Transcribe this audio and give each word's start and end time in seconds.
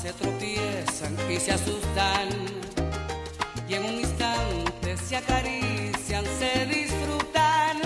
Se 0.00 0.12
tropiezan 0.14 1.16
y 1.30 1.36
se 1.38 1.52
asustan. 1.52 2.28
Y 3.68 3.74
en 3.74 3.84
un 3.84 4.00
instante 4.00 4.96
se 4.96 5.16
acarician, 5.16 6.24
se 6.38 6.66
disfrutan 6.66 7.76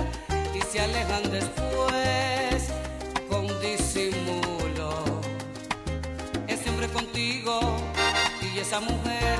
y 0.54 0.60
se 0.62 0.80
alejan 0.80 1.22
después 1.30 2.68
con 3.28 3.46
disimulo. 3.60 5.20
Ese 6.46 6.70
hombre 6.70 6.88
contigo 6.88 7.60
y 8.40 8.58
esa 8.60 8.80
mujer 8.80 9.38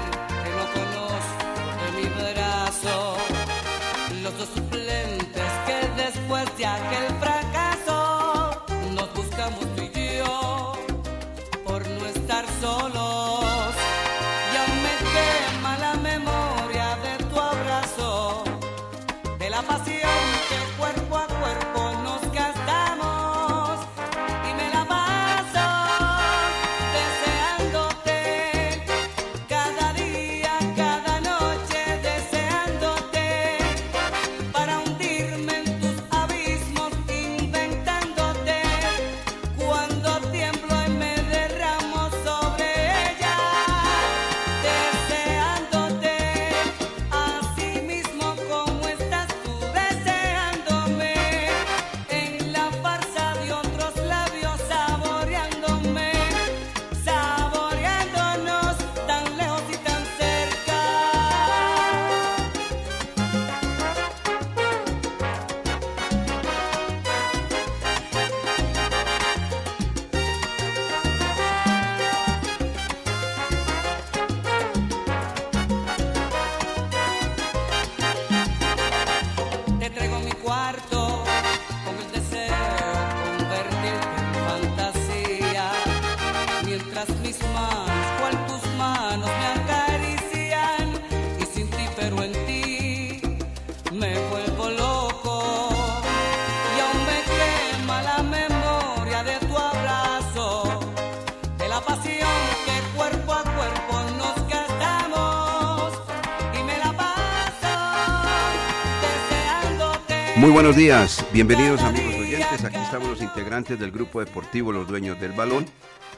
Muy 110.36 110.50
buenos 110.50 110.74
días, 110.74 111.24
bienvenidos 111.33 111.80
amigos 111.83 112.17
oyentes. 112.17 112.64
Aquí 112.64 112.77
estamos 112.77 113.08
los 113.08 113.22
integrantes 113.22 113.78
del 113.78 113.92
grupo 113.92 114.18
deportivo 114.18 114.72
Los 114.72 114.89
Dueños 114.89 115.20
del 115.20 115.30
Balón. 115.30 115.64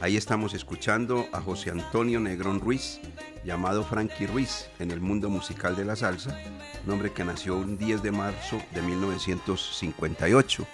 Ahí 0.01 0.17
estamos 0.17 0.55
escuchando 0.55 1.27
a 1.31 1.39
José 1.39 1.69
Antonio 1.69 2.19
Negrón 2.19 2.59
Ruiz, 2.59 2.99
llamado 3.45 3.83
Frankie 3.83 4.25
Ruiz 4.25 4.69
en 4.79 4.89
el 4.89 5.01
mundo 5.01 5.29
musical 5.29 5.75
de 5.75 5.85
la 5.85 5.95
salsa, 5.95 6.35
un 6.83 6.93
hombre 6.93 7.13
que 7.13 7.23
nació 7.23 7.57
un 7.57 7.77
10 7.77 8.01
de 8.01 8.11
marzo 8.11 8.59
de 8.73 8.81
1958. 8.81 10.67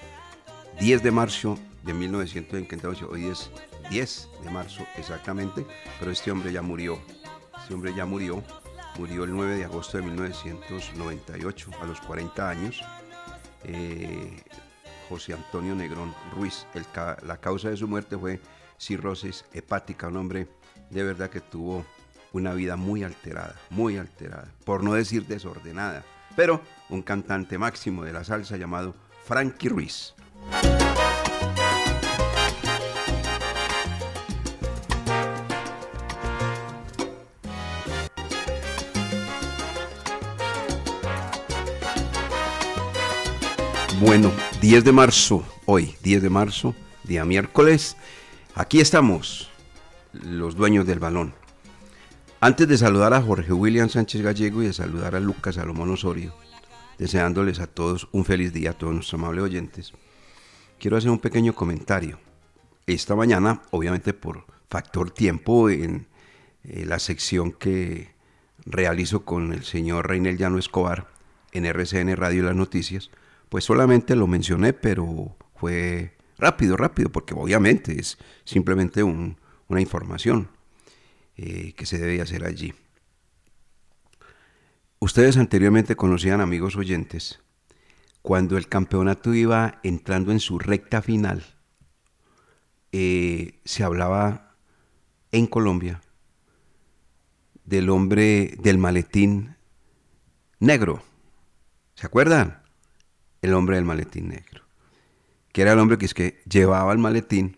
10 0.79 1.03
de 1.03 1.11
marzo 1.11 1.59
de 1.83 1.93
1958, 1.93 3.09
hoy 3.11 3.27
es 3.27 3.51
10 3.89 4.29
de 4.41 4.51
marzo 4.51 4.85
exactamente, 4.97 5.65
pero 5.99 6.11
este 6.11 6.31
hombre 6.31 6.53
ya 6.53 6.61
murió. 6.61 6.97
Este 7.61 7.73
hombre 7.73 7.93
ya 7.93 8.05
murió, 8.05 8.41
murió 8.97 9.25
el 9.25 9.31
9 9.31 9.57
de 9.57 9.65
agosto 9.65 9.97
de 9.97 10.03
1998, 10.03 11.71
a 11.81 11.85
los 11.85 11.99
40 11.99 12.49
años. 12.49 12.81
Eh, 13.63 14.43
José 15.09 15.33
Antonio 15.33 15.75
Negrón 15.75 16.13
Ruiz. 16.33 16.65
La 17.23 17.37
causa 17.37 17.69
de 17.69 17.77
su 17.77 17.87
muerte 17.87 18.17
fue 18.17 18.39
cirrosis 18.77 19.45
hepática, 19.53 20.07
un 20.07 20.17
hombre 20.17 20.47
de 20.89 21.03
verdad 21.03 21.29
que 21.29 21.41
tuvo 21.41 21.85
una 22.31 22.53
vida 22.53 22.75
muy 22.75 23.03
alterada, 23.03 23.55
muy 23.69 23.97
alterada, 23.97 24.51
por 24.65 24.83
no 24.83 24.93
decir 24.93 25.27
desordenada, 25.27 26.03
pero 26.35 26.61
un 26.89 27.01
cantante 27.01 27.57
máximo 27.57 28.03
de 28.03 28.13
la 28.13 28.23
salsa 28.23 28.57
llamado 28.57 28.95
Frankie 29.23 29.69
Ruiz. 29.69 30.15
Bueno, 44.05 44.33
10 44.59 44.83
de 44.83 44.91
marzo, 44.91 45.45
hoy, 45.65 45.95
10 46.03 46.23
de 46.23 46.29
marzo, 46.29 46.75
día 47.05 47.23
miércoles, 47.23 47.95
aquí 48.53 48.81
estamos, 48.81 49.49
los 50.11 50.57
dueños 50.57 50.85
del 50.85 50.99
balón. 50.99 51.33
Antes 52.41 52.67
de 52.67 52.77
saludar 52.77 53.13
a 53.13 53.21
Jorge 53.21 53.53
William 53.53 53.87
Sánchez 53.87 54.21
Gallego 54.21 54.61
y 54.61 54.65
de 54.65 54.73
saludar 54.73 55.15
a 55.15 55.21
Lucas 55.21 55.55
Salomón 55.55 55.89
Osorio, 55.89 56.35
deseándoles 56.97 57.61
a 57.61 57.67
todos 57.67 58.09
un 58.11 58.25
feliz 58.25 58.51
día, 58.51 58.71
a 58.71 58.73
todos 58.73 58.93
nuestros 58.93 59.21
amables 59.21 59.45
oyentes, 59.45 59.93
quiero 60.79 60.97
hacer 60.97 61.09
un 61.09 61.19
pequeño 61.19 61.55
comentario. 61.55 62.19
esta 62.85 63.15
mañana, 63.15 63.61
obviamente 63.71 64.13
por 64.13 64.45
factor 64.69 65.11
tiempo, 65.11 65.69
en 65.69 66.07
eh, 66.65 66.85
la 66.85 66.99
sección 66.99 67.53
que 67.53 68.11
realizo 68.65 69.23
con 69.23 69.53
el 69.53 69.63
señor 69.63 70.09
Reinel 70.09 70.37
Llano 70.37 70.59
Escobar 70.59 71.07
en 71.53 71.65
RCN 71.65 72.17
Radio 72.17 72.43
las 72.43 72.55
Noticias, 72.55 73.09
pues 73.53 73.65
solamente 73.65 74.15
lo 74.15 74.25
mencioné, 74.25 74.73
pero 74.73 75.37
fue 75.53 76.17
rápido, 76.39 76.75
rápido, 76.75 77.11
porque 77.11 77.35
obviamente 77.35 77.99
es 77.99 78.17
simplemente 78.45 79.03
una 79.03 79.79
información 79.79 80.49
eh, 81.37 81.73
que 81.73 81.85
se 81.85 81.99
debe 81.99 82.19
hacer 82.19 82.45
allí. 82.45 82.73
Ustedes 84.97 85.37
anteriormente 85.37 85.95
conocían, 85.95 86.41
amigos 86.41 86.75
oyentes, 86.77 87.41
cuando 88.23 88.57
el 88.57 88.67
campeonato 88.67 89.35
iba 89.35 89.79
entrando 89.83 90.31
en 90.31 90.39
su 90.39 90.57
recta 90.57 91.03
final, 91.03 91.45
eh, 92.91 93.59
se 93.65 93.83
hablaba 93.83 94.55
en 95.31 95.45
Colombia 95.45 96.01
del 97.65 97.91
hombre 97.91 98.57
del 98.63 98.79
maletín 98.79 99.57
negro. 100.57 101.03
¿Se 101.93 102.07
acuerdan? 102.07 102.62
El 103.43 103.53
hombre 103.53 103.75
del 103.75 103.85
maletín 103.85 104.29
negro. 104.29 104.63
Que 105.51 105.61
era 105.61 105.73
el 105.73 105.79
hombre 105.79 105.99
que, 105.99 106.05
es 106.05 106.15
que 106.15 106.41
llevaba 106.49 106.91
el 106.91 106.97
maletín 106.97 107.57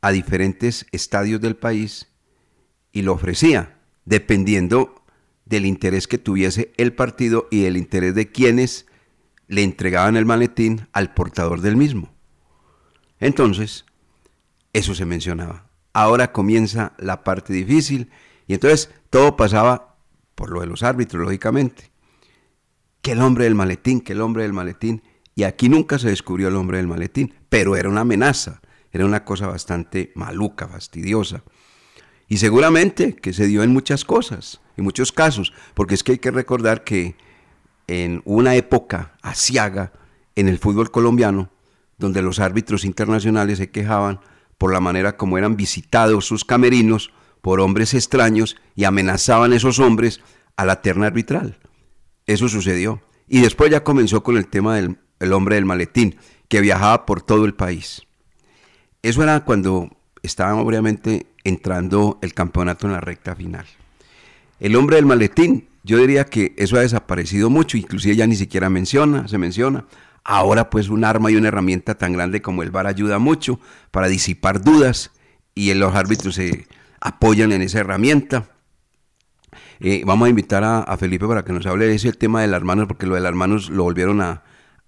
a 0.00 0.10
diferentes 0.10 0.86
estadios 0.92 1.42
del 1.42 1.56
país 1.56 2.08
y 2.92 3.02
lo 3.02 3.12
ofrecía, 3.12 3.78
dependiendo 4.06 5.04
del 5.44 5.66
interés 5.66 6.08
que 6.08 6.16
tuviese 6.16 6.72
el 6.78 6.94
partido 6.94 7.48
y 7.50 7.62
del 7.62 7.76
interés 7.76 8.14
de 8.14 8.30
quienes 8.30 8.86
le 9.48 9.62
entregaban 9.62 10.16
el 10.16 10.24
maletín 10.24 10.88
al 10.92 11.12
portador 11.12 11.60
del 11.60 11.76
mismo. 11.76 12.10
Entonces, 13.20 13.84
eso 14.72 14.94
se 14.94 15.04
mencionaba. 15.04 15.66
Ahora 15.92 16.32
comienza 16.32 16.94
la 16.98 17.22
parte 17.22 17.52
difícil 17.52 18.10
y 18.46 18.54
entonces 18.54 18.90
todo 19.10 19.36
pasaba 19.36 19.96
por 20.34 20.50
lo 20.50 20.60
de 20.60 20.66
los 20.66 20.82
árbitros, 20.82 21.22
lógicamente. 21.22 21.91
Que 23.02 23.12
el 23.12 23.20
hombre 23.20 23.44
del 23.44 23.54
maletín, 23.54 24.00
que 24.00 24.12
el 24.12 24.20
hombre 24.20 24.44
del 24.44 24.52
maletín. 24.52 25.02
Y 25.34 25.42
aquí 25.42 25.68
nunca 25.68 25.98
se 25.98 26.08
descubrió 26.08 26.48
el 26.48 26.56
hombre 26.56 26.78
del 26.78 26.86
maletín, 26.86 27.34
pero 27.48 27.76
era 27.76 27.88
una 27.88 28.02
amenaza, 28.02 28.60
era 28.92 29.04
una 29.04 29.24
cosa 29.24 29.46
bastante 29.46 30.12
maluca, 30.14 30.68
fastidiosa. 30.68 31.42
Y 32.28 32.38
seguramente 32.38 33.14
que 33.14 33.32
se 33.32 33.46
dio 33.46 33.62
en 33.62 33.72
muchas 33.72 34.04
cosas, 34.04 34.60
en 34.76 34.84
muchos 34.84 35.12
casos, 35.12 35.52
porque 35.74 35.94
es 35.94 36.02
que 36.02 36.12
hay 36.12 36.18
que 36.18 36.30
recordar 36.30 36.84
que 36.84 37.16
en 37.86 38.22
una 38.24 38.54
época 38.54 39.14
asiaga 39.22 39.92
en 40.36 40.48
el 40.48 40.58
fútbol 40.58 40.90
colombiano, 40.90 41.50
donde 41.98 42.22
los 42.22 42.38
árbitros 42.38 42.84
internacionales 42.84 43.58
se 43.58 43.70
quejaban 43.70 44.20
por 44.58 44.72
la 44.72 44.80
manera 44.80 45.16
como 45.16 45.38
eran 45.38 45.56
visitados 45.56 46.24
sus 46.24 46.44
camerinos 46.44 47.12
por 47.40 47.60
hombres 47.60 47.94
extraños 47.94 48.56
y 48.76 48.84
amenazaban 48.84 49.52
a 49.52 49.56
esos 49.56 49.78
hombres 49.78 50.20
a 50.56 50.64
la 50.64 50.80
terna 50.82 51.08
arbitral. 51.08 51.58
Eso 52.26 52.48
sucedió. 52.48 53.00
Y 53.28 53.40
después 53.40 53.70
ya 53.70 53.84
comenzó 53.84 54.22
con 54.22 54.36
el 54.36 54.46
tema 54.46 54.76
del 54.76 55.32
hombre 55.32 55.56
del 55.56 55.64
maletín, 55.64 56.16
que 56.48 56.60
viajaba 56.60 57.06
por 57.06 57.22
todo 57.22 57.44
el 57.44 57.54
país. 57.54 58.02
Eso 59.02 59.22
era 59.22 59.44
cuando 59.44 59.90
estaba 60.22 60.54
obviamente 60.56 61.26
entrando 61.44 62.18
el 62.22 62.34
campeonato 62.34 62.86
en 62.86 62.92
la 62.92 63.00
recta 63.00 63.34
final. 63.34 63.66
El 64.60 64.76
hombre 64.76 64.96
del 64.96 65.06
maletín 65.06 65.68
yo 65.84 65.98
diría 65.98 66.24
que 66.24 66.54
eso 66.56 66.76
ha 66.76 66.80
desaparecido 66.80 67.50
mucho, 67.50 67.76
inclusive 67.76 68.14
ya 68.14 68.26
ni 68.26 68.36
siquiera 68.36 68.70
menciona, 68.70 69.26
se 69.26 69.38
menciona. 69.38 69.84
Ahora 70.24 70.70
pues 70.70 70.88
un 70.88 71.04
arma 71.04 71.30
y 71.30 71.36
una 71.36 71.48
herramienta 71.48 71.96
tan 71.96 72.12
grande 72.12 72.40
como 72.40 72.62
el 72.62 72.70
VAR 72.70 72.86
ayuda 72.86 73.18
mucho 73.18 73.58
para 73.90 74.06
disipar 74.06 74.62
dudas 74.62 75.10
y 75.54 75.74
los 75.74 75.94
árbitros 75.94 76.36
se 76.36 76.66
apoyan 77.00 77.50
en 77.50 77.62
esa 77.62 77.80
herramienta. 77.80 78.50
Eh, 79.80 80.02
vamos 80.04 80.26
a 80.26 80.30
invitar 80.30 80.64
a, 80.64 80.96
Felipe 80.96 81.26
para 81.26 81.44
que 81.44 81.52
nos 81.52 81.66
hable 81.66 81.86
de 81.86 81.94
ese 81.94 82.12
tema 82.12 82.42
de 82.42 82.48
las 82.48 82.62
manos, 82.62 82.86
porque 82.86 83.06
lo 83.06 83.14
de 83.14 83.20
las 83.20 83.34
manos 83.34 83.70
lo 83.70 83.84
volvieron 83.84 84.20
a, 84.20 84.42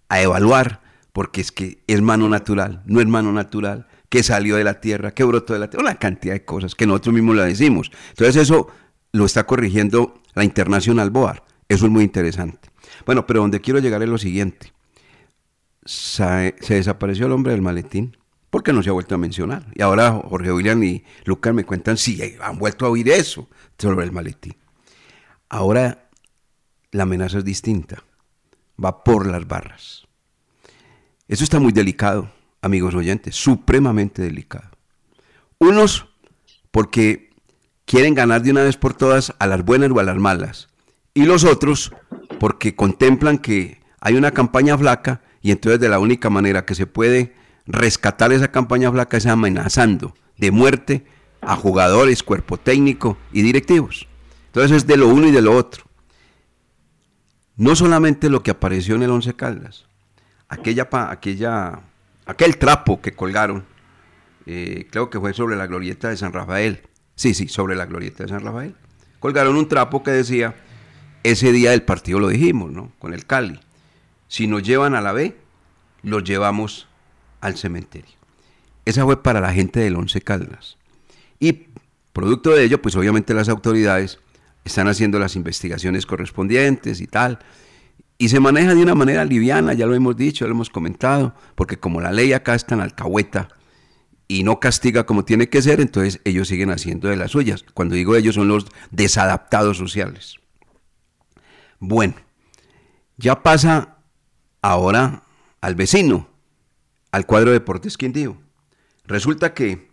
a 0.09 0.21
evaluar, 0.21 0.81
porque 1.13 1.41
es 1.41 1.53
que 1.53 1.83
es 1.87 2.03
mano 2.03 2.29
natural, 2.29 2.83
no 2.87 3.01
es 3.01 3.07
mano 3.07 3.33
natural, 3.33 3.87
que 4.09 4.23
salió 4.23 4.57
de 4.57 4.65
la 4.65 4.81
tierra, 4.81 5.13
que 5.13 5.25
brotó 5.25 5.55
de 5.55 5.59
la 5.59 5.71
tierra, 5.71 5.85
una 5.85 5.97
cantidad 5.97 6.35
de 6.35 6.45
cosas 6.45 6.75
que 6.75 6.87
nosotros 6.87 7.15
mismos 7.15 7.37
la 7.37 7.45
decimos. 7.45 7.91
Entonces 8.11 8.37
eso 8.37 8.69
lo 9.13 9.25
está 9.25 9.45
corrigiendo 9.45 10.21
la 10.35 10.45
Internacional 10.45 11.11
Boar. 11.11 11.45
Eso 11.69 11.87
es 11.87 11.91
muy 11.91 12.05
interesante. 12.05 12.69
Bueno, 13.07 13.27
pero 13.27 13.41
donde 13.41 13.61
quiero 13.61 13.79
llegar 13.79 14.03
es 14.03 14.09
lo 14.09 14.19
siguiente. 14.19 14.73
Se, 15.85 16.55
desapareció 16.69 17.27
el 17.27 17.33
hombre 17.33 17.53
del 17.53 17.63
maletín 17.63 18.17
porque 18.51 18.73
no 18.73 18.83
se 18.83 18.91
ha 18.91 18.93
vuelto 18.93 19.15
a 19.15 19.19
mencionar. 19.19 19.67
Y 19.75 19.83
ahora 19.83 20.13
Jorge 20.13 20.53
William 20.53 20.83
y 20.83 21.05
Lucas 21.25 21.55
me 21.55 21.65
cuentan 21.65 21.97
si 21.97 22.37
han 22.41 22.59
vuelto 22.59 22.87
a 22.87 22.91
oír 22.91 23.09
eso 23.09 23.49
sobre 23.79 24.05
el 24.05 24.13
maletín. 24.13 24.55
Ahora 25.49 26.09
la 26.91 27.03
amenaza 27.05 27.39
es 27.39 27.45
distinta. 27.45 28.03
Va 28.83 29.05
por 29.05 29.27
las 29.27 29.47
barras. 29.47 30.07
Eso 31.29 31.45
está 31.45 31.59
muy 31.59 31.73
delicado, 31.73 32.31
amigos 32.61 32.95
oyentes, 32.95 33.35
supremamente 33.37 34.23
delicado. 34.23 34.71
Unos 35.59 36.07
porque 36.71 37.31
quieren 37.85 38.15
ganar 38.15 38.43
de 38.43 38.51
una 38.51 38.63
vez 38.63 38.77
por 38.77 38.95
todas 38.95 39.35
a 39.39 39.47
las 39.47 39.65
buenas 39.65 39.91
o 39.91 40.01
a 40.01 40.03
las 40.03 40.17
malas. 40.17 40.69
Y 41.15 41.25
los 41.25 41.45
otros 41.45 41.93
porque 42.41 42.75
contemplan 42.75 43.39
que 43.39 43.81
hay 44.01 44.15
una 44.17 44.33
campaña 44.33 44.77
flaca 44.77 45.23
y 45.41 45.51
entonces 45.51 45.81
de 45.81 45.89
la 45.89 45.99
única 45.99 46.31
manera 46.31 46.65
que 46.65 46.75
se 46.75 46.87
puede 46.87 47.35
rescatar 47.67 48.33
esa 48.33 48.51
campaña 48.51 48.91
flaca 48.91 49.17
es 49.17 49.27
amenazando 49.27 50.15
de 50.37 50.51
muerte 50.51 51.07
a 51.41 51.57
jugadores, 51.57 52.23
cuerpo 52.23 52.57
técnico 52.57 53.17
y 53.33 53.43
directivos. 53.43 54.09
Entonces 54.55 54.77
es 54.77 54.87
de 54.87 54.97
lo 54.97 55.09
uno 55.09 55.27
y 55.27 55.33
de 55.33 55.43
lo 55.43 55.53
otro. 55.57 55.83
No 57.57 57.75
solamente 57.75 58.31
lo 58.31 58.45
que 58.45 58.53
apareció 58.53 58.95
en 58.95 59.03
el 59.03 59.11
Once 59.11 59.35
Caldas, 59.35 59.87
aquella, 60.49 60.89
aquella, 61.11 61.81
aquel 62.25 62.57
trapo 62.57 63.01
que 63.01 63.17
colgaron, 63.17 63.65
eh, 64.47 64.87
creo 64.93 65.11
que 65.11 65.19
fue 65.19 65.35
sobre 65.35 65.57
la 65.57 65.67
glorieta 65.67 66.09
de 66.09 66.17
San 66.17 66.33
Rafael, 66.33 66.83
Sí, 67.17 67.35
sí, 67.35 67.49
sobre 67.49 67.77
la 67.77 67.87
glorieta 67.87 68.25
de 68.25 68.29
San 68.29 68.45
Rafael. 68.45 68.75
Colgaron 69.21 69.57
un 69.57 69.69
trapo 69.69 70.03
que 70.03 70.13
decía, 70.13 70.55
ese 71.25 71.51
día 71.51 71.73
del 71.73 71.83
partido 71.83 72.21
lo 72.21 72.29
dijimos, 72.29 72.71
¿no? 72.71 72.93
Con 73.01 73.13
el 73.13 73.27
Cali. 73.27 73.61
Si 74.29 74.47
nos 74.47 74.63
llevan 74.63 74.95
a 74.95 75.01
la 75.01 75.13
B, 75.13 75.37
los 76.03 76.25
llevamos 76.25 76.89
al 77.41 77.57
cementerio. 77.57 78.15
Esa 78.85 79.05
fue 79.05 79.21
para 79.21 79.41
la 79.41 79.53
gente 79.53 79.81
del 79.81 79.97
Once 79.97 80.21
Caldas. 80.21 80.77
Y 81.41 81.67
producto 82.13 82.51
de 82.51 82.65
ello, 82.65 82.83
pues 82.83 82.95
obviamente 82.97 83.35
las 83.35 83.49
autoridades 83.49 84.19
están 84.65 84.89
haciendo 84.89 85.19
las 85.19 85.37
investigaciones 85.37 86.07
correspondientes 86.07 87.01
y 87.01 87.07
tal. 87.07 87.39
Y 88.17 88.29
se 88.29 88.41
maneja 88.41 88.75
de 88.75 88.83
una 88.83 88.95
manera 88.95 89.25
liviana, 89.25 89.75
ya 89.75 89.87
lo 89.87 89.95
hemos 89.95 90.17
dicho, 90.17 90.45
ya 90.45 90.49
lo 90.49 90.55
hemos 90.55 90.71
comentado, 90.71 91.35
porque 91.55 91.79
como 91.79 92.01
la 92.01 92.13
ley 92.13 92.33
acá 92.33 92.55
está 92.55 92.75
en 92.75 92.81
alcahueta, 92.81 93.49
y 94.29 94.43
no 94.43 94.61
castiga 94.61 95.05
como 95.05 95.25
tiene 95.25 95.49
que 95.49 95.63
ser, 95.63 95.81
entonces 95.81 96.21
ellos 96.25 96.49
siguen 96.49 96.71
haciendo 96.71 97.09
de 97.09 97.17
las 97.17 97.33
suyas. 97.33 97.65
Cuando 97.75 97.95
digo 97.95 98.17
ellos 98.17 98.35
son 98.35 98.49
los 98.49 98.67
desadaptados 98.91 99.77
sociales. 99.77 100.37
Bueno, 101.79 102.15
ya 103.17 103.43
pasa 103.43 103.99
ahora 104.63 105.25
al 105.61 105.75
vecino, 105.75 106.29
al 107.13 107.27
cuadro 107.27 107.53
Deportes 107.53 107.99
Quindío. 107.99 108.39
Resulta 109.05 109.53
que 109.53 109.91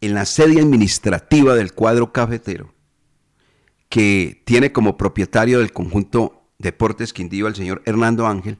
en 0.00 0.14
la 0.14 0.26
sede 0.26 0.60
administrativa 0.60 1.54
del 1.54 1.72
cuadro 1.72 2.12
cafetero, 2.12 2.71
que 3.92 4.40
tiene 4.46 4.72
como 4.72 4.96
propietario 4.96 5.58
del 5.58 5.72
conjunto 5.72 6.48
Deportes 6.58 7.12
Quindío 7.12 7.46
al 7.46 7.54
señor 7.54 7.82
Hernando 7.84 8.26
Ángel, 8.26 8.56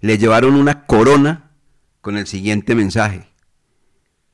le 0.00 0.18
llevaron 0.18 0.56
una 0.56 0.84
corona 0.86 1.52
con 2.00 2.16
el 2.16 2.26
siguiente 2.26 2.74
mensaje 2.74 3.28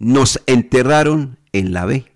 nos 0.01 0.43
enterraron 0.47 1.39
en 1.53 1.73
la 1.73 1.85
B. 1.85 2.11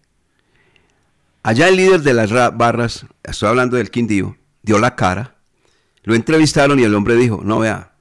Allá 1.44 1.68
el 1.68 1.76
líder 1.76 2.00
de 2.00 2.14
las 2.14 2.32
barras, 2.32 3.06
estoy 3.22 3.50
hablando 3.50 3.76
del 3.76 3.90
Quindío, 3.90 4.36
dio 4.62 4.78
la 4.78 4.96
cara, 4.96 5.36
lo 6.02 6.14
entrevistaron 6.14 6.80
y 6.80 6.82
el 6.82 6.94
hombre 6.94 7.14
dijo, 7.14 7.42
no 7.44 7.60
vea, 7.60 7.94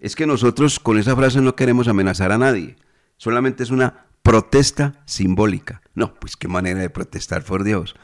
es 0.00 0.16
que 0.16 0.26
nosotros 0.26 0.80
con 0.80 0.98
esa 0.98 1.16
frase 1.16 1.40
no 1.40 1.54
queremos 1.54 1.86
amenazar 1.86 2.32
a 2.32 2.38
nadie, 2.38 2.76
solamente 3.16 3.62
es 3.62 3.70
una 3.70 4.06
protesta 4.22 5.00
simbólica. 5.06 5.80
No, 5.94 6.14
pues 6.14 6.36
qué 6.36 6.48
manera 6.48 6.80
de 6.80 6.90
protestar, 6.90 7.44
por 7.44 7.62
Dios. 7.62 7.94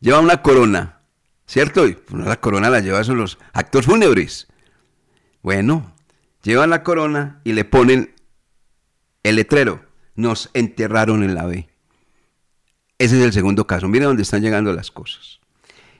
Lleva 0.00 0.20
una 0.20 0.42
corona, 0.42 1.01
¿cierto? 1.52 1.86
Y 1.86 1.98
la 2.12 2.40
corona 2.40 2.70
la 2.70 2.80
lleva 2.80 3.04
son 3.04 3.18
los 3.18 3.38
actos 3.52 3.84
fúnebres. 3.84 4.48
Bueno, 5.42 5.92
llevan 6.42 6.70
la 6.70 6.82
corona 6.82 7.40
y 7.44 7.52
le 7.52 7.64
ponen 7.66 8.14
el 9.22 9.36
letrero 9.36 9.84
nos 10.14 10.50
enterraron 10.54 11.22
en 11.22 11.34
la 11.34 11.46
B. 11.46 11.68
Ese 12.98 13.18
es 13.18 13.24
el 13.24 13.32
segundo 13.32 13.66
caso. 13.66 13.88
Miren 13.88 14.08
dónde 14.08 14.22
están 14.22 14.42
llegando 14.42 14.72
las 14.72 14.90
cosas. 14.90 15.40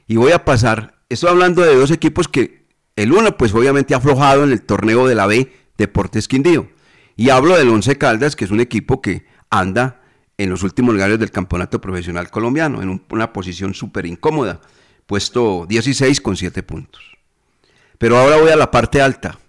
Y 0.07 0.15
voy 0.15 0.31
a 0.31 0.43
pasar, 0.43 0.95
estoy 1.09 1.29
hablando 1.29 1.61
de 1.61 1.75
dos 1.75 1.91
equipos 1.91 2.27
que 2.27 2.65
el 2.95 3.11
uno 3.11 3.37
pues 3.37 3.53
obviamente 3.53 3.93
ha 3.93 3.97
aflojado 3.97 4.43
en 4.43 4.51
el 4.51 4.61
torneo 4.63 5.07
de 5.07 5.15
la 5.15 5.27
B, 5.27 5.51
Deportes 5.77 6.27
Quindío. 6.27 6.69
Y 7.15 7.29
hablo 7.29 7.55
del 7.57 7.69
Once 7.69 7.95
Caldas, 7.97 8.35
que 8.35 8.45
es 8.45 8.51
un 8.51 8.59
equipo 8.59 9.01
que 9.01 9.25
anda 9.49 10.01
en 10.37 10.49
los 10.49 10.63
últimos 10.63 10.95
lugares 10.95 11.19
del 11.19 11.31
campeonato 11.31 11.79
profesional 11.79 12.31
colombiano, 12.31 12.81
en 12.81 13.03
una 13.09 13.33
posición 13.33 13.75
súper 13.75 14.07
incómoda, 14.07 14.61
puesto 15.05 15.65
16 15.67 16.21
con 16.21 16.37
7 16.37 16.63
puntos. 16.63 17.17
Pero 17.97 18.17
ahora 18.17 18.37
voy 18.37 18.49
a 18.51 18.55
la 18.55 18.71
parte 18.71 19.01
alta. 19.01 19.39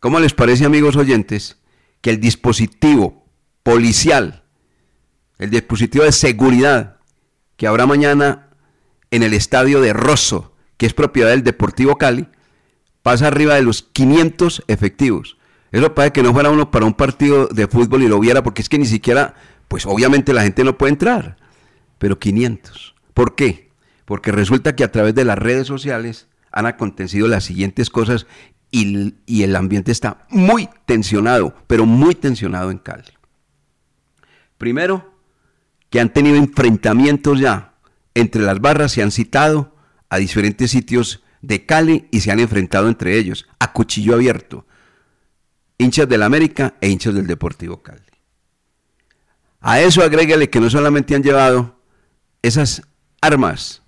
¿Cómo 0.00 0.18
les 0.18 0.34
parece, 0.34 0.64
amigos 0.64 0.96
oyentes, 0.96 1.58
que 2.00 2.10
el 2.10 2.20
dispositivo 2.20 3.24
policial, 3.62 4.42
el 5.38 5.50
dispositivo 5.50 6.04
de 6.04 6.12
seguridad 6.12 6.96
que 7.56 7.66
habrá 7.66 7.86
mañana 7.86 8.48
en 9.10 9.22
el 9.22 9.34
estadio 9.34 9.80
de 9.80 9.92
Rosso, 9.92 10.54
que 10.76 10.86
es 10.86 10.94
propiedad 10.94 11.30
del 11.30 11.44
Deportivo 11.44 11.96
Cali, 11.96 12.28
pasa 13.02 13.28
arriba 13.28 13.54
de 13.54 13.62
los 13.62 13.82
500 13.82 14.64
efectivos? 14.66 15.36
Eso 15.70 15.94
parece 15.94 16.12
que 16.12 16.22
no 16.22 16.34
fuera 16.34 16.50
uno 16.50 16.70
para 16.70 16.84
un 16.84 16.94
partido 16.94 17.46
de 17.46 17.66
fútbol 17.66 18.02
y 18.02 18.08
lo 18.08 18.20
viera, 18.20 18.42
porque 18.42 18.60
es 18.60 18.68
que 18.68 18.78
ni 18.78 18.86
siquiera, 18.86 19.34
pues 19.68 19.86
obviamente 19.86 20.34
la 20.34 20.42
gente 20.42 20.64
no 20.64 20.76
puede 20.76 20.92
entrar, 20.92 21.36
pero 21.98 22.18
500. 22.18 22.94
¿Por 23.14 23.34
qué? 23.34 23.71
Porque 24.04 24.32
resulta 24.32 24.74
que 24.74 24.84
a 24.84 24.92
través 24.92 25.14
de 25.14 25.24
las 25.24 25.38
redes 25.38 25.66
sociales 25.66 26.28
han 26.50 26.66
acontecido 26.66 27.28
las 27.28 27.44
siguientes 27.44 27.90
cosas 27.90 28.26
y, 28.70 29.42
el 29.42 29.56
ambiente 29.56 29.92
está 29.92 30.26
muy 30.30 30.68
tensionado, 30.86 31.54
pero 31.66 31.84
muy 31.86 32.14
tensionado 32.14 32.70
en 32.70 32.78
Cali. 32.78 33.12
Primero, 34.56 35.12
que 35.90 36.00
han 36.00 36.12
tenido 36.12 36.36
enfrentamientos 36.36 37.38
ya 37.38 37.74
entre 38.14 38.42
las 38.42 38.60
barras, 38.60 38.92
se 38.92 39.02
han 39.02 39.10
citado 39.10 39.76
a 40.08 40.18
diferentes 40.18 40.70
sitios 40.70 41.22
de 41.42 41.66
Cali 41.66 42.08
y 42.10 42.20
se 42.20 42.30
han 42.30 42.40
enfrentado 42.40 42.88
entre 42.88 43.18
ellos, 43.18 43.46
a 43.58 43.72
cuchillo 43.72 44.14
abierto 44.14 44.66
hinchas 45.82 46.08
del 46.08 46.22
América 46.22 46.74
e 46.80 46.88
hinchas 46.88 47.14
del 47.14 47.26
Deportivo 47.26 47.82
Cali. 47.82 48.00
A 49.60 49.80
eso 49.80 50.02
agréguele 50.02 50.50
que 50.50 50.60
no 50.60 50.70
solamente 50.70 51.14
han 51.14 51.22
llevado 51.22 51.80
esas 52.42 52.82
armas 53.20 53.81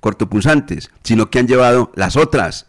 cortopunzantes, 0.00 0.90
sino 1.02 1.30
que 1.30 1.38
han 1.38 1.48
llevado 1.48 1.92
las 1.94 2.16
otras, 2.16 2.66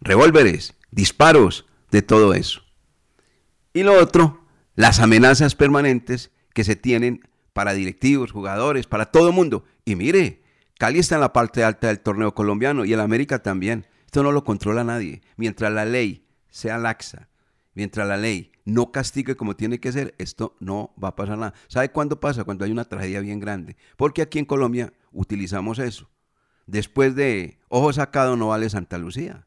revólveres, 0.00 0.74
disparos, 0.90 1.66
de 1.94 2.02
todo 2.02 2.34
eso. 2.34 2.62
Y 3.72 3.84
lo 3.84 4.00
otro, 4.00 4.44
las 4.74 4.98
amenazas 4.98 5.54
permanentes 5.54 6.32
que 6.52 6.64
se 6.64 6.74
tienen 6.74 7.20
para 7.52 7.72
directivos, 7.72 8.32
jugadores, 8.32 8.86
para 8.86 9.06
todo 9.06 9.28
el 9.28 9.34
mundo. 9.34 9.64
Y 9.84 9.94
mire, 9.94 10.42
Cali 10.76 10.98
está 10.98 11.14
en 11.14 11.20
la 11.20 11.32
parte 11.32 11.62
alta 11.62 11.86
del 11.86 12.00
torneo 12.00 12.34
colombiano 12.34 12.84
y 12.84 12.92
el 12.92 13.00
América 13.00 13.44
también. 13.44 13.86
Esto 14.06 14.24
no 14.24 14.32
lo 14.32 14.42
controla 14.42 14.82
nadie. 14.82 15.22
Mientras 15.36 15.72
la 15.72 15.84
ley 15.84 16.26
sea 16.50 16.78
laxa, 16.78 17.28
mientras 17.74 18.06
la 18.08 18.16
ley 18.16 18.52
no 18.64 18.92
castigue 18.92 19.36
como 19.36 19.56
tiene 19.56 19.78
que 19.78 19.92
ser, 19.92 20.14
esto 20.18 20.56
no 20.60 20.94
va 21.02 21.08
a 21.08 21.16
pasar 21.16 21.38
nada. 21.38 21.54
¿Sabe 21.68 21.90
cuándo 21.90 22.20
pasa? 22.20 22.44
Cuando 22.44 22.64
hay 22.64 22.70
una 22.70 22.84
tragedia 22.84 23.20
bien 23.20 23.40
grande. 23.40 23.76
Porque 23.96 24.22
aquí 24.22 24.38
en 24.38 24.44
Colombia 24.46 24.92
utilizamos 25.12 25.78
eso. 25.78 26.10
Después 26.66 27.14
de 27.14 27.58
ojo 27.68 27.92
sacado 27.92 28.36
no 28.36 28.48
vale 28.48 28.70
Santa 28.70 28.96
Lucía. 28.98 29.46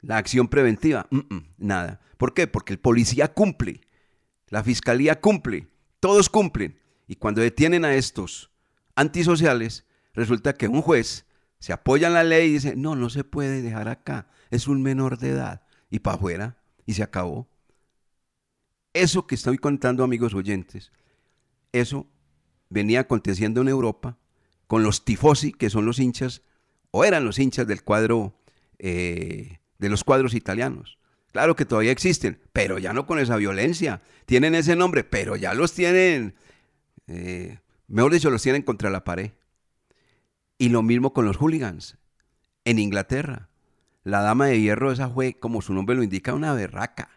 La 0.00 0.16
acción 0.16 0.48
preventiva, 0.48 1.06
nada. 1.58 2.00
¿Por 2.16 2.34
qué? 2.34 2.46
Porque 2.46 2.72
el 2.72 2.78
policía 2.78 3.32
cumple, 3.32 3.80
la 4.48 4.62
fiscalía 4.62 5.20
cumple, 5.20 5.68
todos 6.00 6.28
cumplen. 6.28 6.78
Y 7.06 7.16
cuando 7.16 7.40
detienen 7.40 7.84
a 7.84 7.94
estos 7.94 8.50
antisociales, 8.94 9.84
resulta 10.12 10.54
que 10.54 10.68
un 10.68 10.82
juez 10.82 11.26
se 11.58 11.72
apoya 11.72 12.08
en 12.08 12.14
la 12.14 12.24
ley 12.24 12.50
y 12.50 12.52
dice, 12.54 12.76
no, 12.76 12.94
no 12.96 13.10
se 13.10 13.24
puede 13.24 13.62
dejar 13.62 13.88
acá, 13.88 14.28
es 14.50 14.68
un 14.68 14.82
menor 14.82 15.18
de 15.18 15.30
edad. 15.30 15.62
Y 15.90 16.00
para 16.00 16.16
afuera, 16.16 16.58
y 16.86 16.94
se 16.94 17.02
acabó. 17.02 17.48
Eso 18.92 19.26
que 19.26 19.34
estoy 19.34 19.58
contando, 19.58 20.04
amigos 20.04 20.34
oyentes, 20.34 20.92
eso 21.72 22.06
venía 22.70 23.00
aconteciendo 23.00 23.60
en 23.60 23.68
Europa 23.68 24.18
con 24.66 24.82
los 24.82 25.04
tifosi, 25.04 25.52
que 25.52 25.70
son 25.70 25.86
los 25.86 25.98
hinchas, 25.98 26.42
o 26.90 27.04
eran 27.04 27.24
los 27.24 27.38
hinchas 27.38 27.66
del 27.66 27.82
cuadro, 27.82 28.38
eh, 28.78 29.58
de 29.78 29.88
los 29.88 30.04
cuadros 30.04 30.34
italianos. 30.34 30.98
Claro 31.32 31.56
que 31.56 31.64
todavía 31.64 31.90
existen, 31.90 32.40
pero 32.52 32.78
ya 32.78 32.92
no 32.92 33.06
con 33.06 33.18
esa 33.18 33.36
violencia. 33.36 34.02
Tienen 34.26 34.54
ese 34.54 34.76
nombre, 34.76 35.02
pero 35.02 35.34
ya 35.34 35.52
los 35.54 35.72
tienen, 35.72 36.36
eh, 37.08 37.58
mejor 37.88 38.12
dicho, 38.12 38.30
los 38.30 38.42
tienen 38.42 38.62
contra 38.62 38.90
la 38.90 39.02
pared. 39.02 39.32
Y 40.58 40.68
lo 40.68 40.82
mismo 40.84 41.12
con 41.12 41.24
los 41.24 41.36
hooligans 41.36 41.98
en 42.64 42.78
Inglaterra. 42.78 43.48
La 44.04 44.20
dama 44.20 44.46
de 44.46 44.60
hierro 44.60 44.92
esa 44.92 45.08
fue, 45.08 45.34
como 45.34 45.62
su 45.62 45.72
nombre 45.72 45.96
lo 45.96 46.02
indica, 46.02 46.34
una 46.34 46.52
berraca. 46.52 47.08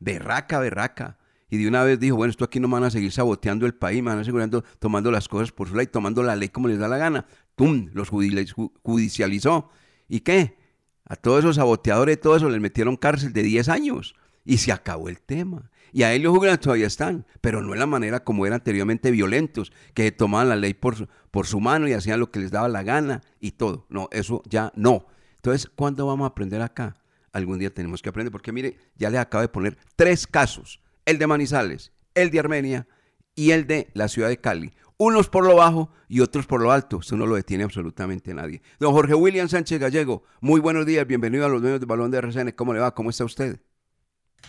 Berraca, 0.00 0.58
berraca. 0.58 1.18
Y 1.50 1.58
de 1.58 1.68
una 1.68 1.84
vez 1.84 2.00
dijo, 2.00 2.16
bueno, 2.16 2.30
esto 2.30 2.46
aquí 2.46 2.58
no 2.58 2.68
van 2.68 2.82
a 2.82 2.90
seguir 2.90 3.12
saboteando 3.12 3.66
el 3.66 3.74
país, 3.74 4.02
van 4.02 4.18
a 4.18 4.24
seguir 4.24 4.42
tomando 4.78 5.10
las 5.10 5.28
cosas 5.28 5.52
por 5.52 5.68
su 5.68 5.76
ley, 5.76 5.86
tomando 5.86 6.22
la 6.22 6.34
ley 6.34 6.48
como 6.48 6.68
les 6.68 6.78
da 6.78 6.88
la 6.88 6.96
gana. 6.96 7.26
¡Tum! 7.54 7.90
Los 7.92 8.08
judicializó. 8.08 9.70
¿Y 10.08 10.20
qué? 10.20 10.56
A 11.04 11.16
todos 11.16 11.40
esos 11.40 11.56
saboteadores, 11.56 12.18
todo 12.20 12.36
eso, 12.36 12.48
les 12.48 12.60
metieron 12.60 12.96
cárcel 12.96 13.32
de 13.34 13.42
10 13.42 13.68
años. 13.68 14.14
Y 14.46 14.58
se 14.58 14.72
acabó 14.72 15.10
el 15.10 15.20
tema. 15.20 15.70
Y 15.92 16.02
a 16.02 16.12
ellos 16.12 16.34
juzgan 16.34 16.58
todavía 16.58 16.86
están, 16.86 17.26
pero 17.40 17.62
no 17.62 17.72
en 17.74 17.78
la 17.78 17.86
manera 17.86 18.24
como 18.24 18.46
eran 18.46 18.60
anteriormente 18.60 19.10
violentos, 19.10 19.72
que 19.92 20.10
tomaban 20.10 20.48
la 20.48 20.56
ley 20.56 20.74
por, 20.74 21.08
por 21.30 21.46
su 21.46 21.60
mano 21.60 21.86
y 21.86 21.92
hacían 21.92 22.18
lo 22.18 22.30
que 22.30 22.40
les 22.40 22.50
daba 22.50 22.68
la 22.68 22.82
gana 22.82 23.20
y 23.38 23.52
todo. 23.52 23.86
No, 23.90 24.08
eso 24.10 24.42
ya 24.48 24.72
no. 24.74 25.06
Entonces, 25.44 25.70
¿cuándo 25.76 26.06
vamos 26.06 26.24
a 26.24 26.28
aprender 26.28 26.62
acá? 26.62 26.96
Algún 27.30 27.58
día 27.58 27.68
tenemos 27.68 28.00
que 28.00 28.08
aprender, 28.08 28.32
porque 28.32 28.50
mire, 28.50 28.78
ya 28.96 29.10
les 29.10 29.20
acabo 29.20 29.42
de 29.42 29.48
poner 29.48 29.76
tres 29.94 30.26
casos, 30.26 30.80
el 31.04 31.18
de 31.18 31.26
Manizales, 31.26 31.92
el 32.14 32.30
de 32.30 32.38
Armenia 32.38 32.88
y 33.34 33.50
el 33.50 33.66
de 33.66 33.90
la 33.92 34.08
ciudad 34.08 34.30
de 34.30 34.38
Cali. 34.38 34.72
Unos 34.96 35.28
por 35.28 35.44
lo 35.44 35.56
bajo 35.56 35.90
y 36.08 36.20
otros 36.20 36.46
por 36.46 36.62
lo 36.62 36.72
alto. 36.72 37.00
Eso 37.02 37.18
no 37.18 37.26
lo 37.26 37.34
detiene 37.34 37.62
absolutamente 37.62 38.32
nadie. 38.32 38.62
Don 38.80 38.94
Jorge 38.94 39.12
William 39.12 39.46
Sánchez 39.46 39.78
Gallego, 39.78 40.22
muy 40.40 40.62
buenos 40.62 40.86
días, 40.86 41.06
bienvenido 41.06 41.44
a 41.44 41.50
los 41.50 41.60
dueños 41.60 41.78
del 41.78 41.88
balón 41.88 42.10
de 42.10 42.16
RCN. 42.16 42.52
¿Cómo 42.52 42.72
le 42.72 42.80
va? 42.80 42.94
¿Cómo 42.94 43.10
está 43.10 43.26
usted? 43.26 43.60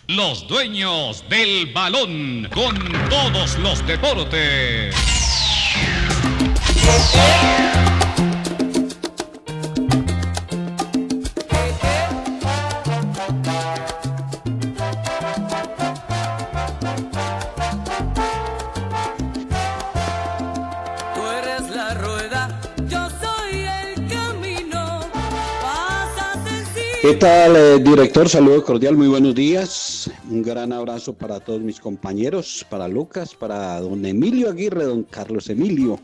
Los 0.07 0.47
dueños 0.47 1.25
del 1.29 1.73
balón 1.73 2.47
con 2.53 2.73
todos 3.09 3.59
los 3.59 3.85
deportes. 3.85 4.95
¿Qué 27.05 27.13
tal, 27.13 27.55
eh, 27.55 27.77
director? 27.77 28.27
Saludo 28.27 28.63
cordial, 28.63 28.97
muy 28.97 29.07
buenos 29.07 29.35
días. 29.35 30.09
Un 30.27 30.41
gran 30.41 30.73
abrazo 30.73 31.13
para 31.13 31.39
todos 31.39 31.61
mis 31.61 31.79
compañeros, 31.79 32.65
para 32.67 32.87
Lucas, 32.87 33.35
para 33.35 33.79
don 33.79 34.03
Emilio 34.03 34.49
Aguirre, 34.49 34.85
don 34.85 35.03
Carlos 35.03 35.47
Emilio, 35.51 35.99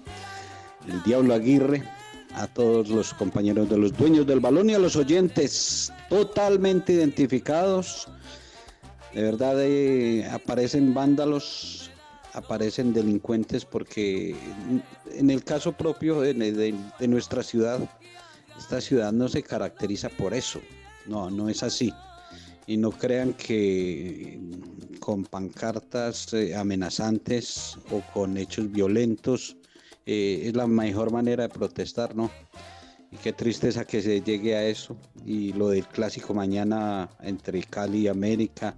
el 0.88 1.02
Diablo 1.02 1.34
Aguirre, 1.34 1.82
a 2.36 2.46
todos 2.46 2.90
los 2.90 3.16
compañeros 3.16 3.68
de 3.68 3.80
los 3.80 3.98
dueños 3.98 4.28
del 4.28 4.42
balón 4.42 4.70
y 4.70 4.76
a 4.76 4.78
los 4.78 4.96
oyentes 4.96 5.92
totalmente 6.08 6.94
identificados. 6.94 8.08
De 9.12 9.24
verdad 9.24 9.56
eh, 9.60 10.30
aparecen 10.32 10.94
vándalos, 10.94 11.90
aparecen 12.34 12.94
delincuentes 12.94 13.66
porque 13.66 14.36
en 15.16 15.32
el 15.32 15.44
caso 15.44 15.72
propio 15.72 16.22
de 16.22 16.76
nuestra 17.08 17.42
ciudad, 17.42 17.80
esta 18.56 18.80
ciudad 18.80 19.12
no 19.12 19.28
se 19.30 19.42
caracteriza 19.42 20.08
por 20.08 20.36
eso. 20.36 20.62
No, 21.08 21.30
no 21.30 21.50
es 21.50 21.64
así. 21.64 21.94
Y 22.68 22.78
no 22.78 22.92
crean 22.92 23.34
que 23.34 24.40
con 25.00 25.26
pancartas 25.26 26.34
eh, 26.34 26.56
amenazantes 26.56 27.78
o 27.90 28.02
con 28.14 28.38
hechos 28.38 28.72
violentos 28.72 29.58
eh, 30.06 30.44
es 30.46 30.56
la 30.56 30.68
mejor 30.68 31.12
manera 31.12 31.44
de 31.44 31.50
protestar, 31.50 32.16
¿no? 32.16 32.30
Y 33.12 33.18
qué 33.18 33.34
tristeza 33.34 33.86
que 33.86 34.02
se 34.02 34.22
llegue 34.22 34.56
a 34.56 34.66
eso. 34.66 34.96
Y 35.26 35.54
lo 35.54 35.70
del 35.70 35.88
clásico 35.88 36.34
mañana 36.34 37.10
entre 37.22 37.62
Cali 37.64 38.02
y 38.02 38.08
América, 38.08 38.78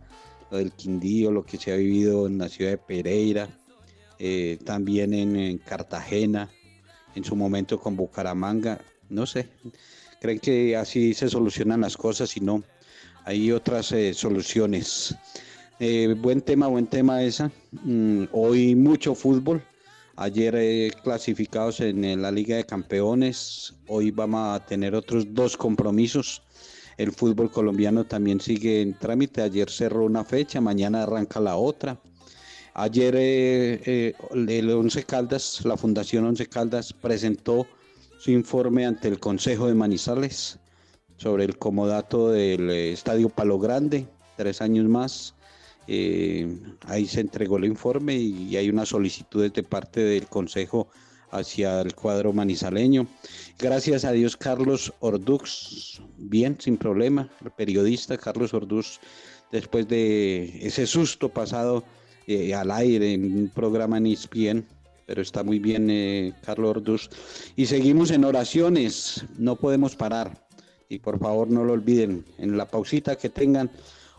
lo 0.50 0.58
del 0.58 0.72
Quindío, 0.72 1.32
lo 1.32 1.46
que 1.46 1.58
se 1.58 1.72
ha 1.72 1.76
vivido 1.76 2.26
en 2.26 2.40
la 2.40 2.50
ciudad 2.50 2.72
de 2.72 2.78
Pereira, 2.78 3.48
eh, 4.18 4.58
también 4.66 5.14
en 5.14 5.58
Cartagena, 5.60 6.50
en 7.16 7.24
su 7.24 7.36
momento 7.36 7.80
con 7.80 7.96
Bucaramanga, 7.96 8.80
no 9.10 9.26
sé 9.26 9.50
creen 10.24 10.40
que 10.40 10.78
así 10.78 11.14
se 11.14 11.30
solucionan 11.30 11.82
las 11.82 11.98
cosas 11.98 12.38
y 12.38 12.40
no, 12.40 12.64
hay 13.26 13.52
otras 13.52 13.92
eh, 13.92 14.14
soluciones. 14.14 15.14
Eh, 15.82 16.16
buen 16.18 16.40
tema, 16.42 16.68
buen 16.68 16.88
tema 16.88 17.22
esa. 17.22 17.52
Mm, 17.84 18.28
hoy 18.32 18.74
mucho 18.74 19.16
fútbol. 19.16 19.62
Ayer 20.16 20.56
eh, 20.56 20.92
clasificados 21.04 21.82
en 21.82 22.22
la 22.22 22.32
Liga 22.32 22.56
de 22.56 22.64
Campeones. 22.64 23.74
Hoy 23.88 24.12
vamos 24.12 24.56
a 24.56 24.66
tener 24.66 24.96
otros 24.96 25.26
dos 25.34 25.58
compromisos. 25.58 26.42
El 26.98 27.12
fútbol 27.12 27.52
colombiano 27.52 28.06
también 28.06 28.40
sigue 28.40 28.82
en 28.82 28.94
trámite. 28.94 29.42
Ayer 29.42 29.70
cerró 29.70 30.06
una 30.06 30.24
fecha, 30.24 30.62
mañana 30.62 31.04
arranca 31.04 31.42
la 31.42 31.58
otra. 31.58 32.00
Ayer 32.76 33.14
el 33.18 34.70
Once 34.70 35.04
Caldas, 35.04 35.66
la 35.66 35.76
Fundación 35.76 36.24
Once 36.24 36.46
Caldas, 36.46 36.94
presentó 36.94 37.68
su 38.24 38.32
informe 38.32 38.86
ante 38.86 39.10
el 39.10 39.20
Consejo 39.20 39.68
de 39.68 39.74
Manizales 39.74 40.58
sobre 41.18 41.44
el 41.44 41.58
comodato 41.58 42.30
del 42.30 42.70
eh, 42.70 42.94
Estadio 42.94 43.28
Palo 43.28 43.60
Grande, 43.60 44.08
tres 44.38 44.62
años 44.62 44.86
más. 44.86 45.36
ahí 46.88 47.06
se 47.06 47.20
entregó 47.20 47.58
el 47.58 47.66
informe 47.66 48.16
y 48.16 48.56
hay 48.56 48.70
una 48.70 48.86
solicitud 48.86 49.52
de 49.52 49.64
parte 49.64 50.00
del 50.00 50.28
Consejo 50.28 50.88
hacia 51.32 51.82
el 51.82 51.96
cuadro 51.96 52.32
manizaleño. 52.32 53.08
Gracias 53.60 54.06
a 54.06 54.14
Dios, 54.14 54.38
Carlos 54.38 54.94
Ordux, 55.02 56.02
bien, 56.18 56.56
sin 56.62 56.78
problema, 56.78 57.30
el 57.44 57.52
periodista 57.52 58.18
Carlos 58.18 58.54
Ordux, 58.54 59.02
después 59.52 59.86
de 59.90 60.66
ese 60.66 60.88
susto 60.88 61.28
pasado 61.28 61.84
eh, 62.28 62.54
al 62.54 62.72
aire 62.72 63.12
en 63.12 63.38
un 63.38 63.50
programa 63.50 63.98
en 63.98 64.08
ESPN, 64.08 64.66
pero 65.06 65.22
está 65.22 65.44
muy 65.44 65.60
bien 65.60 65.90
eh, 65.90 66.34
Carlos 66.46 66.78
Orduz. 66.78 67.10
Y 67.56 67.66
seguimos 67.66 68.12
en 68.12 68.26
oraciones, 68.26 69.26
no 69.38 69.56
podemos 69.56 69.96
parar. 69.96 70.46
Y 70.90 71.00
por 71.00 71.20
favor 71.20 71.50
no 71.50 71.64
lo 71.64 71.74
olviden, 71.74 72.26
en 72.38 72.58
la 72.58 72.66
pausita 72.66 73.16
que 73.16 73.30
tengan 73.30 73.72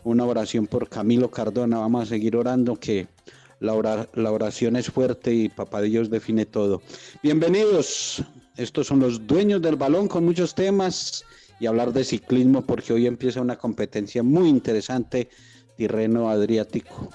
una 0.03 0.25
oración 0.25 0.67
por 0.67 0.89
Camilo 0.89 1.31
Cardona, 1.31 1.79
vamos 1.79 2.03
a 2.03 2.05
seguir 2.05 2.35
orando 2.35 2.75
que 2.75 3.07
la, 3.59 4.07
la 4.13 4.31
oración 4.31 4.75
es 4.75 4.91
fuerte 4.91 5.33
y 5.33 5.49
Papá 5.49 5.81
Dios 5.81 6.09
define 6.09 6.45
todo. 6.45 6.81
Bienvenidos, 7.23 8.23
estos 8.57 8.87
son 8.87 8.99
los 8.99 9.25
dueños 9.25 9.61
del 9.61 9.77
balón 9.77 10.07
con 10.07 10.25
muchos 10.25 10.53
temas 10.53 11.23
y 11.59 11.65
hablar 11.65 11.93
de 11.93 12.03
ciclismo 12.03 12.61
porque 12.61 12.93
hoy 12.93 13.07
empieza 13.07 13.41
una 13.41 13.57
competencia 13.57 14.21
muy 14.21 14.49
interesante, 14.49 15.29
Tirreno 15.77 16.29
Adriático 16.29 17.09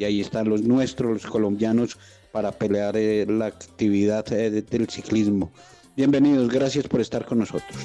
y 0.00 0.04
ahí 0.04 0.20
están 0.22 0.48
los 0.48 0.62
nuestros, 0.62 1.22
los 1.22 1.30
colombianos, 1.30 1.98
para 2.32 2.52
pelear 2.52 2.96
eh, 2.96 3.26
la 3.28 3.46
actividad 3.46 4.30
eh, 4.32 4.62
del 4.62 4.88
ciclismo. 4.88 5.52
Bienvenidos, 5.96 6.48
gracias 6.48 6.86
por 6.86 7.00
estar 7.00 7.24
con 7.24 7.38
nosotros. 7.38 7.76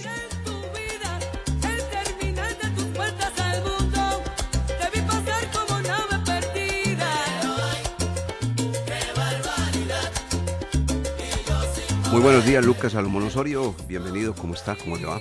Muy 12.11 12.21
buenos 12.21 12.45
días, 12.45 12.63
Lucas 12.63 12.93
Salomón 12.93 13.23
Osorio. 13.23 13.75
Bienvenido, 13.87 14.33
¿cómo 14.33 14.53
está? 14.53 14.77
¿Cómo 14.77 14.95
le 14.95 15.05
va? 15.05 15.19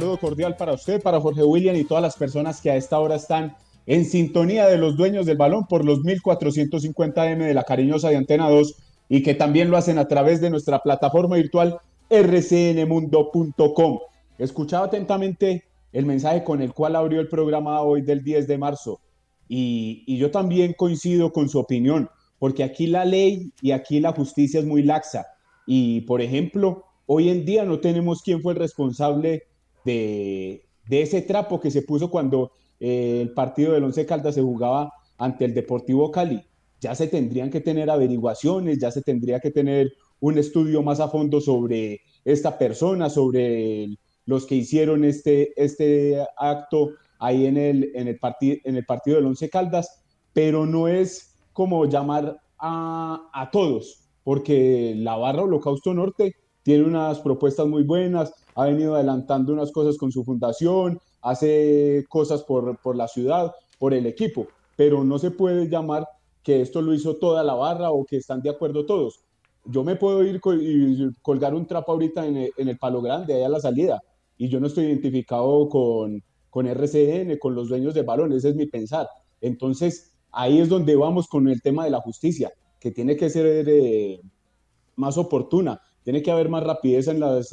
Saludo 0.00 0.16
cordial 0.16 0.56
para 0.56 0.72
usted, 0.72 1.02
para 1.02 1.20
Jorge 1.20 1.44
William 1.44 1.76
y 1.76 1.84
todas 1.84 2.02
las 2.02 2.16
personas 2.16 2.62
que 2.62 2.70
a 2.70 2.76
esta 2.76 2.98
hora 2.98 3.16
están 3.16 3.54
en 3.84 4.06
sintonía 4.06 4.66
de 4.66 4.78
los 4.78 4.96
dueños 4.96 5.26
del 5.26 5.36
balón 5.36 5.66
por 5.66 5.84
los 5.84 5.98
1450M 5.98 7.36
de 7.36 7.52
la 7.52 7.64
cariñosa 7.64 8.08
de 8.08 8.16
Antena 8.16 8.48
2 8.48 8.76
y 9.10 9.22
que 9.22 9.34
también 9.34 9.70
lo 9.70 9.76
hacen 9.76 9.98
a 9.98 10.08
través 10.08 10.40
de 10.40 10.48
nuestra 10.48 10.78
plataforma 10.78 11.36
virtual 11.36 11.80
rcnmundo.com. 12.08 13.98
Escuchaba 14.38 14.86
atentamente 14.86 15.64
el 15.92 16.06
mensaje 16.06 16.44
con 16.44 16.62
el 16.62 16.72
cual 16.72 16.96
abrió 16.96 17.20
el 17.20 17.28
programa 17.28 17.82
hoy 17.82 18.00
del 18.00 18.24
10 18.24 18.48
de 18.48 18.56
marzo. 18.56 19.00
Y, 19.50 20.16
yo 20.16 20.30
también 20.30 20.72
coincido 20.72 21.30
con 21.30 21.50
su 21.50 21.58
opinión, 21.58 22.08
porque 22.38 22.64
aquí 22.64 22.86
la 22.86 23.04
ley 23.04 23.52
y 23.60 23.72
aquí 23.72 24.00
la 24.00 24.12
justicia 24.12 24.60
es 24.60 24.66
muy 24.66 24.82
laxa. 24.82 25.26
Y, 25.66 26.00
por 26.02 26.22
ejemplo, 26.22 26.86
hoy 27.04 27.28
en 27.28 27.44
día 27.44 27.66
no 27.66 27.80
tenemos 27.80 28.22
quién 28.22 28.40
fue 28.40 28.54
el 28.54 28.60
responsable 28.60 29.49
de, 29.84 30.66
ese 30.88 31.22
trapo 31.22 31.60
que 31.60 31.70
se 31.70 31.82
puso 31.82 32.10
cuando 32.10 32.52
eh, 32.78 33.20
el 33.22 33.32
partido 33.32 33.72
del 33.72 33.84
Once 33.84 34.04
Caldas 34.06 34.34
se 34.34 34.42
jugaba 34.42 34.92
ante 35.18 35.44
el 35.44 35.54
Deportivo 35.54 36.10
Cali. 36.10 36.42
Ya 36.80 36.94
se 36.94 37.08
tendrían 37.08 37.50
que 37.50 37.60
tener 37.60 37.90
averiguaciones, 37.90 38.78
ya 38.78 38.90
se 38.90 39.02
tendría 39.02 39.40
que 39.40 39.50
tener 39.50 39.92
un 40.20 40.38
estudio 40.38 40.82
más 40.82 41.00
a 41.00 41.08
fondo 41.08 41.40
sobre 41.40 42.00
esta 42.24 42.58
persona, 42.58 43.10
sobre 43.10 43.88
los 44.26 44.46
que 44.46 44.54
hicieron 44.56 45.04
este, 45.04 45.52
este 45.62 46.24
acto 46.36 46.90
ahí 47.18 47.46
en 47.46 47.56
el, 47.56 47.90
en, 47.94 48.08
el 48.08 48.18
en 48.64 48.76
el 48.76 48.86
partido 48.86 49.16
del 49.16 49.26
Once 49.26 49.48
Caldas, 49.50 50.02
pero 50.32 50.66
no 50.66 50.88
es 50.88 51.34
como 51.52 51.84
llamar 51.86 52.40
a, 52.58 53.30
a 53.32 53.50
todos, 53.50 54.08
porque 54.24 54.94
la 54.96 55.16
barra 55.16 55.42
Holocausto 55.42 55.92
Norte 55.92 56.34
tiene 56.62 56.84
unas 56.84 57.20
propuestas 57.20 57.66
muy 57.66 57.82
buenas, 57.82 58.32
ha 58.54 58.64
venido 58.64 58.94
adelantando 58.94 59.52
unas 59.52 59.72
cosas 59.72 59.96
con 59.96 60.12
su 60.12 60.24
fundación, 60.24 60.98
hace 61.22 62.04
cosas 62.08 62.42
por, 62.42 62.78
por 62.78 62.96
la 62.96 63.08
ciudad, 63.08 63.52
por 63.78 63.94
el 63.94 64.06
equipo, 64.06 64.46
pero 64.76 65.04
no 65.04 65.18
se 65.18 65.30
puede 65.30 65.68
llamar 65.68 66.06
que 66.42 66.60
esto 66.60 66.82
lo 66.82 66.94
hizo 66.94 67.16
toda 67.16 67.42
la 67.42 67.54
barra 67.54 67.90
o 67.90 68.04
que 68.04 68.16
están 68.16 68.42
de 68.42 68.50
acuerdo 68.50 68.86
todos. 68.86 69.20
Yo 69.64 69.84
me 69.84 69.96
puedo 69.96 70.24
ir 70.24 70.40
y 70.60 71.12
colgar 71.22 71.54
un 71.54 71.66
trapo 71.66 71.92
ahorita 71.92 72.26
en 72.26 72.36
el, 72.36 72.50
en 72.56 72.68
el 72.68 72.78
palo 72.78 73.02
grande, 73.02 73.34
allá 73.34 73.46
a 73.46 73.50
la 73.50 73.60
salida, 73.60 74.02
y 74.38 74.48
yo 74.48 74.58
no 74.58 74.68
estoy 74.68 74.86
identificado 74.86 75.68
con, 75.68 76.22
con 76.48 76.66
RCN, 76.66 77.38
con 77.38 77.54
los 77.54 77.68
dueños 77.68 77.94
de 77.94 78.02
balón, 78.02 78.32
ese 78.32 78.50
es 78.50 78.56
mi 78.56 78.66
pensar. 78.66 79.08
Entonces, 79.40 80.16
ahí 80.32 80.60
es 80.60 80.68
donde 80.68 80.96
vamos 80.96 81.28
con 81.28 81.48
el 81.48 81.60
tema 81.62 81.84
de 81.84 81.90
la 81.90 82.00
justicia, 82.00 82.50
que 82.78 82.90
tiene 82.90 83.16
que 83.16 83.30
ser 83.30 83.66
eh, 83.68 84.20
más 84.96 85.18
oportuna, 85.18 85.80
tiene 86.02 86.22
que 86.22 86.30
haber 86.30 86.48
más 86.48 86.64
rapidez 86.64 87.08
en 87.08 87.20
las 87.20 87.50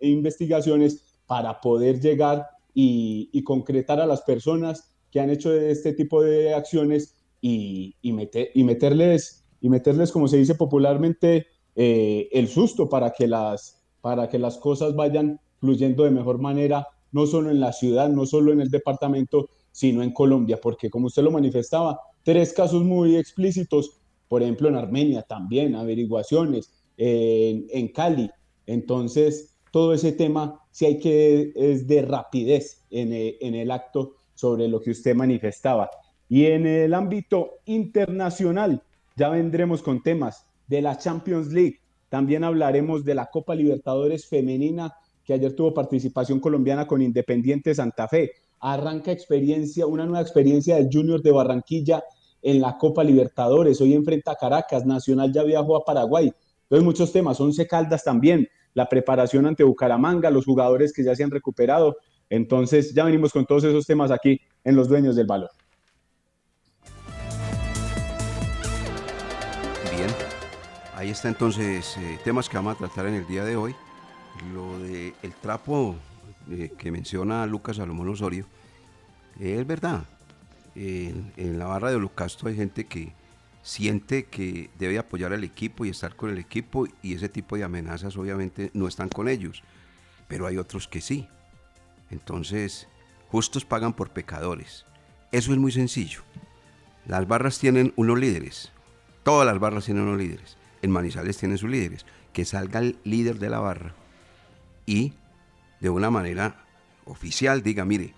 investigaciones 0.00 1.04
para 1.26 1.60
poder 1.60 2.00
llegar 2.00 2.46
y, 2.74 3.42
concretar 3.44 4.00
a 4.00 4.06
las 4.06 4.22
personas 4.22 4.94
que 5.10 5.20
han 5.20 5.30
hecho 5.30 5.52
este 5.52 5.92
tipo 5.92 6.22
de 6.22 6.54
acciones 6.54 7.14
y, 7.40 7.94
meterles, 8.02 9.44
y 9.60 9.68
meterles, 9.68 10.12
como 10.12 10.28
se 10.28 10.38
dice 10.38 10.54
popularmente, 10.54 11.46
eh, 11.76 12.28
el 12.32 12.48
susto 12.48 12.88
para 12.88 13.10
que, 13.10 13.26
las, 13.26 13.82
para 14.00 14.28
que 14.28 14.38
las 14.38 14.58
cosas 14.58 14.94
vayan 14.94 15.40
fluyendo 15.58 16.04
de 16.04 16.10
mejor 16.10 16.38
manera, 16.40 16.86
no 17.12 17.26
solo 17.26 17.50
en 17.50 17.60
la 17.60 17.72
ciudad, 17.72 18.08
no 18.08 18.26
solo 18.26 18.52
en 18.52 18.60
el 18.60 18.70
departamento, 18.70 19.48
sino 19.70 20.02
en 20.02 20.12
Colombia, 20.12 20.58
porque 20.60 20.90
como 20.90 21.06
usted 21.06 21.22
lo 21.22 21.30
manifestaba, 21.30 22.00
tres 22.22 22.52
casos 22.52 22.82
muy 22.84 23.16
explícitos, 23.16 23.98
por 24.28 24.42
ejemplo 24.42 24.68
en 24.68 24.76
Armenia 24.76 25.22
también, 25.22 25.74
averiguaciones, 25.74 26.72
en, 26.96 27.66
en 27.70 27.88
Cali. 27.88 28.30
Entonces, 28.66 29.56
todo 29.70 29.94
ese 29.94 30.12
tema 30.12 30.60
sí 30.70 30.86
hay 30.86 30.98
que, 30.98 31.52
es 31.54 31.86
de 31.86 32.02
rapidez 32.02 32.82
en 32.90 33.12
el, 33.12 33.36
en 33.40 33.54
el 33.54 33.70
acto 33.70 34.14
sobre 34.34 34.68
lo 34.68 34.80
que 34.80 34.90
usted 34.90 35.14
manifestaba. 35.14 35.90
Y 36.28 36.46
en 36.46 36.66
el 36.66 36.94
ámbito 36.94 37.58
internacional, 37.66 38.82
ya 39.16 39.28
vendremos 39.28 39.82
con 39.82 40.02
temas 40.02 40.46
de 40.66 40.82
la 40.82 40.98
Champions 40.98 41.52
League, 41.52 41.80
también 42.08 42.44
hablaremos 42.44 43.04
de 43.04 43.14
la 43.14 43.26
Copa 43.26 43.54
Libertadores 43.54 44.26
femenina 44.26 44.94
que 45.24 45.32
ayer 45.32 45.54
tuvo 45.56 45.74
participación 45.74 46.38
colombiana 46.38 46.86
con 46.86 47.02
Independiente 47.02 47.74
Santa 47.74 48.06
Fe. 48.06 48.30
Arranca 48.60 49.10
experiencia, 49.10 49.86
una 49.86 50.04
nueva 50.04 50.20
experiencia 50.20 50.76
del 50.76 50.88
Junior 50.92 51.22
de 51.22 51.32
Barranquilla 51.32 52.04
en 52.42 52.60
la 52.60 52.78
Copa 52.78 53.02
Libertadores. 53.02 53.80
Hoy 53.80 53.94
enfrenta 53.94 54.32
a 54.32 54.36
Caracas, 54.36 54.86
Nacional 54.86 55.32
ya 55.32 55.42
viajó 55.42 55.76
a 55.76 55.84
Paraguay. 55.84 56.32
Entonces 56.74 56.86
muchos 56.86 57.12
temas, 57.12 57.40
Once 57.40 57.64
Caldas 57.68 58.02
también, 58.02 58.48
la 58.72 58.88
preparación 58.88 59.46
ante 59.46 59.62
Bucaramanga, 59.62 60.28
los 60.28 60.44
jugadores 60.44 60.92
que 60.92 61.04
ya 61.04 61.14
se 61.14 61.22
han 61.22 61.30
recuperado. 61.30 61.98
Entonces 62.28 62.92
ya 62.92 63.04
venimos 63.04 63.32
con 63.32 63.46
todos 63.46 63.62
esos 63.62 63.86
temas 63.86 64.10
aquí 64.10 64.40
en 64.64 64.74
Los 64.74 64.88
Dueños 64.88 65.14
del 65.14 65.28
Valor. 65.28 65.50
Bien, 69.96 70.10
ahí 70.96 71.10
está 71.10 71.28
entonces 71.28 71.96
eh, 71.96 72.18
temas 72.24 72.48
que 72.48 72.56
vamos 72.56 72.74
a 72.74 72.78
tratar 72.78 73.06
en 73.06 73.14
el 73.14 73.26
día 73.28 73.44
de 73.44 73.54
hoy 73.54 73.72
lo 74.52 74.76
de 74.80 75.14
el 75.22 75.32
trapo 75.32 75.94
eh, 76.50 76.72
que 76.76 76.90
menciona 76.90 77.46
Lucas 77.46 77.76
Salomón 77.76 78.08
Osorio, 78.08 78.46
es 79.38 79.64
verdad. 79.64 80.02
En, 80.74 81.56
la 81.56 81.66
barra 81.66 81.90
de 81.90 81.96
Holocasto 81.98 82.48
hay 82.48 82.56
gente 82.56 82.84
que 82.86 83.12
siente 83.64 84.26
que 84.26 84.70
debe 84.78 84.98
apoyar 84.98 85.32
al 85.32 85.42
equipo 85.42 85.84
y 85.84 85.88
estar 85.88 86.14
con 86.14 86.30
el 86.30 86.38
equipo 86.38 86.86
y 87.02 87.14
ese 87.14 87.30
tipo 87.30 87.56
de 87.56 87.64
amenazas 87.64 88.16
obviamente 88.16 88.70
no 88.74 88.86
están 88.86 89.08
con 89.08 89.26
ellos, 89.26 89.62
pero 90.28 90.46
hay 90.46 90.58
otros 90.58 90.86
que 90.86 91.00
sí. 91.00 91.26
Entonces, 92.10 92.86
justos 93.28 93.64
pagan 93.64 93.94
por 93.94 94.10
pecadores. 94.10 94.84
Eso 95.32 95.52
es 95.52 95.58
muy 95.58 95.72
sencillo. 95.72 96.20
Las 97.06 97.26
barras 97.26 97.58
tienen 97.58 97.94
unos 97.96 98.18
líderes. 98.18 98.70
Todas 99.22 99.46
las 99.46 99.58
barras 99.58 99.86
tienen 99.86 100.04
unos 100.04 100.18
líderes. 100.18 100.58
En 100.82 100.90
Manizales 100.90 101.38
tienen 101.38 101.58
sus 101.58 101.70
líderes. 101.70 102.04
Que 102.34 102.44
salga 102.44 102.80
el 102.80 102.98
líder 103.02 103.38
de 103.38 103.48
la 103.48 103.60
barra 103.60 103.94
y 104.86 105.14
de 105.80 105.88
una 105.88 106.10
manera 106.10 106.66
oficial 107.06 107.62
diga, 107.62 107.84
mire, 107.84 108.14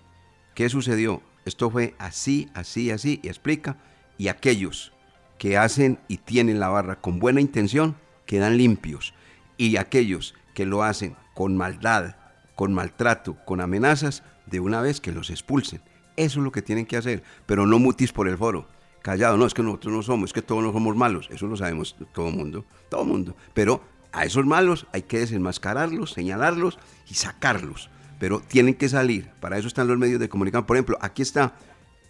¿qué 0.53 0.69
sucedió? 0.69 1.21
esto 1.45 1.69
fue 1.71 1.95
así, 1.97 2.49
así, 2.53 2.91
así, 2.91 3.21
y 3.23 3.29
explica. 3.29 3.77
Y 4.17 4.27
aquellos 4.27 4.91
que 5.37 5.57
hacen 5.57 5.99
y 6.07 6.17
tienen 6.17 6.59
la 6.59 6.69
barra 6.69 6.99
con 6.99 7.19
buena 7.19 7.41
intención 7.41 7.95
quedan 8.25 8.57
limpios. 8.57 9.13
Y 9.57 9.77
aquellos 9.77 10.35
que 10.53 10.65
lo 10.65 10.83
hacen 10.83 11.15
con 11.33 11.57
maldad, 11.57 12.15
con 12.55 12.73
maltrato, 12.73 13.37
con 13.45 13.61
amenazas, 13.61 14.23
de 14.45 14.59
una 14.59 14.81
vez 14.81 15.01
que 15.01 15.11
los 15.11 15.29
expulsen. 15.29 15.81
Eso 16.15 16.39
es 16.39 16.43
lo 16.43 16.51
que 16.51 16.61
tienen 16.61 16.85
que 16.85 16.97
hacer, 16.97 17.23
pero 17.45 17.65
no 17.65 17.79
mutis 17.79 18.11
por 18.11 18.27
el 18.27 18.37
foro. 18.37 18.67
Callado, 19.01 19.37
no, 19.37 19.45
es 19.45 19.53
que 19.53 19.63
nosotros 19.63 19.93
no 19.93 20.01
somos, 20.01 20.29
es 20.29 20.33
que 20.33 20.41
todos 20.41 20.63
no 20.63 20.73
somos 20.73 20.95
malos, 20.95 21.29
eso 21.31 21.47
lo 21.47 21.55
sabemos 21.55 21.95
todo 22.13 22.29
el 22.29 22.35
mundo, 22.35 22.65
todo 22.89 23.03
el 23.03 23.07
mundo. 23.07 23.35
Pero 23.53 23.81
a 24.11 24.25
esos 24.25 24.45
malos 24.45 24.87
hay 24.91 25.03
que 25.03 25.19
desenmascararlos, 25.19 26.13
señalarlos 26.13 26.79
y 27.09 27.13
sacarlos. 27.13 27.89
Pero 28.19 28.39
tienen 28.41 28.73
que 28.73 28.89
salir, 28.89 29.29
para 29.39 29.57
eso 29.57 29.67
están 29.67 29.87
los 29.87 29.97
medios 29.97 30.19
de 30.19 30.27
comunicación. 30.27 30.65
Por 30.65 30.75
ejemplo, 30.75 30.97
aquí 31.01 31.21
está 31.21 31.53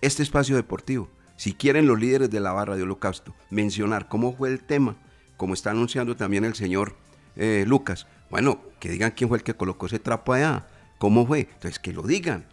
este 0.01 0.23
espacio 0.23 0.55
deportivo. 0.55 1.09
Si 1.37 1.53
quieren 1.53 1.87
los 1.87 1.99
líderes 1.99 2.29
de 2.29 2.39
la 2.39 2.51
barra 2.51 2.75
de 2.75 2.83
Holocausto 2.83 3.33
mencionar 3.49 4.09
cómo 4.09 4.35
fue 4.35 4.49
el 4.49 4.59
tema, 4.59 4.97
como 5.37 5.53
está 5.53 5.71
anunciando 5.71 6.15
también 6.15 6.43
el 6.43 6.55
señor 6.55 6.95
eh, 7.35 7.63
Lucas, 7.67 8.07
bueno, 8.29 8.59
que 8.79 8.89
digan 8.89 9.11
quién 9.11 9.29
fue 9.29 9.37
el 9.37 9.43
que 9.43 9.53
colocó 9.53 9.85
ese 9.85 9.99
trapo 9.99 10.33
allá, 10.33 10.67
cómo 10.97 11.25
fue. 11.25 11.41
Entonces, 11.41 11.79
que 11.79 11.93
lo 11.93 12.01
digan, 12.01 12.45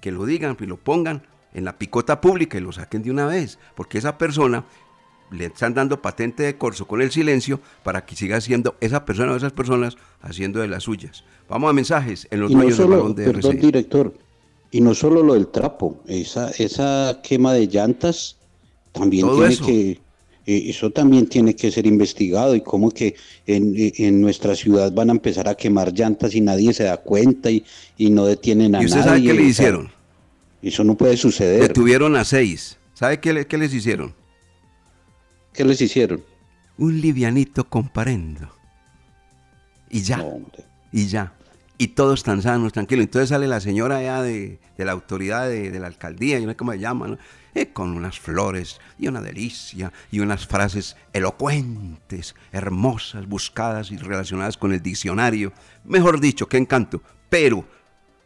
que 0.00 0.12
lo 0.12 0.24
digan 0.24 0.56
y 0.58 0.66
lo 0.66 0.76
pongan 0.78 1.22
en 1.52 1.64
la 1.64 1.78
picota 1.78 2.20
pública 2.20 2.56
y 2.56 2.60
lo 2.60 2.72
saquen 2.72 3.02
de 3.02 3.10
una 3.10 3.26
vez, 3.26 3.58
porque 3.74 3.98
esa 3.98 4.16
persona 4.16 4.64
le 5.30 5.46
están 5.46 5.74
dando 5.74 6.02
patente 6.02 6.42
de 6.42 6.56
corso 6.56 6.86
con 6.86 7.02
el 7.02 7.10
silencio 7.10 7.60
para 7.82 8.04
que 8.04 8.16
siga 8.16 8.40
siendo 8.40 8.76
esa 8.80 9.04
persona 9.04 9.32
o 9.32 9.36
esas 9.36 9.52
personas 9.52 9.96
haciendo 10.22 10.60
de 10.60 10.68
las 10.68 10.84
suyas. 10.84 11.24
Vamos 11.48 11.70
a 11.70 11.72
mensajes 11.72 12.26
en 12.30 12.40
los 12.40 12.50
dueños 12.50 12.78
del 12.78 12.88
balón 12.88 13.14
de 13.14 13.24
perdón, 13.24 13.56
director, 13.58 14.14
y 14.70 14.80
no 14.80 14.94
solo 14.94 15.22
lo 15.22 15.34
del 15.34 15.48
trapo, 15.48 16.00
esa, 16.06 16.50
esa 16.50 17.20
quema 17.22 17.52
de 17.52 17.66
llantas 17.66 18.36
también 18.92 19.28
tiene 19.28 19.56
que 19.56 20.00
eh, 20.46 20.70
eso 20.70 20.90
también 20.90 21.26
tiene 21.26 21.54
que 21.54 21.70
ser 21.70 21.86
investigado 21.86 22.54
y 22.54 22.60
cómo 22.60 22.90
que 22.90 23.14
en, 23.46 24.20
nuestra 24.20 24.54
ciudad 24.54 24.92
van 24.92 25.10
a 25.10 25.12
empezar 25.12 25.48
a 25.48 25.54
quemar 25.54 25.92
llantas 25.92 26.34
y 26.34 26.40
nadie 26.40 26.72
se 26.72 26.84
da 26.84 26.96
cuenta 26.96 27.50
y, 27.50 27.64
no 27.98 28.24
detienen 28.26 28.74
a 28.74 28.78
nadie. 28.78 28.84
¿Y 28.84 28.86
usted 28.86 29.02
sabe 29.02 29.22
qué 29.22 29.34
le 29.34 29.42
hicieron? 29.42 29.90
Eso 30.62 30.84
no 30.84 30.96
puede 30.96 31.16
suceder. 31.16 31.62
Detuvieron 31.62 32.16
a 32.16 32.24
seis. 32.24 32.78
¿Sabe 32.94 33.20
qué, 33.20 33.32
les 33.32 33.74
hicieron? 33.74 34.14
¿Qué 35.52 35.64
les 35.64 35.80
hicieron? 35.80 36.22
Un 36.78 37.00
livianito 37.00 37.68
comparendo. 37.68 38.48
Y 39.90 40.02
ya. 40.02 40.24
y 40.92 41.06
ya 41.06 41.34
y 41.80 41.88
todos 41.88 42.22
tan 42.24 42.42
sanos, 42.42 42.74
tranquilos. 42.74 43.04
Entonces 43.04 43.30
sale 43.30 43.48
la 43.48 43.58
señora 43.58 43.96
allá 43.96 44.20
de, 44.20 44.58
la 44.76 44.92
autoridad 44.92 45.48
de, 45.48 45.80
la 45.80 45.86
alcaldía, 45.86 46.38
yo 46.38 46.44
no 46.44 46.52
sé 46.52 46.56
cómo 46.56 46.72
se 46.72 46.78
llama, 46.78 47.16
eh, 47.54 47.68
con 47.68 47.96
unas 47.96 48.20
flores 48.20 48.78
y 48.98 49.08
una 49.08 49.22
delicia 49.22 49.90
y 50.12 50.20
unas 50.20 50.46
frases 50.46 50.98
elocuentes, 51.14 52.34
hermosas, 52.52 53.26
buscadas 53.26 53.92
y 53.92 53.96
relacionadas 53.96 54.58
con 54.58 54.74
el 54.74 54.82
diccionario. 54.82 55.54
Mejor 55.84 56.20
dicho, 56.20 56.46
qué 56.48 56.58
encanto, 56.58 57.00
pero 57.30 57.64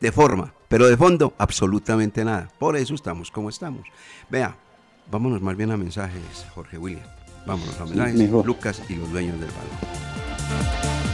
de 0.01 0.11
forma, 0.11 0.53
pero 0.67 0.88
de 0.88 0.97
fondo, 0.97 1.33
absolutamente 1.38 2.25
nada. 2.25 2.51
Por 2.59 2.77
eso 2.77 2.93
estamos 2.97 3.31
como 3.31 3.51
estamos. 3.51 3.87
Vea, 4.31 4.57
vámonos 5.12 5.40
más 5.43 5.57
bien 5.57 5.71
a 5.71 5.77
mensajes, 5.77 6.45
Jorge 6.57 6.77
William. 6.77 7.07
Vámonos 7.47 7.81
a 7.81 7.85
mensajes, 7.85 8.31
Lucas 8.31 8.83
y 8.88 8.97
los 8.97 9.12
dueños 9.12 9.38
del 9.38 9.51
balón. 9.51 11.13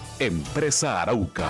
Empresa 0.23 1.01
Arauca. 1.01 1.49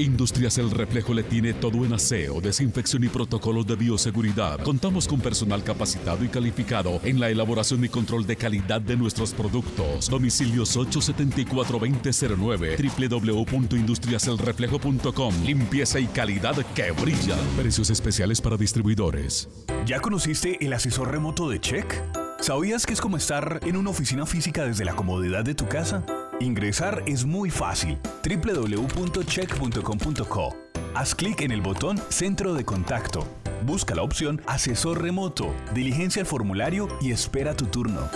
Industrias 0.00 0.58
El 0.58 0.70
Reflejo 0.70 1.12
le 1.12 1.22
tiene 1.22 1.52
todo 1.52 1.84
en 1.84 1.92
aseo, 1.92 2.40
desinfección 2.40 3.04
y 3.04 3.08
protocolos 3.08 3.66
de 3.66 3.76
bioseguridad. 3.76 4.58
Contamos 4.60 5.06
con 5.06 5.20
personal 5.20 5.62
capacitado 5.62 6.24
y 6.24 6.28
calificado 6.28 6.98
en 7.04 7.20
la 7.20 7.28
elaboración 7.28 7.84
y 7.84 7.88
control 7.88 8.26
de 8.26 8.36
calidad 8.36 8.80
de 8.80 8.96
nuestros 8.96 9.34
productos. 9.34 10.08
Domicilios 10.08 10.74
874-2009, 10.76 13.10
www.industriaselreflejo.com. 13.10 15.34
Limpieza 15.44 16.00
y 16.00 16.06
calidad 16.06 16.56
que 16.74 16.90
brilla. 16.92 17.36
Precios 17.56 17.90
especiales 17.90 18.40
para 18.40 18.56
distribuidores. 18.56 19.50
¿Ya 19.84 20.00
conociste 20.00 20.56
el 20.64 20.72
asesor 20.72 21.10
remoto 21.10 21.50
de 21.50 21.60
Check? 21.60 22.02
¿Sabías 22.40 22.86
que 22.86 22.94
es 22.94 23.02
como 23.02 23.18
estar 23.18 23.60
en 23.66 23.76
una 23.76 23.90
oficina 23.90 24.24
física 24.24 24.64
desde 24.64 24.86
la 24.86 24.96
comodidad 24.96 25.44
de 25.44 25.54
tu 25.54 25.68
casa? 25.68 26.06
Ingresar 26.40 27.04
es 27.06 27.24
muy 27.24 27.50
fácil. 27.50 27.98
www.check.com.co. 28.24 30.56
Haz 30.94 31.14
clic 31.14 31.42
en 31.42 31.52
el 31.52 31.60
botón 31.60 32.00
Centro 32.08 32.54
de 32.54 32.64
Contacto. 32.64 33.24
Busca 33.64 33.94
la 33.94 34.02
opción 34.02 34.42
Asesor 34.46 35.02
Remoto, 35.02 35.54
diligencia 35.74 36.20
el 36.20 36.26
formulario 36.26 36.88
y 37.00 37.12
espera 37.12 37.54
tu 37.54 37.66
turno. 37.66 38.08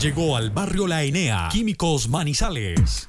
Llegó 0.00 0.36
al 0.36 0.50
barrio 0.50 0.86
La 0.86 1.02
Enea, 1.02 1.48
Químicos 1.50 2.08
Manizales. 2.08 3.08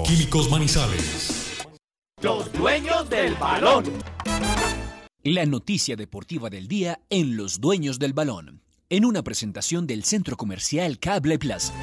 Químicos 0.05 0.49
Manizales. 0.49 1.67
Los 2.21 2.51
dueños 2.53 3.09
del 3.09 3.35
balón. 3.35 3.85
La 5.23 5.45
noticia 5.45 5.95
deportiva 5.95 6.49
del 6.49 6.67
día 6.67 7.01
en 7.09 7.37
Los 7.37 7.59
Dueños 7.61 7.99
del 7.99 8.13
Balón, 8.13 8.61
en 8.89 9.05
una 9.05 9.21
presentación 9.23 9.87
del 9.87 10.03
Centro 10.03 10.37
Comercial 10.37 10.99
Cable 10.99 11.37
Plaza. 11.37 11.73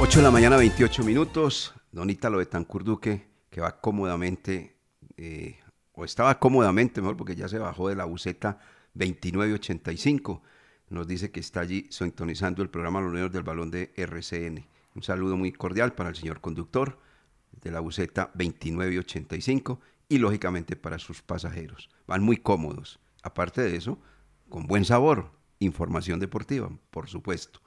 8 0.00 0.18
de 0.18 0.22
la 0.22 0.30
mañana, 0.30 0.56
28 0.56 1.02
minutos. 1.04 1.72
Don 1.90 2.10
Ítalo 2.10 2.38
de 2.38 2.46
Tancurduque, 2.46 3.28
que 3.50 3.60
va 3.60 3.80
cómodamente, 3.80 4.76
eh, 5.16 5.60
o 5.92 6.04
estaba 6.04 6.38
cómodamente, 6.38 7.00
mejor 7.00 7.16
porque 7.16 7.36
ya 7.36 7.48
se 7.48 7.58
bajó 7.58 7.88
de 7.88 7.96
la 7.96 8.04
buceta 8.04 8.58
2985. 8.94 10.42
Nos 10.92 11.08
dice 11.08 11.30
que 11.30 11.40
está 11.40 11.60
allí 11.60 11.86
sintonizando 11.88 12.62
el 12.62 12.68
programa 12.68 13.00
Los 13.00 13.12
Dueños 13.12 13.32
del 13.32 13.44
Balón 13.44 13.70
de 13.70 13.94
RCN. 13.96 14.66
Un 14.94 15.02
saludo 15.02 15.38
muy 15.38 15.50
cordial 15.50 15.94
para 15.94 16.10
el 16.10 16.16
señor 16.16 16.42
conductor 16.42 16.98
de 17.62 17.70
la 17.70 17.80
buceta 17.80 18.30
2985 18.34 19.80
y 20.10 20.18
lógicamente 20.18 20.76
para 20.76 20.98
sus 20.98 21.22
pasajeros. 21.22 21.88
Van 22.06 22.22
muy 22.22 22.36
cómodos. 22.36 23.00
Aparte 23.22 23.62
de 23.62 23.74
eso, 23.74 23.98
con 24.50 24.66
buen 24.66 24.84
sabor, 24.84 25.30
información 25.60 26.20
deportiva, 26.20 26.68
por 26.90 27.08
supuesto. 27.08 27.60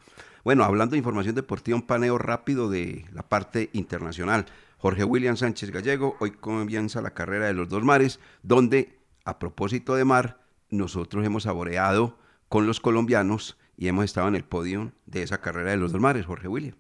Bueno, 0.44 0.64
hablando 0.64 0.92
de 0.92 1.00
información 1.00 1.34
deportiva, 1.34 1.78
un 1.78 1.88
paneo 1.88 2.20
rápido 2.20 2.70
de 2.70 3.08
la 3.12 3.28
parte 3.28 3.72
internacional. 3.74 4.46
Jorge 4.78 5.04
William 5.04 5.36
Sánchez 5.36 5.72
Gallego, 5.72 6.16
hoy 6.20 6.30
comienza 6.30 7.02
la 7.02 7.16
carrera 7.16 7.48
de 7.48 7.54
los 7.54 7.70
dos 7.70 7.84
mares, 7.84 8.20
donde, 8.44 9.00
a 9.24 9.40
propósito 9.40 9.96
de 9.96 10.06
mar, 10.06 10.46
nosotros 10.70 11.26
hemos 11.26 11.42
saboreado 11.42 12.20
con 12.50 12.68
los 12.68 12.80
colombianos 12.80 13.58
y 13.78 13.88
hemos 13.88 14.06
estado 14.06 14.28
en 14.28 14.36
el 14.36 14.44
podio 14.44 14.94
de 15.06 15.24
esa 15.24 15.42
carrera 15.42 15.72
de 15.72 15.78
los 15.78 15.92
dos 15.92 16.02
mares, 16.02 16.26
Jorge 16.26 16.48
William. 16.48 16.76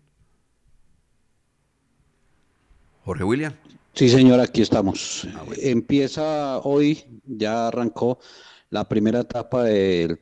Jorge 3.03 3.23
William. 3.23 3.53
Sí, 3.93 4.09
señor, 4.09 4.39
aquí 4.39 4.61
estamos. 4.61 5.27
Empieza 5.57 6.59
hoy, 6.59 7.03
ya 7.25 7.67
arrancó 7.67 8.19
la 8.69 8.89
primera 8.89 9.21
etapa 9.21 9.63
del 9.63 10.19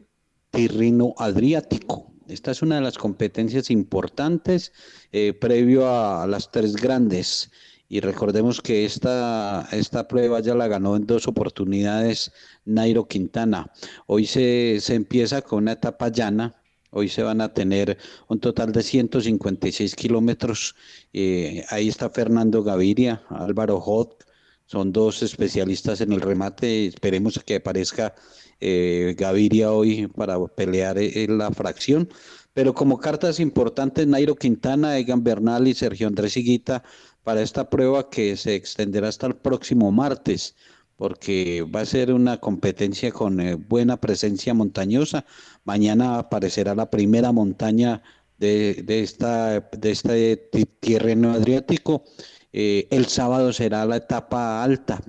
Tirrino 0.51 1.15
Adriático. 1.17 2.13
Esta 2.27 2.51
es 2.51 2.61
una 2.61 2.75
de 2.75 2.81
las 2.81 2.97
competencias 2.97 3.71
importantes 3.71 4.71
eh, 5.11 5.33
previo 5.33 5.89
a, 5.89 6.27
las 6.27 6.51
tres 6.51 6.75
grandes. 6.75 7.51
Y 7.93 7.99
recordemos 7.99 8.59
que 8.59 8.85
esta, 8.85 9.69
esta 9.71 10.07
prueba 10.07 10.39
ya 10.39 10.55
la 10.55 10.67
ganó 10.67 10.95
en 10.95 11.05
dos 11.05 11.27
oportunidades 11.27 12.31
Nairo 12.65 13.07
Quintana. 13.07 13.71
Hoy 14.07 14.25
se, 14.25 14.79
se 14.81 14.95
empieza 14.95 15.43
con 15.43 15.59
una 15.59 15.73
etapa 15.73 16.09
llana, 16.09 16.55
Hoy 16.89 17.07
se 17.07 17.21
van 17.21 17.39
a 17.39 17.53
tener 17.53 17.99
un 18.27 18.39
total 18.39 18.71
de 18.71 18.81
156 18.81 19.95
kilómetros. 19.95 20.75
Eh, 21.13 21.63
ahí 21.69 21.87
está 21.87 22.09
Fernando 22.09 22.63
Gaviria, 22.63 23.21
Álvaro 23.29 23.79
Hot, 23.79 24.25
son 24.65 24.91
dos 24.91 25.21
especialistas 25.21 26.01
en 26.01 26.13
el 26.13 26.21
remate. 26.21 26.87
Esperemos 26.87 27.39
que 27.45 27.57
aparezca 27.57 28.15
eh, 28.59 29.13
Gaviria 29.15 29.71
hoy 29.71 30.07
para 30.07 30.43
pelear 30.47 30.97
en 30.97 31.37
la 31.37 31.51
fracción. 31.51 32.09
Pero 32.53 32.73
como 32.73 32.99
cartas 32.99 33.39
importantes, 33.39 34.05
Nairo 34.05 34.35
Quintana, 34.35 34.97
Egan 34.97 35.23
Bernal 35.23 35.67
y 35.67 35.73
Sergio 35.73 36.07
Andrés 36.07 36.37
Higuita 36.37 36.83
para 37.23 37.41
esta 37.41 37.69
prueba 37.69 38.09
que 38.09 38.37
se 38.37 38.55
extenderá 38.55 39.07
hasta 39.07 39.27
el 39.27 39.35
próximo 39.35 39.91
martes 39.91 40.55
porque 40.95 41.63
va 41.63 41.81
a 41.81 41.85
ser 41.85 42.13
una 42.13 42.39
competencia 42.39 43.11
con 43.11 43.39
eh, 43.39 43.55
buena 43.55 43.97
presencia 43.97 44.53
montañosa. 44.53 45.25
Mañana 45.65 46.19
aparecerá 46.19 46.75
la 46.75 46.89
primera 46.89 47.31
montaña 47.31 48.01
de, 48.37 49.03
este 49.83 50.49
terreno 50.79 51.33
adriático. 51.33 52.03
Eh, 52.51 52.87
el 52.91 53.07
sábado 53.07 53.51
será 53.53 53.85
la 53.85 53.97
etapa 53.97 54.63
alta, 54.63 55.01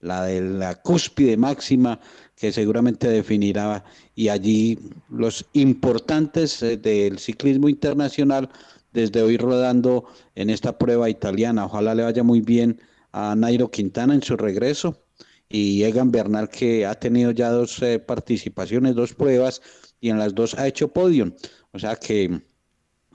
la 0.00 0.24
de 0.24 0.40
la 0.40 0.76
cúspide 0.76 1.36
máxima, 1.36 2.00
que 2.34 2.52
seguramente 2.52 3.08
definirá, 3.08 3.84
y 4.14 4.28
allí 4.28 4.78
los 5.08 5.46
importantes 5.52 6.62
eh, 6.62 6.76
del 6.76 7.18
ciclismo 7.18 7.68
internacional, 7.68 8.50
desde 8.96 9.20
hoy 9.22 9.36
rodando 9.36 10.06
en 10.34 10.48
esta 10.48 10.78
prueba 10.78 11.10
italiana. 11.10 11.66
Ojalá 11.66 11.94
le 11.94 12.02
vaya 12.02 12.22
muy 12.22 12.40
bien 12.40 12.80
a 13.12 13.36
Nairo 13.36 13.70
Quintana 13.70 14.14
en 14.14 14.22
su 14.22 14.38
regreso 14.38 15.04
y 15.50 15.84
Egan 15.84 16.10
Bernal 16.10 16.48
que 16.48 16.86
ha 16.86 16.94
tenido 16.94 17.30
ya 17.30 17.50
dos 17.50 17.80
eh, 17.82 17.98
participaciones, 17.98 18.94
dos 18.94 19.12
pruebas 19.12 19.60
y 20.00 20.08
en 20.08 20.18
las 20.18 20.34
dos 20.34 20.54
ha 20.54 20.66
hecho 20.66 20.88
podium. 20.88 21.32
O 21.72 21.78
sea 21.78 21.96
que 21.96 22.40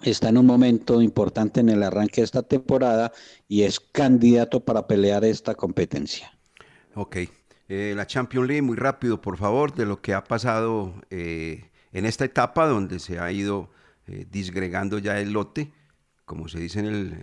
está 0.03 0.29
en 0.29 0.37
un 0.37 0.45
momento 0.45 1.01
importante 1.01 1.61
en 1.61 1.69
el 1.69 1.81
arranque 1.81 2.21
de 2.21 2.25
esta 2.25 2.43
temporada 2.43 3.11
y 3.47 3.63
es 3.63 3.79
candidato 3.79 4.63
para 4.63 4.85
pelear 4.85 5.25
esta 5.25 5.55
competencia. 5.55 6.31
Ok. 6.93 7.17
Eh, 7.69 7.93
la 7.95 8.05
Champions 8.05 8.47
League, 8.47 8.61
muy 8.61 8.75
rápido, 8.75 9.19
por 9.19 9.37
favor, 9.37 9.73
de 9.73 9.85
lo 9.85 9.99
que 9.99 10.13
ha 10.13 10.23
pasado 10.23 10.93
eh, 11.09 11.71
en 11.91 12.05
esta 12.05 12.25
etapa 12.25 12.67
donde 12.67 12.99
se 12.99 13.17
ha 13.17 13.31
ido 13.31 13.71
disgregando 14.31 14.99
ya 14.99 15.19
el 15.19 15.31
lote, 15.31 15.71
como 16.25 16.47
se 16.47 16.59
dice 16.59 16.79
en 16.79 16.85
el 16.85 17.17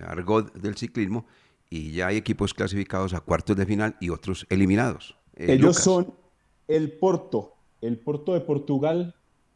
argot 0.00 0.52
del 0.54 0.76
ciclismo, 0.76 1.26
y 1.68 1.92
ya 1.92 2.08
hay 2.08 2.16
equipos 2.16 2.52
clasificados 2.52 3.14
a 3.14 3.20
cuartos 3.20 3.56
de 3.56 3.66
final 3.66 3.96
y 4.00 4.10
otros 4.10 4.46
eliminados. 4.50 5.16
Eh, 5.36 5.54
Ellos 5.54 5.76
son 5.76 6.14
el 6.68 6.92
Porto. 6.92 7.54
El 7.80 7.98
Porto 7.98 8.34
de 8.34 8.40
Portugal 8.40 9.14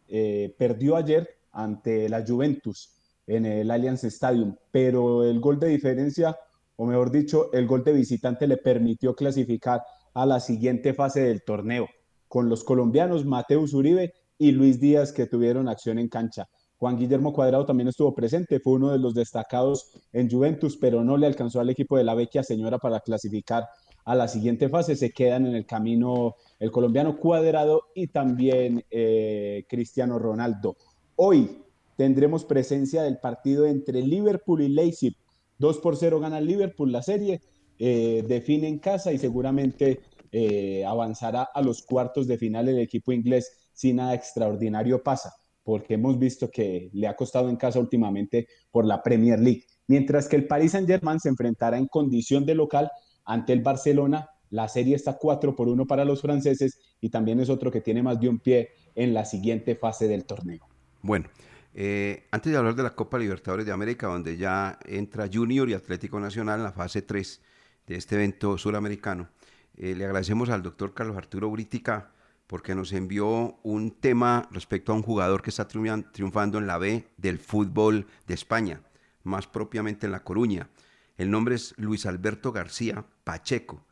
eh, 0.08 0.54
perdió 0.58 0.96
ayer 0.96 1.28
ante 1.52 2.08
la 2.08 2.24
Juventus 2.26 2.90
en 3.26 3.44
el 3.44 3.70
Allianz 3.70 4.04
Stadium, 4.04 4.56
pero 4.70 5.24
el 5.24 5.40
gol 5.40 5.58
de 5.58 5.68
diferencia, 5.68 6.36
o 6.76 6.86
mejor 6.86 7.10
dicho, 7.10 7.52
el 7.52 7.66
gol 7.66 7.84
de 7.84 7.92
visitante 7.92 8.46
le 8.46 8.56
permitió 8.56 9.14
clasificar 9.14 9.82
a 10.14 10.24
la 10.26 10.40
siguiente 10.40 10.94
fase 10.94 11.20
del 11.20 11.42
torneo, 11.42 11.88
con 12.28 12.48
los 12.48 12.64
colombianos 12.64 13.24
Mateus 13.24 13.74
Uribe 13.74 14.14
y 14.38 14.52
Luis 14.52 14.80
Díaz 14.80 15.12
que 15.12 15.26
tuvieron 15.26 15.68
acción 15.68 15.98
en 15.98 16.08
cancha. 16.08 16.48
Juan 16.78 16.98
Guillermo 16.98 17.32
Cuadrado 17.32 17.64
también 17.64 17.88
estuvo 17.88 18.14
presente, 18.14 18.60
fue 18.60 18.74
uno 18.74 18.90
de 18.90 18.98
los 18.98 19.14
destacados 19.14 19.92
en 20.12 20.30
Juventus, 20.30 20.76
pero 20.76 21.02
no 21.02 21.16
le 21.16 21.26
alcanzó 21.26 21.60
al 21.60 21.70
equipo 21.70 21.96
de 21.96 22.04
la 22.04 22.14
Vecchia 22.14 22.42
Señora 22.42 22.78
para 22.78 23.00
clasificar 23.00 23.66
a 24.04 24.14
la 24.14 24.28
siguiente 24.28 24.68
fase. 24.68 24.94
Se 24.94 25.10
quedan 25.10 25.46
en 25.46 25.54
el 25.54 25.64
camino 25.64 26.34
el 26.58 26.70
colombiano 26.70 27.18
Cuadrado 27.18 27.84
y 27.94 28.08
también 28.08 28.84
eh, 28.90 29.64
Cristiano 29.68 30.18
Ronaldo. 30.18 30.76
Hoy 31.16 31.62
tendremos 31.96 32.44
presencia 32.44 33.02
del 33.02 33.18
partido 33.18 33.66
entre 33.66 34.02
Liverpool 34.02 34.60
y 34.60 34.68
Leipzig. 34.68 35.16
2 35.58 35.78
por 35.78 35.96
0 35.96 36.20
gana 36.20 36.42
Liverpool 36.42 36.92
la 36.92 37.02
serie, 37.02 37.40
eh, 37.78 38.22
define 38.28 38.68
en 38.68 38.78
casa 38.78 39.14
y 39.14 39.18
seguramente 39.18 40.00
eh, 40.30 40.84
avanzará 40.84 41.48
a 41.54 41.62
los 41.62 41.82
cuartos 41.82 42.26
de 42.26 42.36
final 42.36 42.68
el 42.68 42.78
equipo 42.80 43.12
inglés 43.12 43.70
si 43.72 43.94
nada 43.94 44.14
extraordinario 44.14 45.02
pasa 45.02 45.32
porque 45.66 45.94
hemos 45.94 46.16
visto 46.16 46.48
que 46.48 46.90
le 46.92 47.08
ha 47.08 47.16
costado 47.16 47.48
en 47.48 47.56
casa 47.56 47.80
últimamente 47.80 48.46
por 48.70 48.84
la 48.84 49.02
Premier 49.02 49.40
League. 49.40 49.64
Mientras 49.88 50.28
que 50.28 50.36
el 50.36 50.46
Paris 50.46 50.72
Saint-Germain 50.72 51.18
se 51.18 51.28
enfrentará 51.28 51.76
en 51.76 51.88
condición 51.88 52.46
de 52.46 52.54
local 52.54 52.88
ante 53.24 53.52
el 53.52 53.62
Barcelona 53.62 54.30
La 54.48 54.68
serie 54.68 54.94
está 54.94 55.18
4 55.18 55.56
por 55.56 55.66
1 55.66 55.84
para 55.88 56.04
los 56.04 56.22
franceses 56.22 56.78
y 57.00 57.10
también 57.10 57.40
es 57.40 57.50
otro 57.50 57.72
que 57.72 57.80
tiene 57.80 58.00
más 58.00 58.20
de 58.20 58.28
un 58.28 58.38
pie 58.38 58.70
en 58.94 59.12
la 59.12 59.24
siguiente 59.24 59.74
fase 59.74 60.06
del 60.06 60.24
torneo. 60.24 60.64
Bueno, 61.02 61.26
eh, 61.74 62.28
antes 62.30 62.52
de 62.52 62.58
hablar 62.58 62.76
de 62.76 62.84
la 62.84 62.94
Copa 62.94 63.18
Libertadores 63.18 63.66
de 63.66 63.72
América, 63.72 64.06
donde 64.06 64.36
ya 64.36 64.78
entra 64.86 65.28
Junior 65.30 65.68
y 65.68 65.74
Atlético 65.74 66.20
Nacional 66.20 66.60
en 66.60 66.64
la 66.64 66.72
fase 66.72 67.02
3 67.02 67.42
de 67.88 67.96
este 67.96 68.14
evento 68.14 68.56
suramericano, 68.56 69.30
eh, 69.76 69.96
le 69.96 70.04
agradecemos 70.04 70.48
al 70.48 70.62
doctor 70.62 70.94
Carlos 70.94 71.16
Arturo 71.16 71.50
Brítica 71.50 72.12
porque 72.46 72.74
nos 72.74 72.92
envió 72.92 73.58
un 73.62 73.90
tema 73.90 74.48
respecto 74.52 74.92
a 74.92 74.94
un 74.94 75.02
jugador 75.02 75.42
que 75.42 75.50
está 75.50 75.66
triunfando 75.66 76.58
en 76.58 76.66
la 76.66 76.78
B 76.78 77.08
del 77.16 77.38
fútbol 77.38 78.06
de 78.26 78.34
España, 78.34 78.82
más 79.24 79.46
propiamente 79.46 80.06
en 80.06 80.12
La 80.12 80.22
Coruña. 80.22 80.68
El 81.16 81.30
nombre 81.30 81.56
es 81.56 81.74
Luis 81.76 82.06
Alberto 82.06 82.52
García 82.52 83.04
Pacheco. 83.24 83.84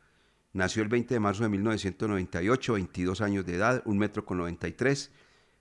Nació 0.53 0.83
el 0.83 0.89
20 0.89 1.13
de 1.13 1.19
marzo 1.19 1.43
de 1.43 1.49
1998, 1.49 2.73
22 2.73 3.21
años 3.21 3.45
de 3.45 3.55
edad, 3.55 3.81
un 3.85 3.97
metro 3.97 4.25
con 4.25 4.37
93, 4.37 5.11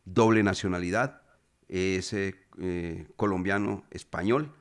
doble 0.05 0.43
nacionalidad, 0.45 1.23
es 1.69 2.13
eh, 2.13 2.37
eh, 2.61 3.09
colombiano 3.17 3.85
español. 3.91 4.53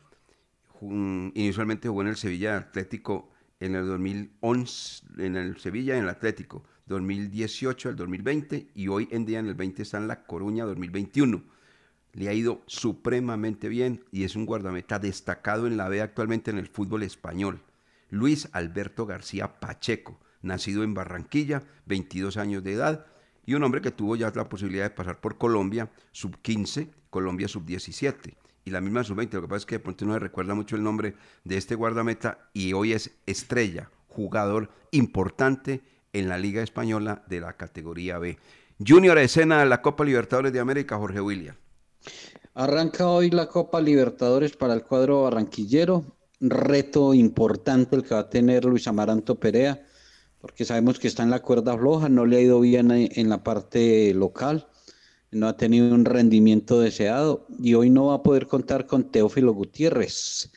inicialmente 0.81 1.87
jugó 1.87 2.01
en 2.01 2.07
el 2.07 2.15
Sevilla 2.15 2.57
Atlético 2.57 3.29
en 3.59 3.75
el 3.75 3.85
2011, 3.85 5.03
en 5.19 5.35
el 5.35 5.57
Sevilla 5.57 5.95
en 5.95 6.03
el 6.03 6.09
Atlético, 6.09 6.63
2018 6.85 7.89
al 7.89 7.95
2020 7.95 8.67
y 8.75 8.87
hoy 8.87 9.07
en 9.11 9.25
día 9.25 9.39
en 9.39 9.47
el 9.47 9.55
20 9.55 9.81
está 9.81 9.97
en 9.97 10.07
La 10.07 10.23
Coruña 10.23 10.65
2021. 10.65 11.43
Le 12.13 12.29
ha 12.29 12.33
ido 12.33 12.61
supremamente 12.67 13.69
bien 13.69 14.03
y 14.11 14.23
es 14.23 14.35
un 14.35 14.45
guardameta 14.45 14.99
destacado 14.99 15.65
en 15.67 15.77
la 15.77 15.89
B 15.89 16.01
actualmente 16.01 16.51
en 16.51 16.57
el 16.57 16.67
fútbol 16.67 17.03
español. 17.03 17.61
Luis 18.09 18.49
Alberto 18.51 19.05
García 19.05 19.59
Pacheco, 19.59 20.19
nacido 20.41 20.83
en 20.83 20.93
Barranquilla, 20.93 21.63
22 21.87 22.37
años 22.37 22.63
de 22.63 22.73
edad, 22.73 23.07
y 23.45 23.55
un 23.55 23.63
hombre 23.63 23.81
que 23.81 23.91
tuvo 23.91 24.15
ya 24.15 24.31
la 24.33 24.49
posibilidad 24.49 24.83
de 24.83 24.91
pasar 24.91 25.19
por 25.19 25.37
Colombia, 25.37 25.91
sub 26.11 26.37
15, 26.41 26.89
Colombia 27.09 27.47
sub 27.47 27.65
17 27.65 28.37
y 28.65 28.71
la 28.71 28.81
misma 28.81 29.03
sub 29.03 29.17
20. 29.17 29.37
Lo 29.37 29.41
que 29.43 29.47
pasa 29.47 29.57
es 29.57 29.65
que 29.65 29.75
de 29.75 29.79
pronto 29.79 30.05
no 30.05 30.13
se 30.13 30.19
recuerda 30.19 30.53
mucho 30.53 30.75
el 30.75 30.83
nombre 30.83 31.15
de 31.43 31.57
este 31.57 31.75
guardameta 31.75 32.49
y 32.53 32.73
hoy 32.73 32.93
es 32.93 33.11
estrella, 33.25 33.89
jugador 34.07 34.69
importante 34.91 35.81
en 36.13 36.29
la 36.29 36.37
Liga 36.37 36.63
Española 36.63 37.23
de 37.27 37.41
la 37.41 37.53
categoría 37.53 38.19
B. 38.19 38.37
Junior 38.85 39.17
escena 39.17 39.59
de 39.59 39.65
la 39.65 39.81
Copa 39.81 40.05
Libertadores 40.05 40.53
de 40.53 40.59
América, 40.59 40.97
Jorge 40.97 41.21
William. 41.21 41.55
Arranca 42.53 43.07
hoy 43.07 43.29
la 43.29 43.47
Copa 43.47 43.81
Libertadores 43.81 44.55
para 44.55 44.73
el 44.73 44.83
cuadro 44.83 45.23
barranquillero. 45.23 46.05
Reto 46.39 47.13
importante 47.13 47.95
el 47.95 48.03
que 48.03 48.13
va 48.13 48.21
a 48.21 48.29
tener 48.29 48.65
Luis 48.65 48.87
Amaranto 48.87 49.35
Perea 49.35 49.81
porque 50.43 50.65
sabemos 50.65 50.99
que 50.99 51.07
está 51.07 51.23
en 51.23 51.29
la 51.29 51.41
cuerda 51.41 51.77
floja, 51.77 52.09
no 52.09 52.25
le 52.25 52.35
ha 52.35 52.41
ido 52.41 52.59
bien 52.59 52.91
en 52.91 53.29
la 53.29 53.45
parte 53.45 54.13
local, 54.13 54.67
no 55.31 55.47
ha 55.47 55.55
tenido 55.55 55.95
un 55.95 56.03
rendimiento 56.03 56.81
deseado 56.81 57.47
y 57.59 57.75
hoy 57.75 57.89
no 57.89 58.07
va 58.07 58.15
a 58.15 58.23
poder 58.23 58.47
contar 58.47 58.85
con 58.85 59.09
Teófilo 59.09 59.53
Gutiérrez. 59.53 60.51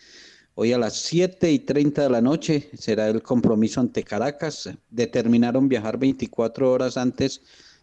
Hoy 0.58 0.72
a 0.72 0.78
las 0.78 0.94
7 0.94 1.52
y 1.52 1.58
30 1.58 2.04
de 2.04 2.08
la 2.08 2.22
noche 2.22 2.70
será 2.78 3.08
el 3.08 3.22
compromiso 3.22 3.78
ante 3.78 4.02
Caracas. 4.02 4.70
Determinaron 4.88 5.68
viajar 5.68 5.98
24 5.98 6.72
horas 6.72 6.96
antes 6.96 7.42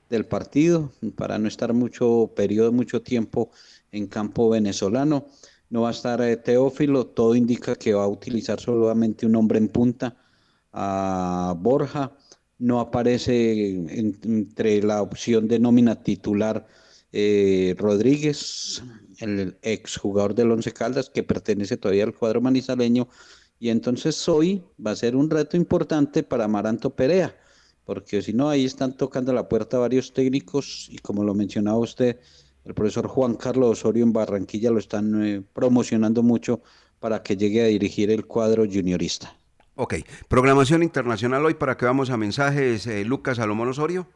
del 0.10 0.26
partido 0.26 0.92
para 1.16 1.38
no 1.38 1.48
estar 1.48 1.72
mucho 1.72 2.32
periodo, 2.36 2.72
mucho 2.72 3.04
tiempo 3.04 3.52
en 3.92 4.08
campo 4.08 4.50
venezolano. 4.50 5.28
No 5.70 5.84
va 5.84 5.90
a 5.90 5.92
estar 5.92 6.20
eh, 6.24 6.36
Teófilo, 6.36 7.06
todo 7.06 7.36
indica 7.36 7.76
que 7.76 7.94
va 7.94 8.06
a 8.06 8.08
utilizar 8.08 8.60
solamente 8.60 9.28
un 9.28 9.36
hombre 9.36 9.60
en 9.60 9.68
punta 9.68 10.18
a 10.72 11.56
Borja, 11.56 12.12
no 12.58 12.80
aparece 12.80 13.70
entre 13.70 14.82
la 14.82 15.04
opción 15.04 15.48
de 15.48 15.60
nómina 15.60 16.02
titular 16.02 16.66
eh, 17.12 17.76
Rodríguez, 17.78 18.82
el 19.20 19.58
exjugador 19.62 20.36
del 20.36 20.52
Once 20.52 20.72
Caldas, 20.72 21.10
que 21.10 21.24
pertenece 21.24 21.78
todavía 21.78 22.04
al 22.04 22.14
cuadro 22.14 22.42
manizaleño, 22.42 23.08
y 23.60 23.70
entonces 23.70 24.28
hoy 24.28 24.64
va 24.86 24.92
a 24.92 24.96
ser 24.96 25.16
un 25.16 25.30
reto 25.30 25.58
importante 25.58 26.24
para 26.24 26.46
Amaranto 26.46 26.90
Perea, 26.90 27.36
porque 27.86 28.22
si 28.22 28.34
no, 28.34 28.50
ahí 28.50 28.66
están 28.66 28.96
tocando 28.98 29.34
la 29.34 29.48
puerta 29.48 29.78
varios 29.78 30.14
técnicos, 30.14 30.88
y 30.90 30.98
como 30.98 31.24
lo 31.24 31.34
mencionaba 31.34 31.78
usted, 31.78 32.20
el 32.66 32.74
profesor 32.74 33.08
Juan 33.08 33.36
Carlos 33.36 33.80
Osorio 33.80 34.04
en 34.04 34.14
Barranquilla 34.14 34.72
lo 34.72 34.80
están 34.80 35.24
eh, 35.24 35.44
promocionando 35.54 36.24
mucho 36.24 36.62
para 37.00 37.22
que 37.22 37.36
llegue 37.36 37.62
a 37.62 37.68
dirigir 37.68 38.10
el 38.10 38.26
cuadro 38.26 38.66
juniorista. 38.66 39.36
Ok, 39.76 39.96
programación 40.28 40.84
internacional 40.84 41.46
hoy 41.46 41.56
para 41.56 41.76
que 41.76 41.86
vamos 41.86 42.10
a 42.10 42.18
mensajes, 42.18 42.88
eh, 42.88 43.04
Lucas 43.04 43.38
Salomón 43.38 43.70
Osorio. 43.70 44.08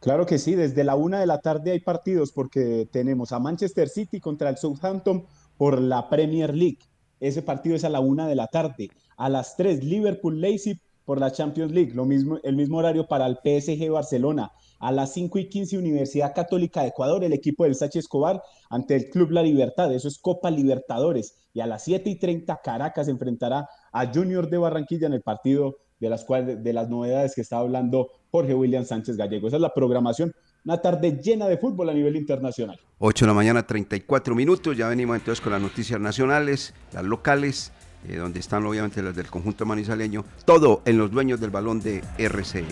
Claro 0.00 0.24
que 0.24 0.38
sí, 0.38 0.54
desde 0.54 0.82
la 0.82 0.96
una 0.96 1.20
de 1.20 1.26
la 1.26 1.42
tarde 1.42 1.72
hay 1.72 1.80
partidos 1.80 2.32
porque 2.32 2.88
tenemos 2.90 3.32
a 3.32 3.38
Manchester 3.38 3.86
City 3.88 4.18
contra 4.18 4.48
el 4.48 4.56
Southampton 4.56 5.26
por 5.58 5.78
la 5.78 6.08
Premier 6.08 6.54
League. 6.54 6.78
Ese 7.20 7.42
partido 7.42 7.76
es 7.76 7.84
a 7.84 7.90
la 7.90 8.00
una 8.00 8.26
de 8.26 8.34
la 8.34 8.46
tarde. 8.46 8.88
A 9.18 9.28
las 9.28 9.56
tres, 9.56 9.84
Liverpool 9.84 10.40
Leipzig 10.40 10.80
por 11.04 11.20
la 11.20 11.30
Champions 11.30 11.72
League. 11.72 11.92
Lo 11.92 12.06
mismo, 12.06 12.38
el 12.42 12.56
mismo 12.56 12.78
horario 12.78 13.06
para 13.06 13.26
el 13.26 13.36
PSG 13.44 13.90
Barcelona. 13.90 14.52
A 14.78 14.90
las 14.90 15.12
5 15.12 15.38
y 15.38 15.50
15, 15.50 15.76
Universidad 15.76 16.34
Católica 16.34 16.80
de 16.80 16.88
Ecuador, 16.88 17.22
el 17.22 17.34
equipo 17.34 17.64
del 17.64 17.74
Sachi 17.74 17.98
Escobar 17.98 18.42
ante 18.70 18.96
el 18.96 19.10
Club 19.10 19.32
La 19.32 19.42
Libertad. 19.42 19.92
Eso 19.92 20.08
es 20.08 20.18
Copa 20.18 20.50
Libertadores. 20.50 21.34
Y 21.52 21.60
a 21.60 21.66
las 21.66 21.84
7 21.84 22.08
y 22.08 22.18
30, 22.18 22.58
Caracas 22.64 23.08
enfrentará 23.08 23.68
a 23.92 24.06
Junior 24.06 24.48
de 24.48 24.56
Barranquilla 24.56 25.08
en 25.08 25.12
el 25.12 25.20
partido 25.20 25.76
de 25.98 26.08
las, 26.08 26.24
cuales, 26.24 26.64
de 26.64 26.72
las 26.72 26.88
novedades 26.88 27.34
que 27.34 27.42
está 27.42 27.58
hablando 27.58 28.08
Jorge 28.30 28.54
William 28.54 28.84
Sánchez 28.84 29.16
Gallego. 29.16 29.48
Esa 29.48 29.56
es 29.56 29.62
la 29.62 29.74
programación. 29.74 30.32
Una 30.64 30.80
tarde 30.80 31.18
llena 31.22 31.48
de 31.48 31.56
fútbol 31.56 31.88
a 31.88 31.94
nivel 31.94 32.16
internacional. 32.16 32.78
8 32.98 33.24
de 33.24 33.28
la 33.28 33.34
mañana, 33.34 33.66
34 33.66 34.34
minutos. 34.34 34.76
Ya 34.76 34.88
venimos 34.88 35.16
entonces 35.16 35.40
con 35.40 35.52
las 35.52 35.62
noticias 35.62 35.98
nacionales, 35.98 36.74
las 36.92 37.04
locales, 37.04 37.72
eh, 38.06 38.16
donde 38.16 38.40
están 38.40 38.64
obviamente 38.66 39.02
las 39.02 39.16
del 39.16 39.28
conjunto 39.28 39.64
manizaleño. 39.64 40.24
Todo 40.44 40.82
en 40.84 40.98
los 40.98 41.10
dueños 41.10 41.40
del 41.40 41.50
balón 41.50 41.80
de 41.80 42.02
RCN. 42.18 42.66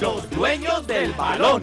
Los 0.00 0.28
dueños 0.30 0.86
del 0.86 1.12
balón. 1.12 1.62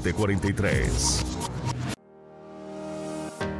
43. 0.00 1.75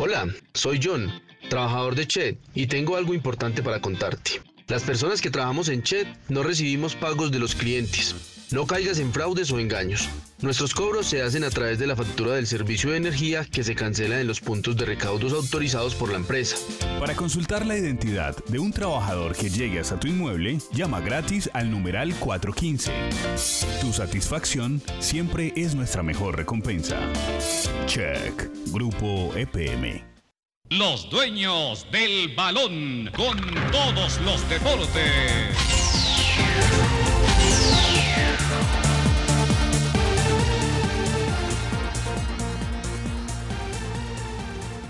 Hola, 0.00 0.32
soy 0.54 0.78
John, 0.80 1.10
trabajador 1.50 1.96
de 1.96 2.06
Chet, 2.06 2.38
y 2.54 2.68
tengo 2.68 2.94
algo 2.94 3.14
importante 3.14 3.64
para 3.64 3.80
contarte. 3.80 4.40
Las 4.68 4.84
personas 4.84 5.20
que 5.20 5.28
trabajamos 5.28 5.68
en 5.70 5.82
Chet 5.82 6.06
no 6.28 6.44
recibimos 6.44 6.94
pagos 6.94 7.32
de 7.32 7.40
los 7.40 7.56
clientes. 7.56 8.37
No 8.50 8.66
caigas 8.66 8.98
en 8.98 9.12
fraudes 9.12 9.50
o 9.50 9.58
engaños. 9.58 10.08
Nuestros 10.40 10.72
cobros 10.72 11.06
se 11.06 11.20
hacen 11.20 11.44
a 11.44 11.50
través 11.50 11.78
de 11.78 11.86
la 11.86 11.96
factura 11.96 12.32
del 12.32 12.46
servicio 12.46 12.90
de 12.90 12.96
energía 12.96 13.44
que 13.44 13.62
se 13.62 13.74
cancela 13.74 14.20
en 14.20 14.26
los 14.26 14.40
puntos 14.40 14.74
de 14.76 14.86
recaudos 14.86 15.34
autorizados 15.34 15.94
por 15.94 16.10
la 16.10 16.16
empresa. 16.16 16.56
Para 16.98 17.14
consultar 17.14 17.66
la 17.66 17.76
identidad 17.76 18.34
de 18.46 18.58
un 18.58 18.72
trabajador 18.72 19.36
que 19.36 19.50
llegue 19.50 19.80
hasta 19.80 20.00
tu 20.00 20.06
inmueble, 20.08 20.58
llama 20.72 21.00
gratis 21.00 21.50
al 21.52 21.70
numeral 21.70 22.14
415. 22.14 22.90
Tu 23.82 23.92
satisfacción 23.92 24.80
siempre 24.98 25.52
es 25.54 25.74
nuestra 25.74 26.02
mejor 26.02 26.36
recompensa. 26.36 26.98
Check. 27.86 28.50
Grupo 28.68 29.32
EPM. 29.36 30.02
Los 30.70 31.10
dueños 31.10 31.86
del 31.92 32.34
balón 32.34 33.10
con 33.14 33.38
todos 33.70 34.20
los 34.22 34.48
deportes. 34.48 35.77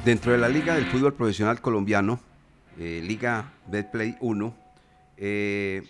Dentro 0.04 0.32
de 0.32 0.38
la 0.38 0.48
Liga 0.48 0.74
del 0.74 0.86
Fútbol 0.86 1.12
Profesional 1.12 1.60
Colombiano, 1.60 2.20
eh, 2.78 3.02
Liga 3.04 3.52
Betplay 3.66 4.16
1, 4.20 4.56
eh, 5.16 5.82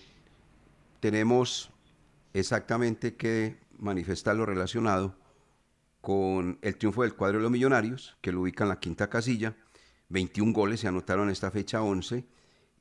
tenemos 0.98 1.70
exactamente 2.32 3.14
que 3.14 3.58
manifestar 3.78 4.34
lo 4.34 4.44
relacionado 4.44 5.14
con 6.00 6.58
el 6.62 6.76
triunfo 6.76 7.02
del 7.02 7.14
cuadro 7.14 7.38
de 7.38 7.42
los 7.42 7.52
Millonarios, 7.52 8.16
que 8.20 8.32
lo 8.32 8.40
ubica 8.40 8.64
en 8.64 8.70
la 8.70 8.80
quinta 8.80 9.08
casilla. 9.08 9.56
21 10.08 10.52
goles 10.52 10.80
se 10.80 10.88
anotaron 10.88 11.24
en 11.24 11.32
esta 11.32 11.50
fecha 11.50 11.82
11 11.82 12.26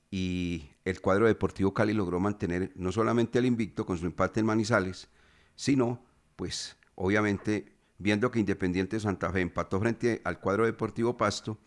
y 0.09 0.69
el 0.85 1.01
cuadro 1.01 1.27
Deportivo 1.27 1.73
Cali 1.73 1.93
logró 1.93 2.19
mantener 2.19 2.71
no 2.75 2.91
solamente 2.91 3.37
el 3.37 3.45
invicto 3.45 3.85
con 3.85 3.97
su 3.97 4.05
empate 4.05 4.39
en 4.39 4.45
Manizales, 4.45 5.09
sino, 5.55 6.03
pues, 6.35 6.77
obviamente, 6.95 7.76
viendo 7.97 8.31
que 8.31 8.39
Independiente 8.39 8.99
Santa 8.99 9.31
Fe 9.31 9.41
empató 9.41 9.79
frente 9.79 10.21
al 10.23 10.39
cuadro 10.39 10.65
Deportivo 10.65 11.17
Pasto 11.17 11.57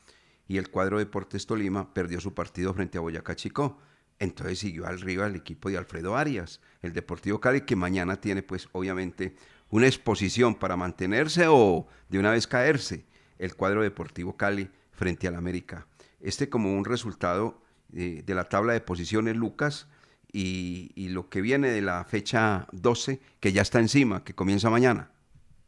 y 0.50 0.58
el 0.58 0.70
cuadro 0.70 0.98
Deportes 0.98 1.46
Tolima 1.46 1.94
perdió 1.94 2.20
su 2.20 2.34
partido 2.34 2.74
frente 2.74 2.98
a 2.98 3.00
Boyacá 3.00 3.36
Chico. 3.36 3.78
Entonces 4.18 4.58
siguió 4.58 4.86
arriba 4.86 5.26
el 5.26 5.36
equipo 5.36 5.70
de 5.70 5.78
Alfredo 5.78 6.16
Arias, 6.16 6.60
el 6.82 6.92
Deportivo 6.92 7.40
Cali, 7.40 7.62
que 7.62 7.76
mañana 7.76 8.20
tiene, 8.20 8.42
pues, 8.42 8.68
obviamente, 8.72 9.36
una 9.70 9.86
exposición 9.86 10.56
para 10.56 10.76
mantenerse 10.76 11.46
o 11.48 11.86
de 12.08 12.18
una 12.18 12.32
vez 12.32 12.46
caerse 12.46 13.06
el 13.38 13.54
cuadro 13.54 13.82
Deportivo 13.82 14.36
Cali 14.36 14.68
frente 14.90 15.28
al 15.28 15.36
América. 15.36 15.86
Este 16.20 16.48
como 16.48 16.76
un 16.76 16.84
resultado 16.84 17.62
eh, 17.94 18.22
de 18.26 18.34
la 18.34 18.44
tabla 18.44 18.72
de 18.72 18.80
posiciones, 18.80 19.36
Lucas, 19.36 19.86
y, 20.32 20.90
y 20.94 21.08
lo 21.08 21.28
que 21.28 21.40
viene 21.40 21.70
de 21.70 21.80
la 21.80 22.04
fecha 22.04 22.66
12, 22.72 23.20
que 23.40 23.52
ya 23.52 23.62
está 23.62 23.78
encima, 23.78 24.22
que 24.24 24.34
comienza 24.34 24.68
mañana. 24.68 25.10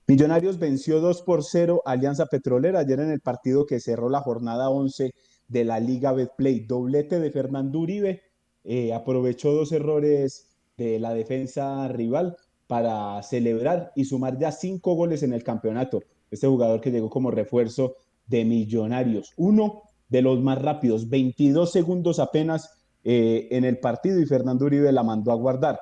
Millonarios 0.09 0.59
venció 0.59 1.01
2 1.01 1.23
por 1.23 1.45
0 1.45 1.83
a 1.85 1.93
Alianza 1.93 2.27
Petrolera 2.27 2.81
ayer 2.81 2.99
en 3.01 3.11
el 3.11 3.21
partido 3.21 3.67
que 3.67 3.79
cerró 3.79 4.09
la 4.09 4.21
jornada 4.21 4.69
11 4.69 5.13
de 5.47 5.65
la 5.65 5.79
Liga 5.79 6.13
Betplay. 6.13 6.67
Doblete 6.67 7.21
de 7.21 7.31
Fernando 7.31 7.79
Uribe, 7.79 8.23
eh, 8.65 8.93
aprovechó 8.93 9.53
dos 9.53 9.71
errores 9.71 10.49
de 10.77 10.99
la 10.99 11.15
defensa 11.15 11.87
rival 11.89 12.37
para 12.67 13.23
celebrar 13.23 13.93
y 13.95 14.05
sumar 14.05 14.39
ya 14.39 14.51
cinco 14.51 14.95
goles 14.95 15.23
en 15.23 15.33
el 15.33 15.45
campeonato. 15.45 16.01
Este 16.31 16.49
jugador 16.49 16.81
que 16.81 16.91
llegó 16.91 17.09
como 17.09 17.31
refuerzo 17.31 17.97
de 18.27 18.45
Millonarios, 18.45 19.33
uno 19.37 19.83
de 20.09 20.23
los 20.23 20.41
más 20.41 20.61
rápidos, 20.61 21.09
22 21.09 21.71
segundos 21.71 22.19
apenas 22.19 22.71
eh, 23.05 23.49
en 23.51 23.65
el 23.65 23.79
partido 23.79 24.21
y 24.21 24.27
Fernando 24.27 24.65
Uribe 24.65 24.91
la 24.91 25.03
mandó 25.03 25.31
a 25.31 25.37
guardar. 25.37 25.81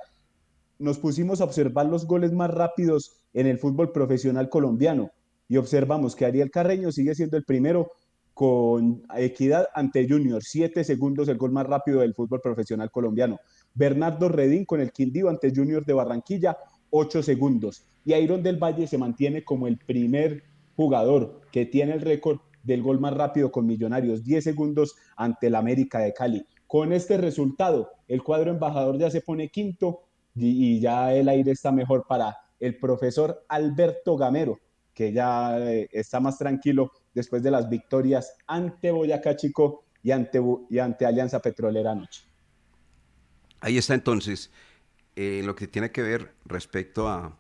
Nos 0.78 0.98
pusimos 0.98 1.40
a 1.40 1.44
observar 1.44 1.86
los 1.86 2.06
goles 2.06 2.32
más 2.32 2.50
rápidos 2.50 3.19
en 3.32 3.46
el 3.46 3.58
fútbol 3.58 3.92
profesional 3.92 4.48
colombiano 4.48 5.10
y 5.48 5.56
observamos 5.56 6.14
que 6.14 6.26
Ariel 6.26 6.50
Carreño 6.50 6.92
sigue 6.92 7.14
siendo 7.14 7.36
el 7.36 7.44
primero 7.44 7.90
con 8.32 9.02
equidad 9.16 9.66
ante 9.74 10.08
Junior, 10.08 10.42
siete 10.42 10.84
segundos 10.84 11.28
el 11.28 11.36
gol 11.36 11.52
más 11.52 11.66
rápido 11.66 12.00
del 12.00 12.14
fútbol 12.14 12.40
profesional 12.40 12.90
colombiano. 12.90 13.38
Bernardo 13.74 14.28
Redín 14.28 14.64
con 14.64 14.80
el 14.80 14.92
Quindío 14.92 15.28
ante 15.28 15.52
Junior 15.54 15.84
de 15.84 15.92
Barranquilla, 15.92 16.56
ocho 16.90 17.22
segundos. 17.22 17.84
Y 18.04 18.14
Iron 18.14 18.42
del 18.42 18.56
Valle 18.56 18.86
se 18.86 18.96
mantiene 18.96 19.44
como 19.44 19.66
el 19.66 19.76
primer 19.76 20.44
jugador 20.76 21.40
que 21.52 21.66
tiene 21.66 21.92
el 21.92 22.00
récord 22.00 22.38
del 22.62 22.82
gol 22.82 23.00
más 23.00 23.12
rápido 23.12 23.50
con 23.50 23.66
Millonarios, 23.66 24.24
10 24.24 24.44
segundos 24.44 24.94
ante 25.16 25.48
el 25.48 25.54
América 25.54 25.98
de 25.98 26.12
Cali. 26.12 26.46
Con 26.66 26.92
este 26.92 27.16
resultado, 27.16 27.90
el 28.06 28.22
cuadro 28.22 28.50
embajador 28.50 28.96
ya 28.98 29.10
se 29.10 29.20
pone 29.20 29.48
quinto 29.48 30.02
y 30.34 30.78
ya 30.78 31.12
el 31.12 31.28
aire 31.28 31.50
está 31.50 31.72
mejor 31.72 32.04
para 32.08 32.36
el 32.60 32.76
profesor 32.76 33.44
Alberto 33.48 34.16
Gamero, 34.16 34.60
que 34.94 35.12
ya 35.12 35.58
eh, 35.58 35.88
está 35.92 36.20
más 36.20 36.38
tranquilo 36.38 36.92
después 37.14 37.42
de 37.42 37.50
las 37.50 37.68
victorias 37.68 38.34
ante 38.46 38.90
Boyacá 38.90 39.34
Chico 39.34 39.84
y 40.02 40.10
ante, 40.10 40.40
y 40.68 40.78
ante 40.78 41.06
Alianza 41.06 41.40
Petrolera 41.40 41.92
anoche. 41.92 42.24
Ahí 43.60 43.78
está 43.78 43.94
entonces 43.94 44.50
eh, 45.16 45.42
lo 45.44 45.54
que 45.54 45.66
tiene 45.66 45.90
que 45.90 46.02
ver 46.02 46.34
respecto 46.44 47.08
a, 47.08 47.36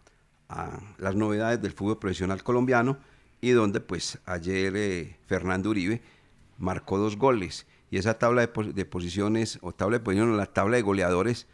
las 0.98 1.14
novedades 1.14 1.62
del 1.62 1.70
fútbol 1.70 2.00
profesional 2.00 2.42
colombiano 2.42 2.98
y 3.40 3.50
donde 3.50 3.78
pues 3.80 4.18
ayer 4.26 4.74
eh, 4.74 5.16
Fernando 5.26 5.70
Uribe 5.70 6.02
marcó 6.58 6.98
dos 6.98 7.16
goles 7.16 7.68
y 7.88 7.98
esa 7.98 8.18
tabla 8.18 8.44
de, 8.44 8.72
de, 8.72 8.84
posiciones 8.84 9.60
o 9.62 9.70
tabla 9.70 9.98
de 9.98 10.04
posiciones, 10.04 10.36
la 10.36 10.46
tabla 10.46 10.76
de 10.76 10.82
goleadores, 10.82 11.46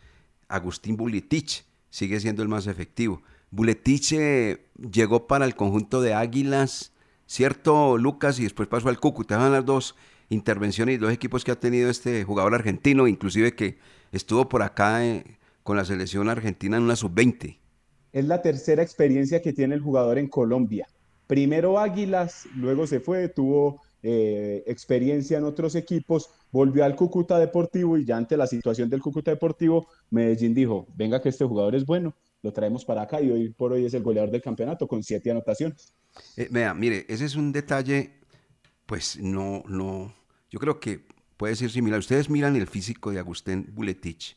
Agustín 0.48 0.96
Buletich 0.96 1.66
sigue 1.90 2.20
siendo 2.20 2.42
el 2.42 2.48
más 2.48 2.66
efectivo. 2.66 3.22
Buletich 3.50 4.12
eh, 4.12 4.66
llegó 4.92 5.26
para 5.26 5.44
el 5.44 5.54
conjunto 5.54 6.00
de 6.00 6.14
Águilas, 6.14 6.92
cierto 7.26 7.98
Lucas, 7.98 8.38
y 8.38 8.44
después 8.44 8.68
pasó 8.68 8.88
al 8.88 9.00
Cúcuta, 9.00 9.38
son 9.38 9.52
las 9.52 9.64
dos 9.64 9.94
intervenciones 10.28 10.96
y 10.96 10.98
dos 10.98 11.12
equipos 11.12 11.44
que 11.44 11.52
ha 11.52 11.60
tenido 11.60 11.88
este 11.88 12.24
jugador 12.24 12.54
argentino, 12.54 13.06
inclusive 13.06 13.54
que 13.54 13.78
estuvo 14.12 14.48
por 14.48 14.62
acá 14.62 15.06
eh, 15.06 15.38
con 15.62 15.76
la 15.76 15.84
selección 15.84 16.28
argentina 16.28 16.76
en 16.76 16.84
una 16.84 16.96
sub-20. 16.96 17.58
Es 18.12 18.24
la 18.24 18.42
tercera 18.42 18.82
experiencia 18.82 19.42
que 19.42 19.52
tiene 19.52 19.74
el 19.74 19.80
jugador 19.80 20.18
en 20.18 20.28
Colombia. 20.28 20.86
Primero 21.26 21.78
Águilas, 21.78 22.46
luego 22.54 22.86
se 22.86 23.00
fue, 23.00 23.28
tuvo 23.28 23.82
eh, 24.02 24.62
experiencia 24.66 25.38
en 25.38 25.44
otros 25.44 25.74
equipos, 25.74 26.30
volvió 26.52 26.84
al 26.84 26.94
Cúcuta 26.94 27.38
Deportivo 27.38 27.98
y 27.98 28.04
ya 28.04 28.16
ante 28.16 28.36
la 28.36 28.46
situación 28.46 28.88
del 28.88 29.02
Cúcuta 29.02 29.32
Deportivo, 29.32 29.88
Medellín 30.10 30.54
dijo, 30.54 30.86
venga 30.94 31.20
que 31.20 31.28
este 31.28 31.44
jugador 31.44 31.74
es 31.74 31.84
bueno, 31.84 32.14
lo 32.46 32.52
traemos 32.52 32.84
para 32.84 33.02
acá 33.02 33.20
y 33.20 33.30
hoy 33.30 33.50
por 33.50 33.72
hoy 33.72 33.84
es 33.84 33.94
el 33.94 34.02
goleador 34.02 34.30
del 34.30 34.40
campeonato 34.40 34.86
con 34.86 35.02
siete 35.02 35.30
anotaciones. 35.30 35.92
Eh, 36.36 36.48
vea, 36.50 36.72
mire, 36.74 37.04
ese 37.08 37.24
es 37.24 37.34
un 37.34 37.50
detalle, 37.52 38.20
pues 38.86 39.18
no, 39.20 39.64
no, 39.66 40.14
yo 40.48 40.60
creo 40.60 40.78
que 40.78 41.06
puede 41.36 41.56
ser 41.56 41.70
similar. 41.70 41.98
Ustedes 41.98 42.30
miran 42.30 42.54
el 42.54 42.68
físico 42.68 43.10
de 43.10 43.18
Agustín 43.18 43.68
Buletich 43.72 44.36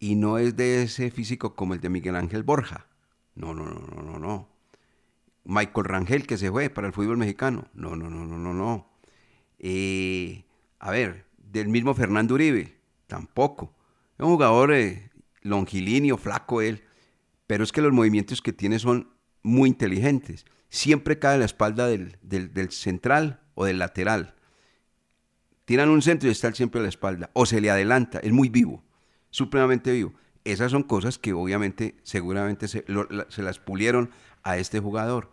y 0.00 0.16
no 0.16 0.38
es 0.38 0.56
de 0.56 0.82
ese 0.82 1.12
físico 1.12 1.54
como 1.54 1.74
el 1.74 1.80
de 1.80 1.88
Miguel 1.88 2.16
Ángel 2.16 2.42
Borja. 2.42 2.88
No, 3.36 3.54
no, 3.54 3.66
no, 3.66 3.86
no, 3.86 4.02
no, 4.02 4.18
no. 4.18 4.48
Michael 5.44 5.84
Rangel 5.84 6.26
que 6.26 6.36
se 6.36 6.50
fue 6.50 6.70
para 6.70 6.88
el 6.88 6.92
fútbol 6.92 7.18
mexicano. 7.18 7.68
No, 7.72 7.94
no, 7.94 8.10
no, 8.10 8.26
no, 8.26 8.36
no, 8.36 8.52
no. 8.52 8.90
Eh, 9.60 10.44
a 10.80 10.90
ver, 10.90 11.26
del 11.38 11.68
mismo 11.68 11.94
Fernando 11.94 12.34
Uribe, 12.34 12.74
tampoco. 13.06 13.72
Es 14.18 14.26
un 14.26 14.32
jugador 14.32 14.72
eh, 14.72 15.10
longilíneo, 15.42 16.16
flaco 16.16 16.60
él, 16.60 16.82
pero 17.52 17.64
es 17.64 17.72
que 17.72 17.82
los 17.82 17.92
movimientos 17.92 18.40
que 18.40 18.54
tiene 18.54 18.78
son 18.78 19.10
muy 19.42 19.68
inteligentes. 19.68 20.46
Siempre 20.70 21.18
cae 21.18 21.34
a 21.34 21.38
la 21.38 21.44
espalda 21.44 21.86
del, 21.86 22.16
del, 22.22 22.70
central 22.70 23.42
o 23.54 23.66
del 23.66 23.78
lateral. 23.78 24.36
Tiran 25.66 25.90
un 25.90 26.00
centro 26.00 26.30
y 26.30 26.32
está 26.32 26.50
siempre 26.54 26.80
a 26.80 26.84
la 26.84 26.88
espalda. 26.88 27.28
O 27.34 27.44
se 27.44 27.60
le 27.60 27.70
adelanta, 27.70 28.20
es 28.20 28.32
muy 28.32 28.48
vivo, 28.48 28.82
supremamente 29.28 29.92
vivo. 29.92 30.14
Esas 30.44 30.72
son 30.72 30.82
cosas 30.82 31.18
que 31.18 31.34
obviamente, 31.34 31.94
seguramente 32.04 32.68
se, 32.68 32.86
se 33.28 33.42
las 33.42 33.58
pulieron 33.58 34.08
a 34.44 34.56
este 34.56 34.80
jugador. 34.80 35.30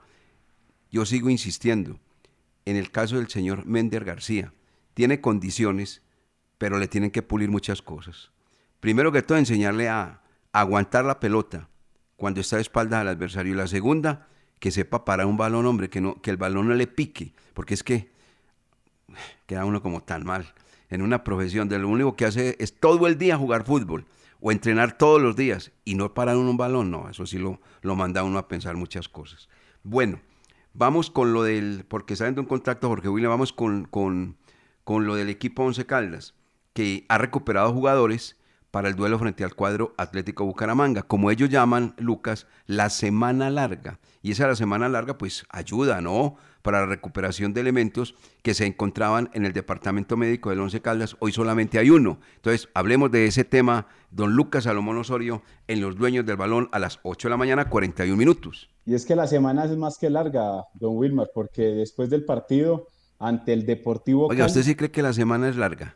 Yo 0.92 1.06
sigo 1.06 1.30
insistiendo, 1.30 2.02
en 2.66 2.76
el 2.76 2.92
caso 2.92 3.16
del 3.16 3.30
señor 3.30 3.66
Mender 3.66 4.04
García, 4.04 4.54
tiene 4.94 5.22
condiciones, 5.22 6.02
pero 6.58 6.80
le 6.80 6.90
tienen 6.90 7.12
que 7.12 7.22
pulir 7.22 7.50
muchas 7.50 7.82
cosas. 7.82 8.34
Primero 8.82 9.14
que 9.14 9.22
todo, 9.22 9.38
enseñarle 9.38 9.88
a 9.88 10.22
aguantar 10.52 11.06
la 11.06 11.22
pelota 11.22 11.70
cuando 12.20 12.42
está 12.42 12.58
de 12.58 12.62
espaldas 12.62 13.02
al 13.02 13.08
adversario. 13.08 13.54
Y 13.54 13.56
la 13.56 13.66
segunda, 13.66 14.28
que 14.60 14.70
sepa 14.70 15.06
parar 15.06 15.26
un 15.26 15.38
balón, 15.38 15.66
hombre, 15.66 15.90
que, 15.90 16.02
no, 16.02 16.22
que 16.22 16.30
el 16.30 16.38
balón 16.38 16.68
no 16.68 16.76
le 16.76 16.86
pique, 16.86 17.34
porque 17.56 17.74
es 17.74 17.82
que 17.82 18.12
queda 19.48 19.66
uno 19.66 19.82
como 19.82 20.04
tan 20.04 20.24
mal 20.24 20.54
en 20.90 21.02
una 21.02 21.24
profesión 21.24 21.70
de 21.70 21.80
lo 21.80 21.88
único 21.88 22.16
que 22.16 22.26
hace 22.26 22.56
es 22.60 22.80
todo 22.80 23.08
el 23.08 23.18
día 23.18 23.38
jugar 23.38 23.66
fútbol 23.66 24.06
o 24.42 24.52
entrenar 24.52 24.98
todos 24.98 25.22
los 25.22 25.36
días 25.36 25.72
y 25.86 25.96
no 25.96 26.14
parar 26.14 26.38
uno 26.38 26.52
un 26.52 26.58
balón, 26.58 26.92
no, 26.92 27.10
eso 27.10 27.26
sí 27.26 27.38
lo, 27.38 27.60
lo 27.82 27.96
manda 27.96 28.24
uno 28.24 28.38
a 28.38 28.48
pensar 28.48 28.76
muchas 28.76 29.10
cosas. 29.10 29.50
Bueno, 29.84 30.20
vamos 30.74 31.10
con 31.10 31.34
lo 31.34 31.44
del, 31.44 31.86
porque 31.88 32.16
saben 32.16 32.36
de 32.36 32.42
un 32.42 32.48
contacto 32.48 32.90
Jorge 32.90 33.10
William, 33.10 33.32
vamos 33.32 33.54
con, 33.54 33.86
con, 33.86 34.38
con 34.84 35.06
lo 35.06 35.16
del 35.16 35.30
equipo 35.30 35.64
Once 35.64 35.86
Caldas, 35.86 36.36
que 36.74 37.06
ha 37.10 37.18
recuperado 37.18 37.74
jugadores 37.74 38.39
para 38.72 38.88
el 38.88 38.96
duelo 38.96 39.18
frente 39.18 39.44
al 39.44 39.56
cuadro 39.56 39.94
Atlético 39.98 40.46
Bucaramanga, 40.46 41.04
como 41.04 41.32
ellos 41.32 41.50
llaman, 41.50 41.94
Lucas, 41.98 42.48
la 42.68 42.90
semana 42.90 43.50
larga. 43.50 44.00
Y 44.22 44.32
esa 44.32 44.48
la 44.48 44.56
semana 44.56 44.90
larga 44.90 45.18
pues 45.18 45.46
ayuda, 45.50 46.02
¿no? 46.02 46.36
Para 46.62 46.82
la 46.82 46.88
recuperación 46.88 47.54
de 47.54 47.62
elementos 47.62 48.16
que 48.42 48.54
se 48.54 48.66
encontraban 48.66 49.30
en 49.34 49.46
el 49.46 49.54
departamento 49.54 50.18
médico 50.18 50.50
del 50.50 50.60
Once 50.60 50.82
Caldas, 50.82 51.16
hoy 51.20 51.32
solamente 51.32 51.80
hay 51.80 51.90
uno. 51.90 52.20
Entonces, 52.36 52.68
hablemos 52.74 53.12
de 53.12 53.26
ese 53.26 53.46
tema, 53.46 53.88
don 54.12 54.34
Lucas 54.36 54.66
Salomón 54.66 54.98
Osorio, 54.98 55.42
en 55.68 55.80
Los 55.80 55.96
Dueños 55.96 56.26
del 56.26 56.36
Balón 56.36 56.68
a 56.74 56.80
las 56.80 57.00
8 57.04 57.28
de 57.28 57.30
la 57.30 57.38
mañana, 57.38 57.70
41 57.70 58.18
minutos. 58.18 58.70
Y 58.86 58.94
es 58.94 59.06
que 59.06 59.16
la 59.16 59.28
semana 59.28 59.66
es 59.66 59.78
más 59.78 59.98
que 59.98 60.10
larga, 60.10 60.66
don 60.74 60.98
Wilmar, 60.98 61.30
porque 61.34 61.62
después 61.62 62.10
del 62.10 62.26
partido 62.26 62.88
ante 63.20 63.54
el 63.54 63.66
Deportivo 63.66 64.28
Oiga, 64.28 64.46
¿usted 64.46 64.64
sí 64.64 64.76
cree 64.76 64.92
que 64.92 65.02
la 65.02 65.14
semana 65.14 65.48
es 65.48 65.56
larga? 65.56 65.96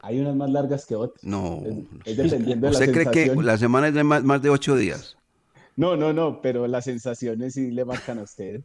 Hay 0.00 0.20
unas 0.20 0.36
más 0.36 0.50
largas 0.50 0.86
que 0.86 0.94
otras. 0.94 1.22
No. 1.24 1.62
Es, 2.04 2.16
dependiendo 2.16 2.66
de 2.68 2.72
¿Usted 2.72 2.86
la 3.04 3.10
cree 3.10 3.34
que 3.34 3.42
la 3.42 3.58
semana 3.58 3.88
es 3.88 3.94
de 3.94 4.04
más, 4.04 4.22
más 4.24 4.40
de 4.42 4.50
ocho 4.50 4.76
días? 4.76 5.16
No, 5.76 5.96
no, 5.96 6.12
no, 6.12 6.40
pero 6.40 6.66
las 6.66 6.84
sensaciones 6.84 7.54
sí 7.54 7.70
le 7.70 7.84
marcan 7.84 8.18
a 8.18 8.22
usted. 8.22 8.62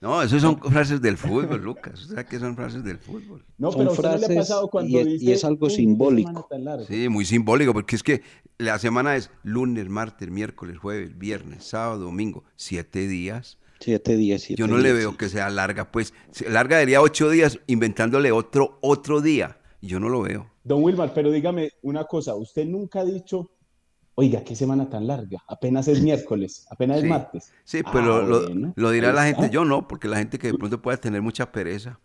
No, 0.00 0.22
eso 0.22 0.40
son 0.40 0.58
frases 0.58 1.02
del 1.02 1.18
fútbol, 1.18 1.60
Lucas. 1.62 2.04
O 2.04 2.14
sea, 2.14 2.24
que 2.24 2.38
son 2.38 2.56
frases 2.56 2.82
del 2.82 2.98
fútbol. 2.98 3.44
No, 3.58 3.70
Son 3.70 3.80
pero 3.80 3.90
no 3.94 4.00
le 4.02 4.08
ha 4.08 4.18
frases 4.18 4.36
pasado 4.36 4.68
cuando 4.68 4.90
y 4.90 4.96
es- 5.16 5.22
y 5.22 5.30
es 5.32 5.44
algo 5.44 5.66
"Uy, 5.66 5.72
qué 5.72 5.76
simbólico". 5.76 6.28
semana 6.30 6.46
tan 6.48 6.64
larga". 6.64 6.86
Sí, 6.86 7.08
muy 7.10 7.24
simbólico, 7.26 7.74
porque 7.74 7.96
es 7.96 8.02
que 8.02 8.22
la 8.56 8.78
semana 8.78 9.14
es 9.16 9.30
lunes, 9.42 9.88
martes, 9.90 10.30
miércoles, 10.30 10.78
jueves, 10.78 11.18
viernes, 11.18 11.64
sábado, 11.64 12.04
domingo, 12.04 12.44
siete 12.56 13.06
días. 13.08 13.58
Siete 13.78 14.16
días, 14.16 14.40
siete 14.42 14.58
Yo 14.60 14.66
no 14.68 14.78
le 14.78 14.92
veo 14.94 15.16
que 15.18 15.28
sea 15.28 15.50
larga, 15.50 15.90
pues. 15.92 16.14
Larga 16.48 16.78
diría 16.78 17.02
ocho 17.02 17.28
días 17.28 17.58
inventándole 17.66 18.32
otro, 18.32 18.78
otro 18.80 19.20
día. 19.20 19.58
Yo 19.82 20.00
no 20.00 20.08
lo 20.08 20.22
veo. 20.22 20.50
Don 20.64 20.82
Wilmar, 20.82 21.12
pero 21.14 21.30
dígame 21.30 21.70
una 21.82 22.04
cosa, 22.04 22.34
usted 22.34 22.66
nunca 22.66 23.00
ha 23.00 23.04
dicho, 23.04 23.50
oiga, 24.14 24.44
qué 24.44 24.54
semana 24.54 24.88
tan 24.90 25.06
larga, 25.06 25.38
apenas 25.48 25.88
es 25.88 26.02
miércoles, 26.02 26.66
apenas 26.70 26.98
Sí. 26.98 27.04
es 27.04 27.08
martes. 27.08 27.52
Sí, 27.64 27.80
Ah, 27.84 27.90
pero 27.92 28.22
lo, 28.22 28.42
bueno, 28.42 28.72
lo 28.76 28.90
dirá 28.90 29.12
la 29.12 29.24
gente, 29.24 29.48
yo 29.50 29.64
no, 29.64 29.88
porque 29.88 30.08
la 30.08 30.18
gente 30.18 30.38
que 30.38 30.48
de 30.52 30.58
pronto 30.58 30.80
puede 30.82 30.98
tener 30.98 31.22
mucha 31.22 31.50
pereza. 31.50 31.98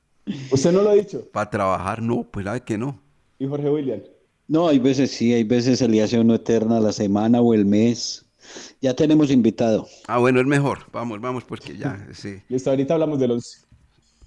¿Usted 0.51 0.71
no 0.71 0.81
lo 0.81 0.89
ha 0.91 0.95
dicho? 0.95 1.27
Para 1.31 1.49
trabajar, 1.49 2.01
no, 2.01 2.23
pues 2.23 2.45
sabe 2.45 2.61
que 2.61 2.77
no. 2.77 2.99
¿Y 3.37 3.45
Jorge 3.47 3.69
William? 3.69 3.99
No, 4.47 4.67
hay 4.69 4.79
veces 4.79 5.11
sí, 5.11 5.33
hay 5.33 5.43
veces 5.43 5.79
se 5.79 5.87
le 5.87 6.01
hace 6.01 6.19
uno 6.19 6.35
eterna 6.35 6.79
la 6.79 6.91
semana 6.91 7.41
o 7.41 7.53
el 7.53 7.65
mes. 7.65 8.25
Ya 8.79 8.95
tenemos 8.95 9.31
invitado. 9.31 9.87
Ah, 10.07 10.19
bueno, 10.19 10.39
es 10.39 10.45
mejor. 10.45 10.79
Vamos, 10.91 11.19
vamos, 11.19 11.43
porque 11.43 11.75
ya, 11.77 12.07
sí. 12.13 12.41
Listo, 12.47 12.69
ahorita 12.69 12.93
hablamos 12.93 13.19
de 13.19 13.27
los... 13.27 13.65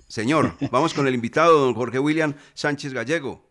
Señor, 0.09 0.55
vamos 0.71 0.93
con 0.95 1.07
el 1.07 1.15
invitado, 1.15 1.59
don 1.61 1.75
Jorge 1.75 1.99
William 1.99 2.35
Sánchez 2.55 2.93
Gallego. 2.93 3.48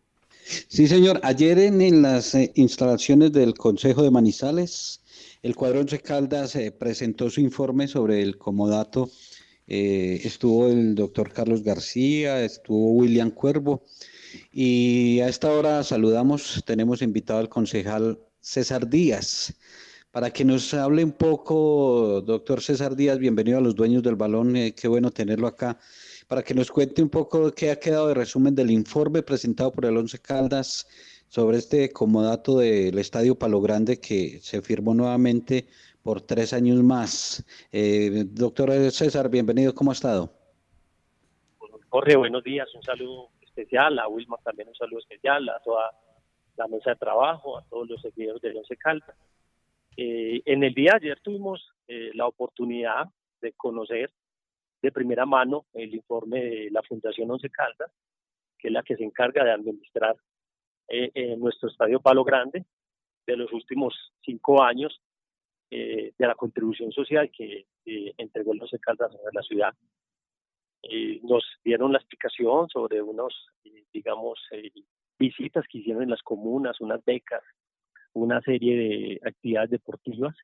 Sí, 0.48 0.88
señor. 0.88 1.20
Ayer 1.24 1.60
en, 1.60 2.02
las 2.02 2.34
eh, 2.34 2.52
instalaciones 2.56 3.34
del 3.34 3.54
Consejo 3.54 4.02
de 4.04 4.12
Manizales, 4.12 5.02
el 5.43 5.56
cuadro 5.56 5.82
Once 5.82 6.00
Caldas 6.00 6.56
eh, 6.56 6.72
presentó 6.72 7.30
su 7.30 7.41
informe 7.41 7.88
sobre 7.88 8.22
el 8.22 8.38
comodato. 8.38 9.10
Eh, 9.68 10.22
estuvo 10.24 10.68
el 10.68 10.95
doctor 10.95 11.34
Carlos 11.34 11.64
García, 11.64 12.43
estuvo 12.43 12.93
William 12.93 13.32
Cuervo. 13.32 13.84
Y 14.52 15.20
a 15.20 15.28
esta 15.28 15.52
hora 15.52 15.84
saludamos, 15.84 16.64
tenemos 16.66 17.02
invitado 17.02 17.39
al 17.39 17.50
concejal 17.50 18.20
César 18.39 18.89
Díaz. 18.89 19.54
Para 20.18 20.32
que 20.32 20.43
nos 20.43 20.74
hable 20.74 21.03
un 21.03 21.11
poco, 21.11 22.22
doctor 22.26 22.59
César 22.59 22.95
Díaz, 22.95 23.20
bienvenido 23.20 23.59
a 23.59 23.61
los 23.61 23.76
dueños 23.76 24.01
del 24.01 24.15
balón, 24.15 24.55
eh, 24.55 24.74
qué 24.74 24.88
bueno 24.88 25.11
tenerlo 25.11 25.45
acá 25.45 25.78
para 26.28 26.41
que 26.41 26.55
nos 26.55 26.72
cuente 26.72 27.03
un 27.03 27.09
poco 27.09 27.51
qué 27.51 27.70
ha 27.70 27.80
quedado 27.80 28.07
de 28.07 28.15
resumen 28.15 28.55
del 28.55 28.72
informe 28.72 29.22
presentado 29.22 29.72
por 29.72 29.86
el 29.86 29.95
Once 29.95 30.18
Caldas 30.18 30.88
sobre 31.28 31.57
este 31.57 31.91
comodato 31.91 32.57
del 32.57 32.97
Estadio 32.97 33.36
Palo 33.36 33.61
Grande 33.61 34.01
que 34.01 34.39
se 34.39 34.63
firmó 34.63 34.95
nuevamente 34.95 35.68
por 36.01 36.22
tres 36.22 36.51
años 36.51 36.82
más. 36.82 37.45
Eh, 37.72 38.24
doctor 38.26 38.72
César, 38.89 39.30
bienvenido, 39.30 39.76
¿cómo 39.76 39.91
ha 39.91 39.93
estado? 39.93 40.34
Jorge, 41.89 42.15
buenos 42.15 42.43
días, 42.43 42.68
un 42.74 42.82
saludo 42.82 43.30
especial, 43.41 43.99
a 43.99 44.07
Wilmar 44.07 44.39
también 44.43 44.68
un 44.68 44.74
saludo 44.74 44.97
especial, 44.97 45.47
a 45.49 45.59
toda 45.59 45.91
la 46.55 46.68
mesa 46.70 46.89
de 46.89 46.95
trabajo, 46.95 47.59
a 47.59 47.63
todos 47.70 47.88
los 47.88 48.01
seguidores 48.01 48.41
del 48.41 48.57
Once 48.57 48.76
Caldas. 48.78 49.15
Eh, 50.00 50.43
en 50.45 50.64
el 50.64 50.76
día 50.76 50.91
de 50.91 51.08
ayer 51.08 51.20
tuvimos 51.22 51.74
eh, 51.88 52.12
la 52.14 52.28
oportunidad 52.28 53.08
de 53.41 53.54
conocer 53.54 54.12
de 54.84 54.91
primera 54.91 55.26
mano 55.26 55.66
el 55.74 55.95
informe 55.95 56.39
de 56.39 56.70
la 56.70 56.84
Fundación 56.84 57.32
Once 57.32 57.50
Caldas, 57.50 57.91
que 58.60 58.68
es 58.68 58.74
la 58.74 58.84
que 58.84 58.95
se 58.95 59.04
encarga 59.04 59.43
de 59.43 59.52
administrar 59.52 60.16
eh, 60.88 61.10
eh, 61.16 61.36
nuestro 61.36 61.70
estadio 61.70 62.00
Palo 62.00 62.24
Grande 62.24 62.64
de 63.26 63.38
los 63.38 63.52
últimos 63.52 64.14
cinco 64.22 64.62
años 64.62 65.02
de 65.70 66.14
la 66.18 66.36
contribución 66.36 66.93
social 66.93 67.30
que 67.30 67.66
entregó 67.84 68.54
el 68.54 68.62
Once 68.62 68.80
Caldas 68.80 69.12
a 69.14 69.30
la 69.34 69.41
ciudad. 69.41 69.74
Nos 71.24 71.43
dieron 71.62 71.91
la 71.91 71.98
explicación 71.98 72.70
sobre 72.70 73.02
unos, 73.02 73.36
digamos, 73.91 74.39
visitas 75.20 75.66
que 75.70 75.80
hicieron 75.80 76.04
en 76.04 76.10
las 76.10 76.22
comunas, 76.22 76.80
unas 76.80 77.04
becas, 77.04 77.43
una 78.14 78.41
serie 78.41 78.76
de 78.76 79.20
actividades 79.28 79.70
deportivas, 79.70 80.36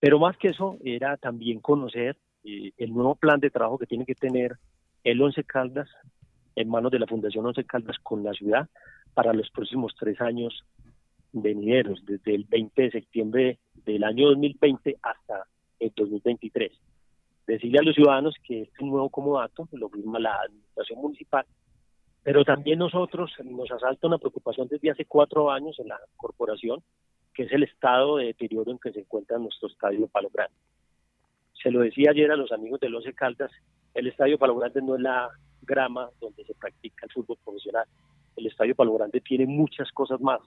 pero 0.00 0.18
más 0.18 0.36
que 0.36 0.48
eso 0.48 0.76
era 0.84 1.16
también 1.16 1.60
conocer 1.60 2.16
eh, 2.44 2.72
el 2.76 2.92
nuevo 2.92 3.14
plan 3.14 3.40
de 3.40 3.50
trabajo 3.50 3.78
que 3.78 3.86
tiene 3.86 4.04
que 4.04 4.14
tener 4.14 4.56
el 5.02 5.20
Once 5.20 5.42
Caldas 5.44 5.88
en 6.56 6.68
manos 6.68 6.92
de 6.92 6.98
la 6.98 7.06
Fundación 7.06 7.46
Once 7.46 7.64
Caldas 7.64 7.96
con 8.02 8.22
la 8.22 8.32
ciudad 8.32 8.68
para 9.14 9.32
los 9.32 9.50
próximos 9.50 9.94
tres 9.98 10.20
años 10.20 10.64
venideros, 11.32 12.04
desde 12.04 12.34
el 12.34 12.44
20 12.44 12.82
de 12.82 12.90
septiembre 12.90 13.58
del 13.84 14.04
año 14.04 14.28
2020 14.28 14.98
hasta 15.02 15.46
el 15.80 15.92
2023. 15.96 16.72
Decirle 17.46 17.78
a 17.78 17.82
los 17.82 17.94
ciudadanos 17.94 18.34
que 18.42 18.62
este 18.62 18.84
nuevo 18.84 19.10
comodato 19.10 19.68
lo 19.72 19.88
firma 19.88 20.18
la 20.18 20.34
administración 20.40 21.00
municipal, 21.00 21.44
pero 22.24 22.42
también 22.42 22.78
nosotros 22.78 23.30
nos 23.44 23.70
asalta 23.70 24.06
una 24.06 24.18
preocupación 24.18 24.66
desde 24.66 24.90
hace 24.90 25.04
cuatro 25.04 25.50
años 25.50 25.78
en 25.78 25.88
la 25.88 26.00
corporación, 26.16 26.82
que 27.34 27.42
es 27.42 27.52
el 27.52 27.64
estado 27.64 28.16
de 28.16 28.26
deterioro 28.26 28.70
en 28.70 28.78
que 28.78 28.92
se 28.92 29.00
encuentra 29.00 29.38
nuestro 29.38 29.68
estadio 29.68 30.08
Palo 30.08 30.30
Grande. 30.32 30.56
Se 31.62 31.70
lo 31.70 31.80
decía 31.80 32.10
ayer 32.10 32.30
a 32.32 32.36
los 32.36 32.50
amigos 32.50 32.80
de 32.80 32.88
Once 32.88 33.12
Caldas, 33.12 33.52
el 33.92 34.06
estadio 34.06 34.38
Palo 34.38 34.56
Grande 34.56 34.80
no 34.80 34.96
es 34.96 35.02
la 35.02 35.28
grama 35.60 36.08
donde 36.18 36.44
se 36.44 36.54
practica 36.54 37.04
el 37.04 37.12
fútbol 37.12 37.36
profesional. 37.44 37.84
El 38.36 38.46
estadio 38.46 38.74
Palo 38.74 38.94
Grande 38.94 39.20
tiene 39.20 39.46
muchas 39.46 39.92
cosas 39.92 40.18
más. 40.20 40.40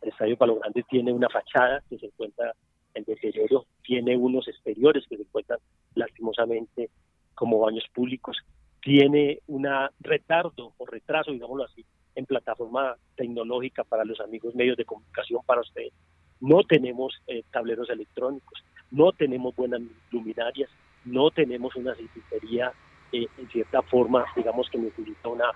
El 0.00 0.08
estadio 0.08 0.36
Palo 0.38 0.56
Grande 0.56 0.82
tiene 0.88 1.12
una 1.12 1.28
fachada 1.28 1.82
que 1.90 1.98
se 1.98 2.06
encuentra 2.06 2.54
en 2.94 3.04
deterioro, 3.04 3.66
tiene 3.82 4.16
unos 4.16 4.48
exteriores 4.48 5.04
que 5.06 5.16
se 5.16 5.22
encuentran 5.22 5.58
lastimosamente 5.94 6.90
como 7.34 7.58
baños 7.60 7.84
públicos, 7.94 8.38
tiene 8.80 9.40
un 9.46 9.66
retardo 10.00 10.72
o 10.76 10.86
retraso, 10.86 11.32
digámoslo 11.32 11.64
así, 11.64 11.84
en 12.14 12.26
plataforma 12.26 12.96
tecnológica 13.16 13.84
para 13.84 14.04
los 14.04 14.20
amigos 14.20 14.54
medios 14.54 14.76
de 14.76 14.84
comunicación, 14.84 15.40
para 15.46 15.60
ustedes. 15.60 15.92
No 16.40 16.62
tenemos 16.62 17.14
eh, 17.26 17.42
tableros 17.50 17.90
electrónicos, 17.90 18.62
no 18.90 19.12
tenemos 19.12 19.54
buenas 19.54 19.80
luminarias, 20.10 20.70
no 21.04 21.30
tenemos 21.30 21.74
una 21.76 21.94
circuitería 21.94 22.72
eh, 23.12 23.26
en 23.38 23.48
cierta 23.48 23.82
forma, 23.82 24.24
digamos 24.36 24.68
que 24.70 24.78
necesita 24.78 25.28
una 25.28 25.50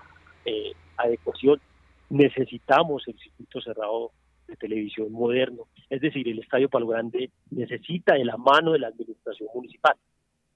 eh, 0.45 0.73
adecuación. 0.97 1.59
Necesitamos 2.09 3.07
el 3.07 3.17
circuito 3.17 3.61
cerrado 3.61 4.11
de 4.47 4.55
televisión 4.55 5.11
moderno. 5.11 5.67
Es 5.89 6.01
decir, 6.01 6.27
el 6.27 6.39
Estadio 6.39 6.69
Palo 6.69 6.87
Grande 6.87 7.31
necesita 7.51 8.15
de 8.15 8.25
la 8.25 8.37
mano 8.37 8.71
de 8.71 8.79
la 8.79 8.87
administración 8.87 9.49
municipal. 9.53 9.95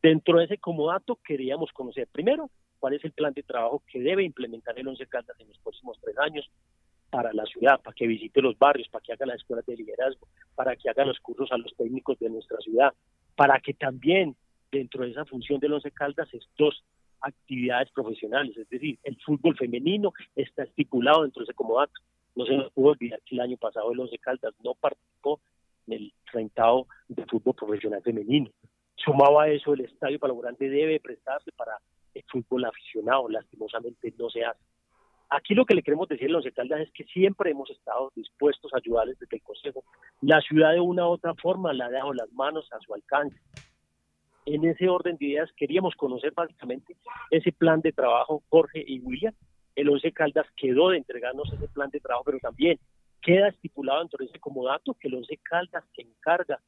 Dentro 0.01 0.39
de 0.39 0.45
ese 0.45 0.57
comodato 0.57 1.19
queríamos 1.23 1.71
conocer 1.71 2.07
primero 2.11 2.49
cuál 2.79 2.93
es 2.93 3.03
el 3.03 3.11
plan 3.11 3.33
de 3.33 3.43
trabajo 3.43 3.81
que 3.91 3.99
debe 3.99 4.23
implementar 4.23 4.77
el 4.77 4.87
Once 4.87 5.05
Caldas 5.07 5.39
en 5.39 5.47
los 5.47 5.57
próximos 5.59 5.97
tres 6.01 6.17
años 6.19 6.49
para 7.09 7.33
la 7.33 7.45
ciudad, 7.45 7.81
para 7.81 7.95
que 7.95 8.05
visite 8.05 8.41
los 8.41 8.57
barrios, 8.57 8.87
para 8.89 9.01
que 9.01 9.13
haga 9.13 9.25
las 9.25 9.37
escuelas 9.37 9.65
de 9.65 9.75
liderazgo, 9.75 10.27
para 10.55 10.75
que 10.75 10.89
haga 10.89 11.05
los 11.05 11.19
cursos 11.19 11.51
a 11.51 11.57
los 11.57 11.75
técnicos 11.75 12.19
de 12.19 12.29
nuestra 12.29 12.57
ciudad, 12.59 12.93
para 13.35 13.59
que 13.59 13.73
también 13.73 14.35
dentro 14.71 15.03
de 15.03 15.11
esa 15.11 15.25
función 15.25 15.59
del 15.59 15.73
Once 15.73 15.89
Caldas 15.91 16.31
es 16.33 16.47
dos 16.57 16.83
actividades 17.21 17.89
profesionales, 17.91 18.55
es 18.57 18.69
decir, 18.69 18.99
el 19.03 19.17
fútbol 19.25 19.57
femenino 19.57 20.13
está 20.35 20.63
estipulado 20.63 21.23
dentro 21.23 21.41
de 21.41 21.45
ese 21.45 21.53
comodato. 21.53 21.93
No 22.35 22.45
se 22.45 22.55
nos 22.55 22.71
pudo 22.71 22.91
olvidar 22.91 23.19
que 23.25 23.35
el 23.35 23.41
año 23.41 23.57
pasado 23.57 23.91
el 23.91 23.99
Once 23.99 24.17
Caldas 24.19 24.53
no 24.63 24.75
participó 24.75 25.41
en 25.87 25.93
el 25.93 26.13
rentado 26.31 26.87
de 27.07 27.25
fútbol 27.25 27.55
profesional 27.55 28.03
femenino. 28.03 28.51
Sumado 28.97 29.39
a 29.39 29.49
eso, 29.49 29.73
el 29.73 29.81
Estadio 29.81 30.19
Grande 30.19 30.69
debe 30.69 30.99
prestarse 30.99 31.51
para 31.51 31.79
el 32.13 32.23
fútbol 32.23 32.65
aficionado, 32.65 33.29
lastimosamente 33.29 34.13
no 34.17 34.29
se 34.29 34.43
hace. 34.43 34.59
Aquí 35.29 35.53
lo 35.53 35.65
que 35.65 35.75
le 35.75 35.83
queremos 35.83 36.07
decir 36.07 36.29
a 36.29 36.33
los 36.33 36.45
Caldas 36.55 36.81
es 36.81 36.91
que 36.91 37.03
siempre 37.03 37.51
hemos 37.51 37.69
estado 37.69 38.11
dispuestos 38.15 38.73
a 38.73 38.77
ayudarles 38.77 39.19
desde 39.19 39.37
el 39.37 39.43
Consejo. 39.43 39.83
La 40.21 40.41
ciudad 40.41 40.73
de 40.73 40.79
una 40.79 41.05
u 41.07 41.11
otra 41.11 41.35
forma 41.35 41.73
la 41.73 41.85
ha 41.85 41.91
dado 41.91 42.13
las 42.13 42.31
manos 42.31 42.67
a 42.71 42.79
su 42.79 42.93
alcance. 42.93 43.37
En 44.45 44.63
ese 44.65 44.87
orden 44.87 45.17
de 45.17 45.25
ideas 45.25 45.51
queríamos 45.57 45.95
conocer 45.95 46.31
básicamente 46.31 46.95
ese 47.29 47.51
plan 47.51 47.81
de 47.81 47.91
trabajo, 47.91 48.41
Jorge 48.49 48.83
y 48.87 48.99
William. 48.99 49.33
El 49.75 49.89
Once 49.89 50.11
Caldas 50.13 50.47
quedó 50.55 50.89
de 50.89 50.97
entregarnos 50.97 51.51
ese 51.51 51.67
plan 51.67 51.89
de 51.89 51.99
trabajo, 51.99 52.23
pero 52.23 52.39
también 52.39 52.79
queda 53.21 53.49
estipulado 53.49 53.99
dentro 53.99 54.19
de 54.19 54.25
ese 54.25 54.39
comodato 54.39 54.95
que 54.99 55.09
los 55.09 55.27
de 55.27 55.37
Caldas 55.37 55.83
se 55.93 56.03
encarga 56.03 56.59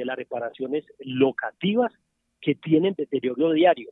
de 0.00 0.06
las 0.06 0.16
reparaciones 0.16 0.86
locativas 1.00 1.92
que 2.40 2.54
tienen 2.54 2.94
deterioro 2.94 3.52
diario. 3.52 3.90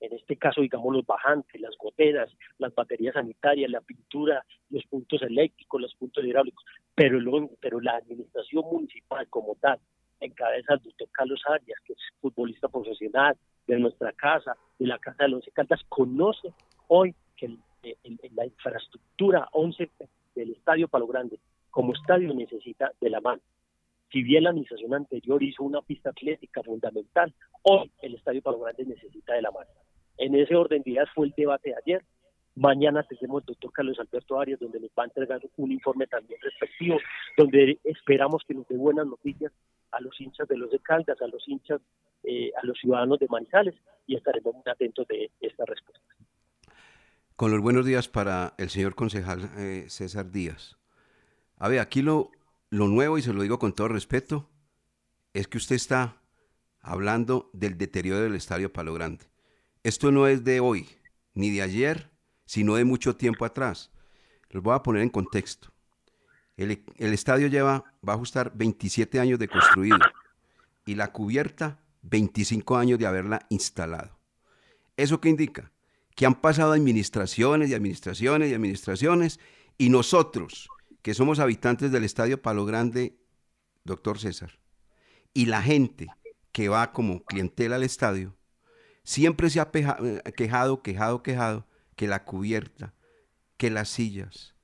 En 0.00 0.14
este 0.14 0.38
caso, 0.38 0.62
digamos, 0.62 0.90
los 0.94 1.04
bajantes, 1.04 1.60
las 1.60 1.76
goteras, 1.76 2.30
las 2.56 2.74
baterías 2.74 3.12
sanitarias, 3.12 3.70
la 3.70 3.82
pintura, 3.82 4.42
los 4.70 4.82
puntos 4.86 5.20
eléctricos, 5.20 5.82
los 5.82 5.94
puntos 5.96 6.24
hidráulicos, 6.24 6.64
pero, 6.94 7.18
pero 7.60 7.78
la 7.78 7.96
administración 7.96 8.64
municipal 8.72 9.28
como 9.28 9.54
tal, 9.56 9.78
en 10.20 10.32
cabeza 10.32 10.76
doctor 10.82 11.08
Carlos 11.12 11.42
Arias, 11.46 11.78
que 11.84 11.92
es 11.92 11.98
futbolista 12.22 12.68
profesional 12.68 13.36
de 13.66 13.78
nuestra 13.78 14.12
casa, 14.12 14.56
de 14.78 14.86
la 14.86 14.98
Casa 14.98 15.24
de 15.24 15.28
los 15.28 15.44
Caldas, 15.52 15.82
conoce 15.90 16.54
hoy 16.88 17.14
que 17.36 17.54
la 18.34 18.46
infraestructura 18.46 19.46
11 19.52 19.90
del 20.34 20.52
Estadio 20.52 20.88
Palo 20.88 21.06
Grande 21.06 21.38
como 21.70 21.92
estadio 21.92 22.32
necesita 22.32 22.92
de 22.98 23.10
la 23.10 23.20
mano. 23.20 23.42
Si 24.14 24.22
bien 24.22 24.44
la 24.44 24.50
administración 24.50 24.94
anterior 24.94 25.42
hizo 25.42 25.64
una 25.64 25.82
pista 25.82 26.10
atlética 26.10 26.62
fundamental, 26.62 27.34
hoy 27.62 27.90
el 28.00 28.14
Estadio 28.14 28.42
Palo 28.42 28.60
Grande 28.60 28.84
necesita 28.84 29.34
de 29.34 29.42
la 29.42 29.50
mano. 29.50 29.68
En 30.18 30.36
ese 30.36 30.54
orden 30.54 30.82
de 30.82 30.92
ideas 30.92 31.08
fue 31.12 31.26
el 31.26 31.34
debate 31.36 31.70
de 31.70 31.74
ayer. 31.84 32.04
Mañana 32.54 33.02
tenemos 33.02 33.42
el 33.42 33.46
doctor 33.46 33.72
Carlos 33.72 33.98
Alberto 33.98 34.38
Arias, 34.38 34.60
donde 34.60 34.78
nos 34.78 34.90
va 34.90 35.02
a 35.02 35.06
entregar 35.06 35.40
un 35.56 35.72
informe 35.72 36.06
también 36.06 36.38
respectivo, 36.40 36.98
donde 37.36 37.80
esperamos 37.82 38.44
que 38.46 38.54
nos 38.54 38.68
dé 38.68 38.76
buenas 38.76 39.04
noticias 39.04 39.50
a 39.90 40.00
los 40.00 40.20
hinchas 40.20 40.46
de 40.46 40.58
los 40.58 40.70
de 40.70 40.78
Caldas, 40.78 41.20
a 41.20 41.26
los 41.26 41.42
hinchas, 41.48 41.80
eh, 42.22 42.52
a 42.62 42.64
los 42.64 42.78
ciudadanos 42.78 43.18
de 43.18 43.26
Manizales, 43.26 43.74
y 44.06 44.14
estaremos 44.14 44.54
muy 44.54 44.62
atentos 44.64 45.08
de 45.08 45.28
esta 45.40 45.64
respuesta. 45.64 46.06
Con 47.34 47.50
los 47.50 47.60
buenos 47.60 47.84
días 47.84 48.06
para 48.06 48.54
el 48.58 48.68
señor 48.68 48.94
concejal 48.94 49.50
eh, 49.58 49.86
César 49.88 50.30
Díaz. 50.30 50.78
A 51.58 51.68
ver, 51.68 51.80
aquí 51.80 52.00
lo, 52.00 52.30
lo 52.76 52.88
nuevo, 52.88 53.18
y 53.18 53.22
se 53.22 53.32
lo 53.32 53.42
digo 53.42 53.58
con 53.58 53.72
todo 53.72 53.88
respeto, 53.88 54.50
es 55.32 55.48
que 55.48 55.58
usted 55.58 55.76
está 55.76 56.20
hablando 56.80 57.50
del 57.52 57.78
deterioro 57.78 58.22
del 58.22 58.34
Estadio 58.34 58.72
Palo 58.72 58.94
Grande. 58.94 59.24
Esto 59.82 60.10
no 60.12 60.26
es 60.26 60.44
de 60.44 60.60
hoy, 60.60 60.88
ni 61.34 61.50
de 61.50 61.62
ayer, 61.62 62.10
sino 62.46 62.76
de 62.76 62.84
mucho 62.84 63.16
tiempo 63.16 63.44
atrás. 63.44 63.90
Los 64.50 64.62
voy 64.62 64.74
a 64.74 64.82
poner 64.82 65.02
en 65.02 65.08
contexto. 65.08 65.72
El, 66.56 66.84
estadio 66.98 67.48
lleva, 67.48 67.84
va 68.06 68.12
a 68.12 68.16
ajustar 68.16 68.52
27 68.54 69.18
años 69.18 69.38
de 69.38 69.48
construido 69.48 69.98
y 70.86 70.94
la 70.94 71.10
cubierta 71.10 71.80
25 72.02 72.76
años 72.76 72.98
de 72.98 73.06
haberla 73.06 73.44
instalado. 73.48 74.18
¿Eso 74.96 75.20
qué 75.20 75.30
indica? 75.30 75.72
Que 76.14 76.26
han 76.26 76.40
pasado 76.40 76.72
administraciones 76.72 77.70
y 77.70 77.74
administraciones 77.74 78.50
y 78.50 78.54
administraciones 78.54 79.40
y 79.76 79.88
nosotros, 79.88 80.68
que 81.04 81.12
somos 81.12 81.38
habitantes 81.38 81.92
del 81.92 82.02
estadio 82.02 82.40
Palo 82.40 82.64
Grande, 82.64 83.18
doctor 83.84 84.18
César, 84.18 84.58
y 85.34 85.44
la 85.44 85.60
gente 85.60 86.06
que 86.50 86.70
va 86.70 86.92
como 86.92 87.22
clientela 87.26 87.76
al 87.76 87.82
estadio, 87.82 88.34
siempre 89.02 89.50
se 89.50 89.60
ha 89.60 89.70
eh, 89.74 90.22
quejado, 90.34 90.82
quejado, 90.82 91.22
quejado, 91.22 91.66
que 91.94 92.06
la 92.06 92.24
cubierta, 92.24 92.94
que 93.58 93.68
las 93.68 93.90
sillas, 93.90 94.54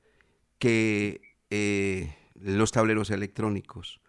que 0.58 1.20
eh, 1.50 2.16
los 2.34 2.72
tableros 2.72 3.10
electrónicos, 3.10 4.00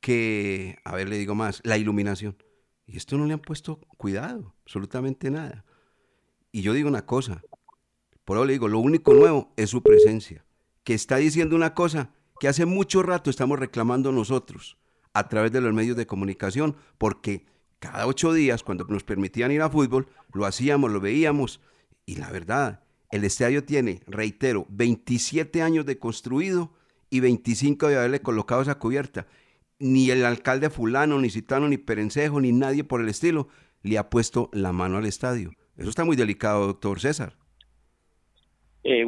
que, 0.00 0.78
a 0.84 0.94
ver, 0.94 1.08
le 1.08 1.18
digo 1.18 1.34
más, 1.34 1.62
la 1.64 1.78
iluminación. 1.78 2.40
Y 2.86 2.96
esto 2.96 3.18
no 3.18 3.26
le 3.26 3.34
han 3.34 3.40
puesto 3.40 3.80
cuidado, 3.98 4.54
absolutamente 4.62 5.32
nada. 5.32 5.64
Y 6.52 6.62
yo 6.62 6.74
digo 6.74 6.88
una 6.88 7.06
cosa, 7.06 7.42
por 8.24 8.36
eso 8.36 8.44
le 8.44 8.52
digo, 8.52 8.68
lo 8.68 8.78
único 8.78 9.14
nuevo 9.14 9.52
es 9.56 9.70
su 9.70 9.82
presencia, 9.82 10.44
que 10.84 10.94
está 10.94 11.16
diciendo 11.16 11.56
una 11.56 11.74
cosa 11.74 12.10
que 12.40 12.48
hace 12.48 12.66
mucho 12.66 13.02
rato 13.02 13.30
estamos 13.30 13.58
reclamando 13.58 14.12
nosotros 14.12 14.76
a 15.14 15.28
través 15.28 15.52
de 15.52 15.60
los 15.60 15.72
medios 15.72 15.96
de 15.96 16.06
comunicación, 16.06 16.76
porque 16.98 17.46
cada 17.78 18.06
ocho 18.06 18.32
días, 18.32 18.62
cuando 18.62 18.84
nos 18.84 19.04
permitían 19.04 19.52
ir 19.52 19.62
a 19.62 19.68
fútbol, 19.68 20.08
lo 20.32 20.46
hacíamos, 20.46 20.90
lo 20.90 21.00
veíamos. 21.00 21.60
Y 22.06 22.16
la 22.16 22.30
verdad, 22.30 22.84
el 23.10 23.24
estadio 23.24 23.64
tiene, 23.64 24.02
reitero, 24.06 24.66
27 24.70 25.62
años 25.62 25.84
de 25.84 25.98
construido 25.98 26.72
y 27.10 27.20
25 27.20 27.88
de 27.88 27.96
haberle 27.96 28.22
colocado 28.22 28.62
esa 28.62 28.78
cubierta. 28.78 29.26
Ni 29.78 30.10
el 30.10 30.24
alcalde 30.24 30.70
fulano, 30.70 31.20
ni 31.20 31.28
citano, 31.28 31.68
ni 31.68 31.76
perencejo, 31.76 32.40
ni 32.40 32.52
nadie 32.52 32.84
por 32.84 33.00
el 33.00 33.08
estilo 33.08 33.48
le 33.82 33.98
ha 33.98 34.08
puesto 34.08 34.48
la 34.52 34.72
mano 34.72 34.98
al 34.98 35.06
estadio. 35.06 35.52
Eso 35.76 35.90
está 35.90 36.04
muy 36.04 36.16
delicado, 36.16 36.66
doctor 36.66 37.00
César. 37.00 37.36
Eh, 38.84 39.04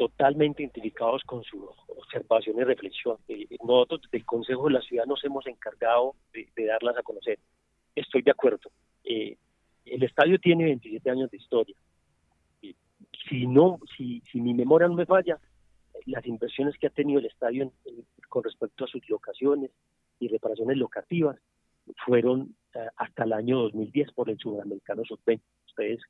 totalmente 0.00 0.62
identificados 0.62 1.22
con 1.24 1.44
su 1.44 1.68
observación 1.88 2.58
y 2.58 2.64
reflexión. 2.64 3.18
Eh, 3.28 3.46
nosotros 3.62 4.00
del 4.10 4.24
Consejo 4.24 4.68
de 4.68 4.72
la 4.72 4.80
Ciudad 4.80 5.04
nos 5.04 5.22
hemos 5.24 5.46
encargado 5.46 6.14
de 6.32 6.64
darlas 6.64 6.96
a 6.96 7.02
conocer 7.02 7.38
estoy 7.94 8.22
de 8.22 8.30
acuerdo. 8.30 8.70
Eh, 9.04 9.36
el 9.84 10.02
estadio 10.02 10.38
tiene 10.38 10.64
27 10.64 11.10
años 11.10 11.30
de 11.30 11.36
historia. 11.36 11.76
Si 13.28 13.46
no, 13.46 13.78
si, 13.96 14.22
si 14.32 14.40
mi 14.40 14.54
memoria 14.54 14.88
no 14.88 14.94
me 14.94 15.06
falla, 15.06 15.38
las 16.06 16.26
inversiones 16.26 16.76
que 16.78 16.86
ha 16.86 16.90
tenido 16.90 17.20
el 17.20 17.26
estadio 17.26 17.70
con 18.28 18.42
respecto 18.42 18.84
a 18.84 18.88
sus 18.88 19.08
locaciones 19.08 19.70
y 20.18 20.28
reparaciones 20.28 20.76
locativas 20.76 21.38
fueron 22.04 22.54
eh, 22.74 22.86
hasta 22.96 23.24
el 23.24 23.32
año 23.32 23.58
2010 23.62 24.12
por 24.12 24.30
el 24.30 24.38
Sudamericano 24.38 25.04
Sub-20. 25.04 25.40
Ustedes 25.66 26.00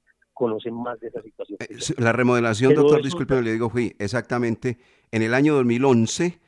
conocen 0.40 0.72
más 0.72 0.98
de 1.00 1.08
esa 1.08 1.20
situación. 1.20 1.58
Eh, 1.60 1.76
la 1.98 2.12
remodelación, 2.12 2.72
doctor, 2.74 3.02
disculpe, 3.02 3.42
le 3.42 3.52
digo, 3.52 3.68
fui 3.68 3.94
exactamente 3.98 4.78
en 5.12 5.20
el 5.20 5.34
año 5.34 5.54
2011 5.54 6.40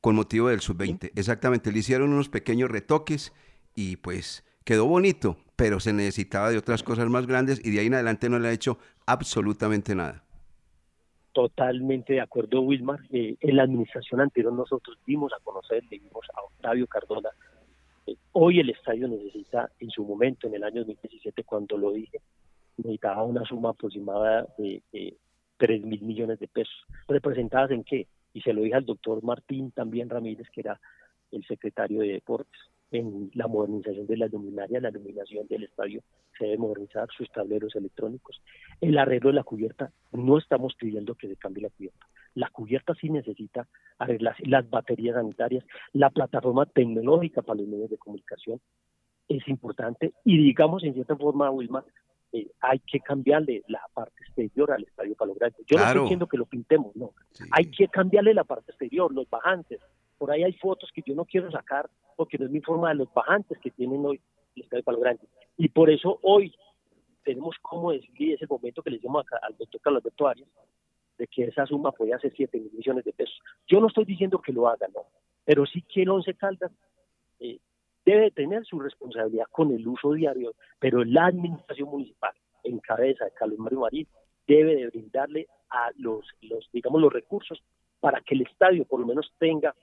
con 0.00 0.16
motivo 0.16 0.48
del 0.48 0.60
Sub-20. 0.60 1.10
Exactamente, 1.14 1.70
le 1.70 1.80
hicieron 1.80 2.10
unos 2.14 2.30
pequeños 2.30 2.70
retoques 2.70 3.34
y 3.74 3.96
pues 3.96 4.46
quedó 4.64 4.86
bonito, 4.86 5.36
pero 5.56 5.78
se 5.78 5.92
necesitaba 5.92 6.48
de 6.48 6.56
otras 6.56 6.82
cosas 6.82 7.10
más 7.10 7.26
grandes 7.26 7.60
y 7.62 7.70
de 7.70 7.80
ahí 7.80 7.88
en 7.88 7.94
adelante 7.94 8.30
no 8.30 8.38
le 8.38 8.48
ha 8.48 8.52
hecho 8.52 8.78
absolutamente 9.04 9.94
nada. 9.94 10.24
Totalmente 11.34 12.14
de 12.14 12.22
acuerdo, 12.22 12.62
Wilmar. 12.62 13.00
Eh, 13.12 13.36
en 13.40 13.56
la 13.56 13.64
administración 13.64 14.22
anterior 14.22 14.54
nosotros 14.54 14.96
dimos 15.06 15.34
a 15.38 15.44
conocer, 15.44 15.84
le 15.90 15.98
dimos 15.98 16.26
a 16.34 16.40
Octavio 16.40 16.86
Cardona. 16.86 17.28
Eh, 18.06 18.16
hoy 18.32 18.60
el 18.60 18.70
estadio 18.70 19.06
necesita, 19.06 19.68
en 19.80 19.90
su 19.90 20.02
momento, 20.02 20.46
en 20.46 20.54
el 20.54 20.64
año 20.64 20.82
2017, 20.84 21.44
cuando 21.44 21.76
lo 21.76 21.92
dije, 21.92 22.22
necesitaba 22.76 23.22
una 23.22 23.44
suma 23.44 23.70
aproximada 23.70 24.46
de, 24.58 24.82
de 24.92 25.16
3 25.58 25.84
mil 25.84 26.02
millones 26.02 26.38
de 26.38 26.48
pesos. 26.48 26.74
¿Representadas 27.08 27.70
en 27.70 27.84
qué? 27.84 28.06
Y 28.32 28.40
se 28.40 28.52
lo 28.52 28.62
dije 28.62 28.74
al 28.74 28.86
doctor 28.86 29.22
Martín 29.22 29.70
también 29.70 30.10
Ramírez, 30.10 30.48
que 30.50 30.60
era 30.60 30.80
el 31.30 31.44
secretario 31.46 32.00
de 32.00 32.08
Deportes 32.08 32.60
en 32.90 33.30
la 33.34 33.48
modernización 33.48 34.06
de 34.06 34.16
la 34.16 34.26
luminaria, 34.26 34.80
la 34.80 34.90
iluminación 34.90 35.46
del 35.48 35.64
estadio 35.64 36.02
se 36.38 36.44
debe 36.44 36.58
modernizar, 36.58 37.08
sus 37.16 37.30
tableros 37.30 37.74
electrónicos. 37.76 38.40
El 38.80 38.98
arreglo 38.98 39.30
de 39.30 39.36
la 39.36 39.44
cubierta, 39.44 39.92
no 40.12 40.38
estamos 40.38 40.74
pidiendo 40.74 41.14
que 41.14 41.28
se 41.28 41.36
cambie 41.36 41.62
la 41.62 41.70
cubierta. 41.70 42.06
La 42.34 42.48
cubierta 42.50 42.94
sí 42.94 43.10
necesita 43.10 43.68
arreglar 43.98 44.36
las 44.40 44.68
baterías 44.68 45.14
sanitarias, 45.14 45.64
la 45.92 46.10
plataforma 46.10 46.66
tecnológica 46.66 47.42
para 47.42 47.60
los 47.60 47.68
medios 47.68 47.90
de 47.90 47.98
comunicación 47.98 48.60
es 49.28 49.46
importante 49.48 50.12
y 50.24 50.36
digamos 50.36 50.84
en 50.84 50.94
cierta 50.94 51.16
forma, 51.16 51.50
Wilma, 51.50 51.84
eh, 52.34 52.50
hay 52.60 52.80
que 52.80 52.98
cambiarle 52.98 53.62
la 53.68 53.80
parte 53.94 54.20
exterior 54.24 54.72
al 54.72 54.82
estadio 54.82 55.14
Palo 55.14 55.34
Grande. 55.34 55.58
Yo 55.68 55.78
no 55.78 55.84
estoy 55.84 56.02
diciendo 56.02 56.26
que 56.26 56.36
lo 56.36 56.46
pintemos, 56.46 56.94
no. 56.96 57.12
Hay 57.52 57.66
que 57.66 57.86
cambiarle 57.86 58.34
la 58.34 58.42
parte 58.42 58.72
exterior, 58.72 59.14
los 59.14 59.30
bajantes, 59.30 59.80
por 60.18 60.32
ahí 60.32 60.42
hay 60.42 60.52
fotos 60.54 60.90
que 60.92 61.02
yo 61.06 61.14
no 61.14 61.24
quiero 61.24 61.48
sacar 61.52 61.88
porque 62.16 62.36
no 62.36 62.46
es 62.46 62.50
mi 62.50 62.60
forma 62.60 62.88
de 62.88 62.96
los 62.96 63.14
bajantes 63.14 63.56
que 63.58 63.70
tienen 63.70 64.04
hoy 64.04 64.20
el 64.56 64.62
Estadio 64.64 64.82
Palo 64.82 64.98
Grande. 64.98 65.28
Y 65.56 65.68
por 65.68 65.88
eso 65.90 66.18
hoy 66.22 66.52
tenemos 67.22 67.54
como 67.62 67.92
decir 67.92 68.34
ese 68.34 68.48
momento 68.48 68.82
que 68.82 68.90
le 68.90 68.96
decimos 68.96 69.24
al 69.40 69.56
doctor 69.56 69.80
Carlos 69.80 70.02
Alberto 70.02 70.26
Arias, 70.26 70.48
de 71.16 71.28
que 71.28 71.44
esa 71.44 71.66
suma 71.66 71.92
podía 71.92 72.18
ser 72.18 72.32
7 72.36 72.58
mil 72.58 72.72
millones 72.72 73.04
de 73.04 73.12
pesos. 73.12 73.38
Yo 73.68 73.80
no 73.80 73.86
estoy 73.86 74.06
diciendo 74.06 74.40
que 74.40 74.52
lo 74.52 74.66
haga, 74.66 74.88
no, 74.92 75.02
pero 75.44 75.66
sí 75.66 75.82
que 75.82 76.02
el 76.02 76.10
Once 76.10 76.34
Caldas 76.34 76.72
eh, 77.38 77.60
debe 78.04 78.30
tener 78.30 78.64
su 78.64 78.78
responsabilidad 78.80 79.46
con 79.50 79.72
el 79.72 79.86
uso 79.86 80.12
diario, 80.12 80.54
pero 80.78 81.04
la 81.04 81.26
administración 81.26 81.88
municipal, 81.88 82.32
en 82.62 82.78
cabeza 82.78 83.24
de 83.24 83.32
Carlos 83.32 83.58
Mario 83.58 83.80
Marín, 83.80 84.06
debe 84.46 84.76
de 84.76 84.88
brindarle 84.88 85.46
a 85.70 85.90
los, 85.96 86.26
digamos, 86.72 87.00
los 87.00 87.12
recursos 87.12 87.62
para 88.00 88.20
que 88.20 88.34
el 88.34 88.42
estadio 88.42 88.84
por 88.84 89.00
lo 89.00 89.06
menos 89.06 89.32
tenga 89.38 89.74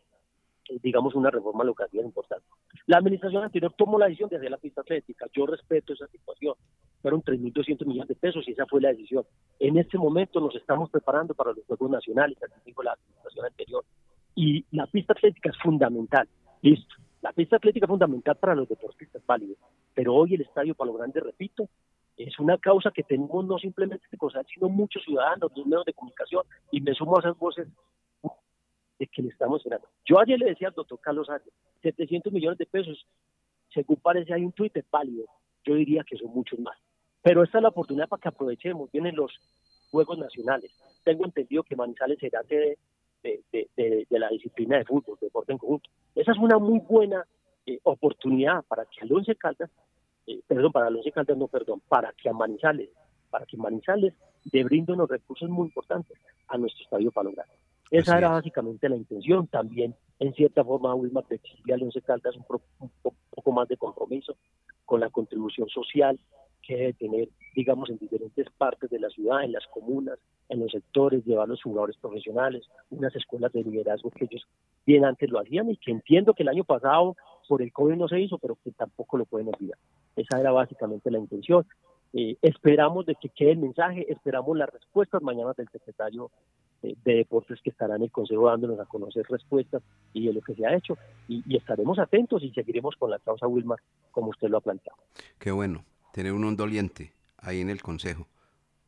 digamos, 0.81 1.15
una 1.15 1.29
reforma 1.29 1.63
locativa 1.63 2.03
importante. 2.03 2.45
La 2.85 2.97
administración 2.97 3.43
anterior 3.43 3.73
tomó 3.77 3.99
la 3.99 4.05
decisión 4.05 4.29
de 4.29 4.37
hacer 4.37 4.51
la 4.51 4.57
pista 4.57 4.81
atlética. 4.81 5.25
Yo 5.33 5.45
respeto 5.45 5.93
esa 5.93 6.07
situación. 6.07 6.55
Fueron 7.01 7.21
3.200 7.21 7.85
millones 7.85 8.07
de 8.07 8.15
pesos 8.15 8.47
y 8.47 8.51
esa 8.51 8.65
fue 8.65 8.81
la 8.81 8.89
decisión. 8.89 9.25
En 9.59 9.77
este 9.77 9.97
momento 9.97 10.39
nos 10.39 10.55
estamos 10.55 10.89
preparando 10.89 11.33
para 11.33 11.51
los 11.51 11.65
Juegos 11.65 11.89
Nacionales, 11.89 12.37
así 12.41 12.53
dijo 12.65 12.83
la 12.83 12.93
administración 12.93 13.45
anterior. 13.45 13.83
Y 14.35 14.65
la 14.71 14.87
pista 14.87 15.13
atlética 15.13 15.49
es 15.49 15.57
fundamental. 15.57 16.27
Listo. 16.61 16.95
La 17.21 17.31
pista 17.33 17.57
atlética 17.57 17.85
es 17.85 17.89
fundamental 17.89 18.35
para 18.35 18.55
los 18.55 18.67
deportistas 18.67 19.23
válidos. 19.25 19.57
Pero 19.93 20.15
hoy 20.15 20.35
el 20.35 20.41
Estadio 20.41 20.75
Palo 20.75 20.93
Grande, 20.93 21.19
repito, 21.19 21.69
es 22.17 22.39
una 22.39 22.57
causa 22.57 22.91
que 22.91 23.03
tenemos 23.03 23.45
no 23.45 23.57
simplemente 23.57 24.05
que 24.09 24.17
cosas, 24.17 24.45
sino 24.53 24.69
muchos 24.69 25.03
ciudadanos, 25.03 25.51
los 25.55 25.65
medios 25.65 25.85
de 25.85 25.93
comunicación, 25.93 26.43
y 26.71 26.81
me 26.81 26.93
sumo 26.93 27.17
a 27.17 27.19
esas 27.19 27.37
voces 27.37 27.67
de 28.99 29.07
que 29.07 29.21
le 29.21 29.29
estamos 29.29 29.59
esperando. 29.59 29.87
Yo 30.05 30.19
ayer 30.19 30.37
le 30.37 30.47
decía 30.47 30.67
al 30.67 30.73
doctor 30.73 30.99
Carlos 30.99 31.29
Arias, 31.29 31.49
700 31.81 32.31
millones 32.31 32.57
de 32.57 32.65
pesos, 32.65 33.05
según 33.73 33.97
parece 33.97 34.33
hay 34.33 34.43
un 34.43 34.51
tuit 34.51 34.73
válido, 34.91 35.25
yo 35.63 35.75
diría 35.75 36.03
que 36.03 36.17
son 36.17 36.31
muchos 36.31 36.59
más. 36.59 36.77
Pero 37.23 37.43
esta 37.43 37.59
es 37.59 37.61
la 37.63 37.69
oportunidad 37.69 38.09
para 38.09 38.21
que 38.21 38.29
aprovechemos, 38.29 38.91
vienen 38.91 39.15
los 39.15 39.31
Juegos 39.91 40.17
Nacionales. 40.17 40.71
Tengo 41.03 41.25
entendido 41.25 41.63
que 41.63 41.75
Manizales 41.75 42.19
será 42.19 42.43
sede 42.43 42.77
de, 43.23 43.43
de, 43.51 44.05
de, 44.09 44.19
la 44.19 44.29
disciplina 44.29 44.77
de 44.77 44.85
fútbol, 44.85 45.17
de 45.19 45.27
deporte 45.27 45.51
en 45.51 45.57
conjunto. 45.57 45.89
Esa 46.15 46.31
es 46.31 46.37
una 46.37 46.57
muy 46.57 46.79
buena 46.79 47.25
eh, 47.65 47.79
oportunidad 47.83 48.63
para 48.67 48.85
que 48.85 49.01
al 49.01 49.13
Once 49.13 49.35
Caldas, 49.35 49.69
eh, 50.27 50.41
perdón, 50.47 50.71
para 50.71 50.87
el 50.87 50.95
Once 50.95 51.11
Caldas, 51.11 51.37
no, 51.37 51.47
perdón, 51.47 51.81
para 51.87 52.11
que 52.13 52.29
a 52.29 52.33
Manizales, 52.33 52.89
para 53.29 53.45
que 53.45 53.57
Manizales 53.57 54.13
le 54.51 54.63
brinde 54.63 54.93
unos 54.93 55.09
recursos 55.09 55.49
muy 55.49 55.67
importantes 55.67 56.17
a 56.47 56.57
nuestro 56.57 56.83
estadio 56.83 57.11
Palomar. 57.11 57.45
Esa 57.89 58.17
era 58.17 58.29
básicamente 58.29 58.87
la 58.87 58.95
intención. 58.95 59.47
También, 59.47 59.95
en 60.19 60.33
cierta 60.33 60.63
forma, 60.63 60.95
de 61.29 61.39
Chile 61.39 61.73
al 61.73 61.83
Once 61.83 62.01
Caldas 62.01 62.35
un, 62.37 62.45
un 62.79 62.91
poco 63.29 63.51
más 63.51 63.67
de 63.67 63.77
compromiso 63.77 64.35
con 64.85 64.99
la 64.99 65.09
contribución 65.09 65.67
social 65.69 66.19
que 66.61 66.75
debe 66.75 66.93
tener, 66.93 67.29
digamos, 67.55 67.89
en 67.89 67.97
diferentes 67.97 68.47
partes 68.57 68.89
de 68.89 68.99
la 68.99 69.09
ciudad, 69.09 69.43
en 69.43 69.51
las 69.51 69.65
comunas, 69.67 70.19
en 70.49 70.59
los 70.59 70.71
sectores, 70.71 71.25
llevar 71.25 71.47
los 71.47 71.61
jugadores 71.61 71.97
profesionales, 71.97 72.63
unas 72.89 73.15
escuelas 73.15 73.51
de 73.53 73.63
liderazgo 73.63 74.11
que 74.11 74.25
ellos 74.25 74.47
bien 74.85 75.05
antes 75.05 75.29
lo 75.29 75.39
hacían 75.39 75.69
y 75.69 75.77
que 75.77 75.91
entiendo 75.91 76.33
que 76.33 76.43
el 76.43 76.49
año 76.49 76.63
pasado 76.63 77.15
por 77.47 77.61
el 77.61 77.73
COVID 77.73 77.95
no 77.95 78.07
se 78.07 78.19
hizo, 78.19 78.37
pero 78.37 78.57
que 78.63 78.71
tampoco 78.71 79.17
lo 79.17 79.25
pueden 79.25 79.49
olvidar. 79.49 79.77
Esa 80.15 80.39
era 80.39 80.51
básicamente 80.51 81.11
la 81.11 81.19
intención. 81.19 81.65
Eh, 82.13 82.37
esperamos 82.41 83.05
de 83.05 83.15
que 83.15 83.27
quede 83.27 83.51
el 83.51 83.57
mensaje, 83.57 84.09
esperamos 84.09 84.57
las 84.57 84.69
respuestas 84.69 85.21
mañana 85.21 85.51
del 85.57 85.67
secretario 85.69 86.31
de, 86.81 86.95
Deportes 87.03 87.59
que 87.61 87.69
estará 87.69 87.97
en 87.97 88.03
el 88.03 88.11
Consejo 88.11 88.47
dándonos 88.47 88.79
a 88.79 88.85
conocer 88.85 89.25
respuestas 89.29 89.83
y 90.13 90.27
de 90.27 90.33
lo 90.33 90.41
que 90.41 90.55
se 90.55 90.65
ha 90.65 90.75
hecho. 90.75 90.97
Y, 91.27 91.43
y 91.45 91.57
estaremos 91.57 91.99
atentos 91.99 92.41
y 92.41 92.51
seguiremos 92.51 92.95
con 92.95 93.11
la 93.11 93.19
causa 93.19 93.47
Wilmar, 93.47 93.79
como 94.11 94.29
usted 94.29 94.47
lo 94.47 94.57
ha 94.57 94.61
planteado. 94.61 94.97
Qué 95.37 95.51
bueno 95.51 95.83
tener 96.13 96.33
un 96.33 96.55
doliente 96.55 97.13
ahí 97.37 97.61
en 97.61 97.69
el 97.69 97.81
Consejo. 97.81 98.27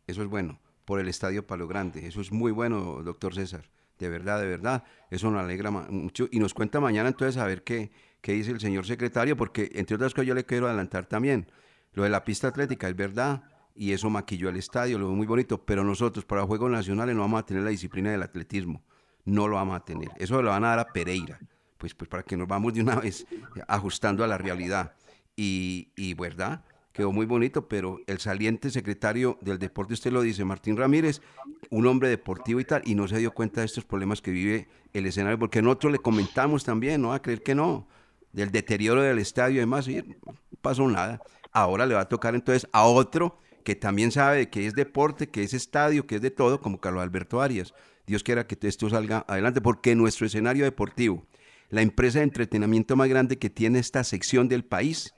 Eso 0.08 0.22
es 0.22 0.28
bueno, 0.28 0.60
por 0.86 1.00
el 1.00 1.08
Estadio 1.08 1.46
Palo 1.46 1.68
Grande. 1.68 2.08
Eso 2.08 2.22
es 2.22 2.32
muy 2.32 2.52
bueno, 2.52 3.02
doctor 3.04 3.36
César. 3.36 3.70
De 4.00 4.10
verdad, 4.10 4.40
de 4.42 4.48
verdad. 4.48 4.84
Eso 5.10 5.32
nos 5.32 5.42
alegra 5.42 5.72
mucho. 5.72 6.28
Y 6.32 6.40
nos 6.40 6.54
cuenta 6.54 6.80
mañana 6.80 7.10
entonces 7.10 7.42
a 7.42 7.46
ver 7.46 7.64
qué, 7.64 7.92
qué 8.22 8.34
dice 8.34 8.52
el 8.52 8.60
señor 8.60 8.86
secretario, 8.86 9.38
porque 9.38 9.72
entre 9.76 9.96
otras 9.96 10.14
cosas 10.14 10.28
yo 10.28 10.34
le 10.34 10.46
quiero 10.46 10.68
adelantar 10.68 11.06
también. 11.06 11.48
Lo 11.94 12.04
de 12.04 12.10
la 12.10 12.24
pista 12.26 12.48
atlética 12.48 12.90
es 12.90 12.96
verdad, 12.96 13.44
y 13.76 13.92
eso 13.92 14.10
maquilló 14.10 14.50
el 14.50 14.58
estadio, 14.58 15.00
lo 15.00 15.08
veo 15.08 15.16
muy 15.16 15.28
bonito, 15.28 15.64
pero 15.64 15.84
nosotros 15.84 16.26
para 16.26 16.44
Juegos 16.44 16.70
Nacionales 16.70 17.16
no 17.16 17.22
vamos 17.22 17.42
a 17.42 17.46
tener 17.46 17.64
la 17.64 17.70
disciplina 17.70 18.12
del 18.12 18.24
atletismo. 18.24 18.84
No 19.26 19.48
lo 19.48 19.56
vamos 19.56 19.76
a 19.76 19.86
tener. 19.86 20.10
Eso 20.18 20.42
lo 20.42 20.50
van 20.50 20.64
a 20.66 20.70
dar 20.70 20.80
a 20.80 20.88
Pereira. 20.88 21.40
Pues, 21.78 21.94
pues 21.94 22.10
para 22.10 22.24
que 22.24 22.38
nos 22.38 22.48
vamos 22.48 22.74
de 22.74 22.82
una 22.82 22.96
vez 22.96 23.26
ajustando 23.68 24.24
a 24.24 24.28
la 24.28 24.38
realidad. 24.38 24.96
Y, 25.36 25.92
y 25.96 26.14
verdad, 26.14 26.64
quedó 26.94 27.12
muy 27.12 27.26
bonito, 27.26 27.68
pero 27.68 28.00
el 28.08 28.20
saliente 28.20 28.70
secretario 28.70 29.38
del 29.42 29.60
deporte, 29.60 29.94
usted 29.94 30.12
lo 30.12 30.22
dice, 30.22 30.46
Martín 30.46 30.78
Ramírez, 30.78 31.22
un 31.70 31.88
hombre 31.88 32.08
deportivo 32.08 32.60
y 32.60 32.66
tal, 32.66 32.84
y 32.86 32.96
no 32.96 33.08
se 33.08 33.18
dio 33.18 33.34
cuenta 33.34 33.62
de 33.62 33.66
estos 33.66 33.84
problemas 33.84 34.22
que 34.22 34.32
vive 34.32 34.68
el 34.94 35.08
escenario, 35.08 35.40
porque 35.40 35.62
nosotros 35.62 35.92
le 35.92 36.00
comentamos 36.00 36.64
también, 36.64 37.02
no 37.02 37.12
a 37.14 37.22
creer 37.22 37.42
que 37.42 37.56
no, 37.56 37.88
del 38.32 38.52
deterioro 38.52 39.02
del 39.02 39.20
estadio 39.20 39.58
y 39.58 39.60
demás, 39.60 39.88
y 39.88 39.96
no 39.98 40.36
pasó 40.62 40.88
nada. 40.88 41.20
Ahora 41.52 41.86
le 41.86 41.96
va 41.96 42.02
a 42.02 42.10
tocar 42.10 42.36
entonces 42.36 42.68
a 42.72 42.86
otro 42.86 43.38
que 43.64 43.76
también 43.76 44.12
sabe 44.12 44.50
que 44.50 44.68
es 44.68 44.76
deporte, 44.76 45.30
que 45.30 45.44
es 45.44 45.54
estadio, 45.54 46.06
que 46.06 46.16
es 46.16 46.22
de 46.22 46.32
todo, 46.32 46.62
como 46.62 46.80
Carlos 46.80 47.02
Alberto 47.04 47.42
Arias. 47.42 47.74
Dios 48.06 48.24
quiera 48.24 48.46
que 48.46 48.58
esto 48.68 48.90
salga 48.90 49.26
adelante, 49.28 49.62
porque 49.62 49.96
nuestro 49.96 50.28
escenario 50.28 50.66
deportivo, 50.66 51.26
la 51.70 51.82
empresa 51.82 52.20
de 52.20 52.26
entretenimiento 52.26 52.96
más 52.96 53.10
grande 53.10 53.40
que 53.40 53.50
tiene 53.50 53.80
esta 53.80 54.04
sección 54.04 54.48
del 54.48 54.64
país, 54.64 55.16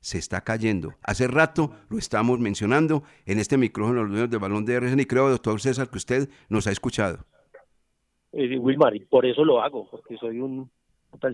se 0.00 0.18
está 0.18 0.42
cayendo. 0.42 0.94
Hace 1.02 1.26
rato 1.28 1.72
lo 1.88 1.98
estamos 1.98 2.38
mencionando 2.38 3.02
en 3.26 3.38
este 3.38 3.56
micrófono 3.56 4.02
los 4.02 4.10
dueños 4.10 4.30
del 4.30 4.40
balón 4.40 4.64
de 4.64 4.74
RCN 4.74 5.00
y 5.00 5.06
creo, 5.06 5.28
doctor 5.28 5.60
César, 5.60 5.88
que 5.90 5.98
usted 5.98 6.28
nos 6.48 6.66
ha 6.66 6.70
escuchado. 6.70 7.24
Eh, 8.32 8.58
Wilmar, 8.58 8.94
y 8.94 9.00
por 9.00 9.26
eso 9.26 9.44
lo 9.44 9.62
hago, 9.62 9.88
porque 9.90 10.16
soy 10.16 10.40
un 10.40 10.70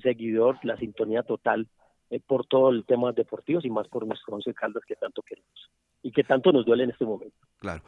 seguidor, 0.02 0.58
la 0.62 0.76
sintonía 0.76 1.22
total 1.22 1.68
eh, 2.10 2.20
por 2.20 2.46
todo 2.46 2.70
el 2.70 2.84
tema 2.84 3.12
deportivos 3.12 3.64
y 3.64 3.70
más 3.70 3.88
por 3.88 4.06
nuestros 4.06 4.32
once 4.32 4.54
caldas 4.54 4.84
que 4.86 4.94
tanto 4.94 5.22
queremos 5.22 5.70
y 6.02 6.12
que 6.12 6.22
tanto 6.22 6.52
nos 6.52 6.66
duele 6.66 6.84
en 6.84 6.90
este 6.90 7.04
momento. 7.04 7.36
Claro. 7.58 7.82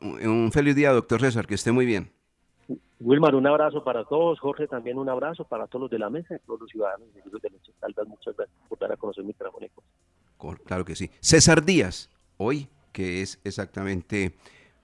un 0.00 0.52
feliz 0.52 0.76
día, 0.76 0.92
doctor 0.92 1.20
César, 1.20 1.46
que 1.46 1.54
esté 1.54 1.72
muy 1.72 1.86
bien. 1.86 2.12
Wilmar, 2.98 3.34
un 3.34 3.46
abrazo 3.46 3.84
para 3.84 4.04
todos. 4.04 4.40
Jorge, 4.40 4.66
también 4.66 4.98
un 4.98 5.08
abrazo 5.08 5.44
para 5.44 5.66
todos 5.66 5.82
los 5.82 5.90
de 5.90 5.98
la 5.98 6.08
mesa 6.08 6.34
y 6.34 6.38
todos 6.46 6.62
los 6.62 6.70
ciudadanos 6.70 7.08
de 7.12 7.50
Leche 7.50 7.72
Caldas. 7.80 8.08
Muchas 8.08 8.36
gracias 8.36 8.56
por 8.68 8.78
dar 8.78 8.92
a 8.92 8.96
conocer 8.96 9.24
mi 9.24 9.34
trabajo. 9.34 9.60
Claro 10.64 10.84
que 10.84 10.96
sí. 10.96 11.10
César 11.20 11.64
Díaz, 11.64 12.10
hoy, 12.36 12.68
que 12.92 13.22
es 13.22 13.40
exactamente 13.44 14.34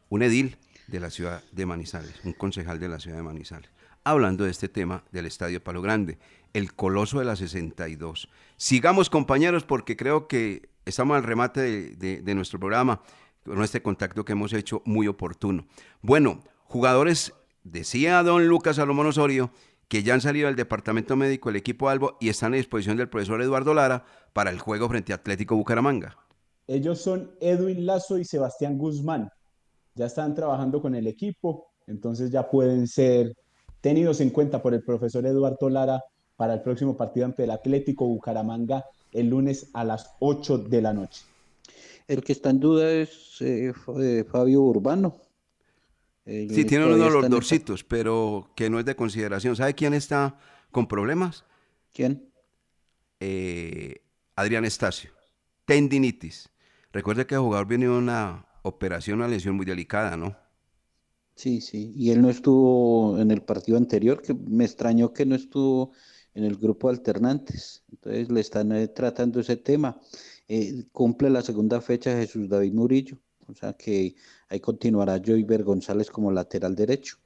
un 0.09 0.23
edil 0.23 0.57
de 0.89 1.01
la 1.01 1.11
ciudad 1.11 1.43
de 1.53 1.67
Manizales, 1.67 2.21
un 2.25 2.33
concejal 2.33 2.79
de 2.81 2.89
la 2.89 3.01
ciudad 3.01 3.17
de 3.17 3.23
Manizales, 3.23 3.71
hablando 4.05 4.45
de 4.45 4.51
este 4.51 4.69
tema 4.69 5.05
del 5.13 5.27
Estadio 5.27 5.63
Palo 5.63 5.81
Grande, 5.81 6.19
el 6.53 6.75
coloso 6.75 7.19
de 7.19 7.25
la 7.25 7.37
62. 7.37 8.29
Sigamos, 8.57 9.09
compañeros, 9.09 9.65
porque 9.65 9.97
creo 9.97 10.27
que 10.29 10.69
estamos 10.85 11.17
al 11.17 11.23
remate 11.23 11.97
de 11.97 12.35
nuestro 12.35 12.59
programa, 12.59 13.01
con 13.45 13.63
este 13.63 13.83
contacto 13.83 14.25
que 14.25 14.33
hemos 14.33 14.53
hecho 14.53 14.83
muy 14.85 15.09
oportuno. 15.09 15.67
Bueno, 16.03 16.43
jugadores 16.65 17.33
Decía 17.65 18.23
don 18.23 18.49
Lucas 18.49 18.77
Salomón 18.77 19.07
Osorio 19.07 19.51
que 19.89 20.03
ya 20.03 20.15
han 20.15 20.21
salido 20.21 20.47
del 20.47 20.57
departamento 20.57 21.17
médico 21.17 21.51
el 21.51 21.57
equipo 21.57 21.89
Albo 21.89 22.17
y 22.19 22.31
están 22.31 22.55
a 22.55 22.57
disposición 22.57 22.97
del 22.97 23.11
profesor 23.11 23.43
Eduardo 23.43 23.75
Lara 23.75 24.05
para 24.33 24.51
el 24.51 24.59
juego 24.59 24.89
frente 24.89 25.13
a 25.13 25.17
Atlético 25.17 25.55
Bucaramanga. 25.55 26.17
Ellos 26.67 27.01
son 27.01 27.31
Edwin 27.41 27.85
Lazo 27.85 28.19
y 28.19 28.25
Sebastián 28.25 28.79
Guzmán. 28.79 29.29
Ya 29.95 30.07
están 30.07 30.35
trabajando 30.35 30.81
con 30.81 30.95
el 30.95 31.07
equipo, 31.07 31.67
entonces 31.87 32.31
ya 32.31 32.49
pueden 32.49 32.87
ser 32.87 33.35
tenidos 33.83 34.21
en 34.23 34.31
cuenta 34.31 34.63
por 34.63 34.73
el 34.73 34.83
profesor 34.83 35.27
Eduardo 35.27 35.69
Lara 35.69 36.01
para 36.37 36.55
el 36.55 36.63
próximo 36.63 36.97
partido 36.97 37.27
ante 37.27 37.45
el 37.45 37.51
Atlético 37.51 38.07
Bucaramanga 38.07 38.87
el 39.13 39.29
lunes 39.29 39.69
a 39.75 39.85
las 39.85 40.11
8 40.21 40.57
de 40.59 40.81
la 40.81 40.95
noche. 40.95 41.25
El 42.09 42.25
que 42.25 42.33
está 42.33 42.51
en 42.51 42.61
duda 42.61 42.91
es 42.91 43.37
eh, 43.41 43.73
Fabio 44.31 44.63
Urbano, 44.63 45.17
sí, 46.25 46.65
tiene 46.65 46.87
uno 46.87 46.97
de 46.97 47.11
los 47.11 47.29
dorcitos, 47.29 47.85
pero 47.85 48.51
que 48.55 48.71
no 48.71 48.79
es 48.79 48.85
de 48.85 48.97
consideración. 48.97 49.57
¿Sabe 49.57 49.75
quién 49.75 49.95
está 49.95 50.39
con 50.71 50.87
problemas? 50.87 51.45
¿Quién? 51.93 52.29
Eh, 53.21 54.03
Adrián 54.37 54.65
Estacio. 54.65 55.11
Tendinitis. 55.65 56.49
Recuerde 56.93 57.27
que 57.27 57.35
el 57.35 57.41
jugador 57.41 57.67
viene 57.67 57.87
de 57.87 57.93
una 57.93 58.47
operación, 58.63 59.19
una 59.19 59.29
lesión 59.29 59.57
muy 59.57 59.67
delicada, 59.67 60.17
¿no? 60.17 60.37
Sí, 61.35 61.61
sí. 61.61 61.93
Y 61.97 62.11
él 62.11 62.21
no 62.21 62.31
estuvo 62.31 63.19
en 63.19 63.31
el 63.31 63.43
partido 63.43 63.79
anterior, 63.79 64.21
que 64.23 64.35
me 64.35 64.65
extrañó 64.65 65.13
que 65.13 65.25
no 65.25 65.35
estuvo 65.35 65.93
en 66.35 66.45
el 66.45 66.57
grupo 66.57 66.89
alternantes. 66.89 67.85
Entonces 67.91 68.31
le 68.31 68.41
están 68.41 68.73
eh, 68.73 68.89
tratando 68.89 69.41
ese 69.41 69.57
tema. 69.57 69.99
Eh, 70.49 70.85
cumple 70.93 71.31
la 71.31 71.43
segunda 71.43 71.81
fecha 71.81 72.17
Jesús 72.17 72.49
David 72.49 72.75
Murillo. 72.75 73.19
O 73.47 73.55
sea 73.55 73.73
que 73.75 74.15
ahí 74.49 74.61
continuará 74.61 75.21
Joyver 75.25 75.63
González 75.65 76.11
como 76.11 76.31
lateral 76.31 76.75
derecho. 76.75 77.17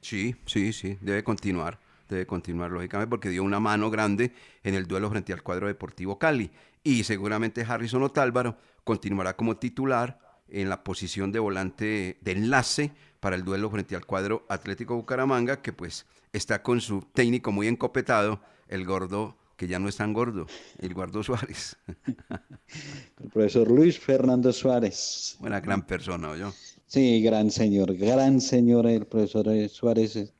Sí, 0.00 0.36
sí, 0.44 0.72
sí, 0.72 0.98
debe 1.00 1.24
continuar, 1.24 1.80
debe 2.08 2.26
continuar 2.26 2.70
lógicamente 2.70 3.08
porque 3.08 3.30
dio 3.30 3.42
una 3.42 3.60
mano 3.60 3.90
grande 3.90 4.32
en 4.62 4.74
el 4.74 4.86
duelo 4.86 5.08
frente 5.08 5.32
al 5.32 5.42
cuadro 5.42 5.66
deportivo 5.66 6.18
Cali. 6.18 6.50
Y 6.82 7.04
seguramente 7.04 7.64
Harrison 7.66 8.02
Otálvaro 8.02 8.58
continuará 8.84 9.34
como 9.34 9.56
titular 9.56 10.20
en 10.48 10.68
la 10.68 10.84
posición 10.84 11.32
de 11.32 11.38
volante 11.38 12.18
de 12.20 12.32
enlace 12.32 12.92
para 13.20 13.36
el 13.36 13.44
duelo 13.44 13.70
frente 13.70 13.96
al 13.96 14.04
cuadro 14.04 14.44
Atlético 14.50 14.94
Bucaramanga, 14.94 15.62
que 15.62 15.72
pues 15.72 16.04
está 16.34 16.62
con 16.62 16.82
su 16.82 17.06
técnico 17.14 17.52
muy 17.52 17.68
encopetado, 17.68 18.42
el 18.68 18.84
gordo 18.84 19.38
que 19.56 19.66
ya 19.66 19.78
no 19.78 19.88
es 19.88 19.96
tan 19.96 20.12
gordo, 20.12 20.46
el 20.78 20.94
Guardo 20.94 21.22
Suárez. 21.22 21.76
el 23.22 23.30
profesor 23.30 23.70
Luis 23.70 23.98
Fernando 23.98 24.52
Suárez. 24.52 25.36
Una 25.40 25.60
gran 25.60 25.86
persona, 25.86 26.36
yo. 26.36 26.52
Sí, 26.86 27.22
gran 27.22 27.50
señor, 27.50 27.94
gran 27.96 28.40
señor 28.40 28.86
el 28.86 29.06
profesor 29.06 29.46
Suárez. 29.68 30.32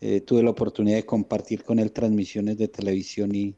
Eh, 0.00 0.20
tuve 0.20 0.42
la 0.42 0.50
oportunidad 0.50 0.96
de 0.96 1.06
compartir 1.06 1.64
con 1.64 1.78
él 1.78 1.90
transmisiones 1.90 2.58
de 2.58 2.68
televisión 2.68 3.34
y, 3.34 3.56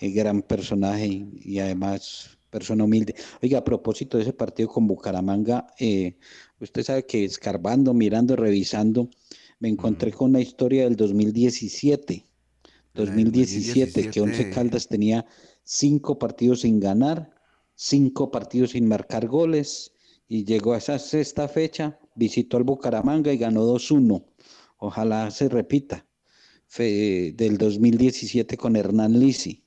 gran 0.00 0.42
personaje 0.42 1.06
y, 1.06 1.58
además 1.58 2.38
persona 2.50 2.84
humilde. 2.84 3.14
Oiga, 3.42 3.58
a 3.58 3.64
propósito 3.64 4.16
de 4.16 4.24
ese 4.24 4.32
partido 4.32 4.68
con 4.68 4.86
Bucaramanga, 4.86 5.66
eh, 5.78 6.16
usted 6.60 6.82
sabe 6.82 7.06
que 7.06 7.24
escarbando, 7.24 7.94
mirando, 7.94 8.36
revisando, 8.36 9.10
me 9.60 9.68
encontré 9.68 10.12
con 10.12 10.30
una 10.30 10.40
historia 10.40 10.84
del 10.84 10.96
2017 10.96 12.27
2017, 12.98 14.10
que 14.10 14.20
Once 14.20 14.50
Caldas 14.50 14.88
tenía 14.88 15.24
cinco 15.62 16.18
partidos 16.18 16.62
sin 16.62 16.80
ganar, 16.80 17.30
cinco 17.74 18.30
partidos 18.30 18.70
sin 18.70 18.88
marcar 18.88 19.28
goles 19.28 19.92
y 20.26 20.44
llegó 20.44 20.74
a 20.74 20.78
esa 20.78 20.98
sexta 20.98 21.48
fecha, 21.48 21.98
visitó 22.14 22.56
al 22.56 22.64
Bucaramanga 22.64 23.32
y 23.32 23.38
ganó 23.38 23.62
2-1. 23.62 24.24
Ojalá 24.78 25.30
se 25.30 25.48
repita. 25.48 26.04
del 26.76 27.56
2017 27.56 28.56
con 28.56 28.76
Hernán 28.76 29.18
Lisi. 29.18 29.64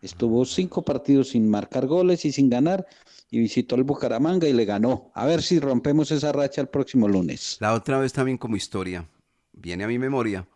Estuvo 0.00 0.44
cinco 0.44 0.82
partidos 0.82 1.30
sin 1.30 1.48
marcar 1.48 1.86
goles 1.86 2.24
y 2.26 2.32
sin 2.32 2.50
ganar 2.50 2.86
y 3.30 3.38
visitó 3.38 3.74
el 3.74 3.84
Bucaramanga 3.84 4.46
y 4.46 4.52
le 4.52 4.66
ganó. 4.66 5.10
A 5.14 5.24
ver 5.24 5.42
si 5.42 5.58
rompemos 5.58 6.10
esa 6.10 6.30
racha 6.30 6.60
el 6.60 6.68
próximo 6.68 7.08
lunes. 7.08 7.56
La 7.60 7.72
otra 7.72 7.98
vez 7.98 8.12
también 8.12 8.36
como 8.38 8.54
historia, 8.54 9.08
viene 9.52 9.84
a 9.84 9.88
mi 9.88 9.98
memoria, 9.98 10.46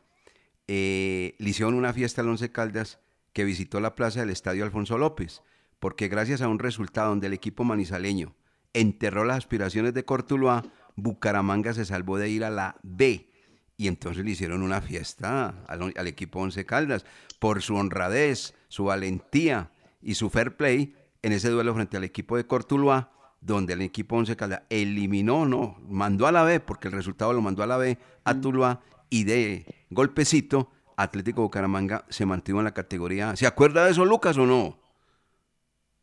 eh, 0.68 1.34
le 1.38 1.50
hicieron 1.50 1.74
una 1.74 1.92
fiesta 1.92 2.20
al 2.20 2.28
Once 2.28 2.52
Caldas 2.52 3.00
que 3.32 3.44
visitó 3.44 3.80
la 3.80 3.94
plaza 3.94 4.20
del 4.20 4.30
Estadio 4.30 4.64
Alfonso 4.64 4.98
López, 4.98 5.42
porque 5.80 6.08
gracias 6.08 6.42
a 6.42 6.48
un 6.48 6.58
resultado 6.58 7.10
donde 7.10 7.28
el 7.28 7.32
equipo 7.32 7.64
manizaleño 7.64 8.34
enterró 8.74 9.24
las 9.24 9.38
aspiraciones 9.38 9.94
de 9.94 10.04
Cortuluá, 10.04 10.64
Bucaramanga 10.96 11.72
se 11.72 11.84
salvó 11.84 12.18
de 12.18 12.28
ir 12.28 12.44
a 12.44 12.50
la 12.50 12.76
B. 12.82 13.28
Y 13.76 13.86
entonces 13.86 14.24
le 14.24 14.32
hicieron 14.32 14.62
una 14.62 14.80
fiesta 14.80 15.64
al, 15.68 15.94
al 15.96 16.06
equipo 16.06 16.40
Once 16.40 16.66
Caldas 16.66 17.06
por 17.38 17.62
su 17.62 17.76
honradez, 17.76 18.54
su 18.68 18.84
valentía 18.84 19.70
y 20.02 20.14
su 20.14 20.30
fair 20.30 20.56
play 20.56 20.96
en 21.22 21.32
ese 21.32 21.48
duelo 21.48 21.74
frente 21.74 21.96
al 21.96 22.04
equipo 22.04 22.36
de 22.36 22.46
Cortuluá, 22.46 23.12
donde 23.40 23.74
el 23.74 23.82
equipo 23.82 24.16
Once 24.16 24.36
Caldas 24.36 24.62
eliminó, 24.68 25.46
no, 25.46 25.78
mandó 25.88 26.26
a 26.26 26.32
la 26.32 26.42
B, 26.42 26.60
porque 26.60 26.88
el 26.88 26.94
resultado 26.94 27.32
lo 27.32 27.40
mandó 27.40 27.62
a 27.62 27.66
la 27.66 27.76
B, 27.76 27.98
a 28.24 28.34
mm. 28.34 28.40
Tuluá, 28.40 28.80
y 29.10 29.24
de 29.24 29.77
golpecito, 29.90 30.70
Atlético 30.96 31.42
Bucaramanga 31.42 32.04
se 32.08 32.26
mantuvo 32.26 32.58
en 32.60 32.64
la 32.64 32.74
categoría. 32.74 33.36
¿Se 33.36 33.46
acuerda 33.46 33.84
de 33.84 33.92
eso, 33.92 34.04
Lucas, 34.04 34.36
o 34.36 34.46
no? 34.46 34.78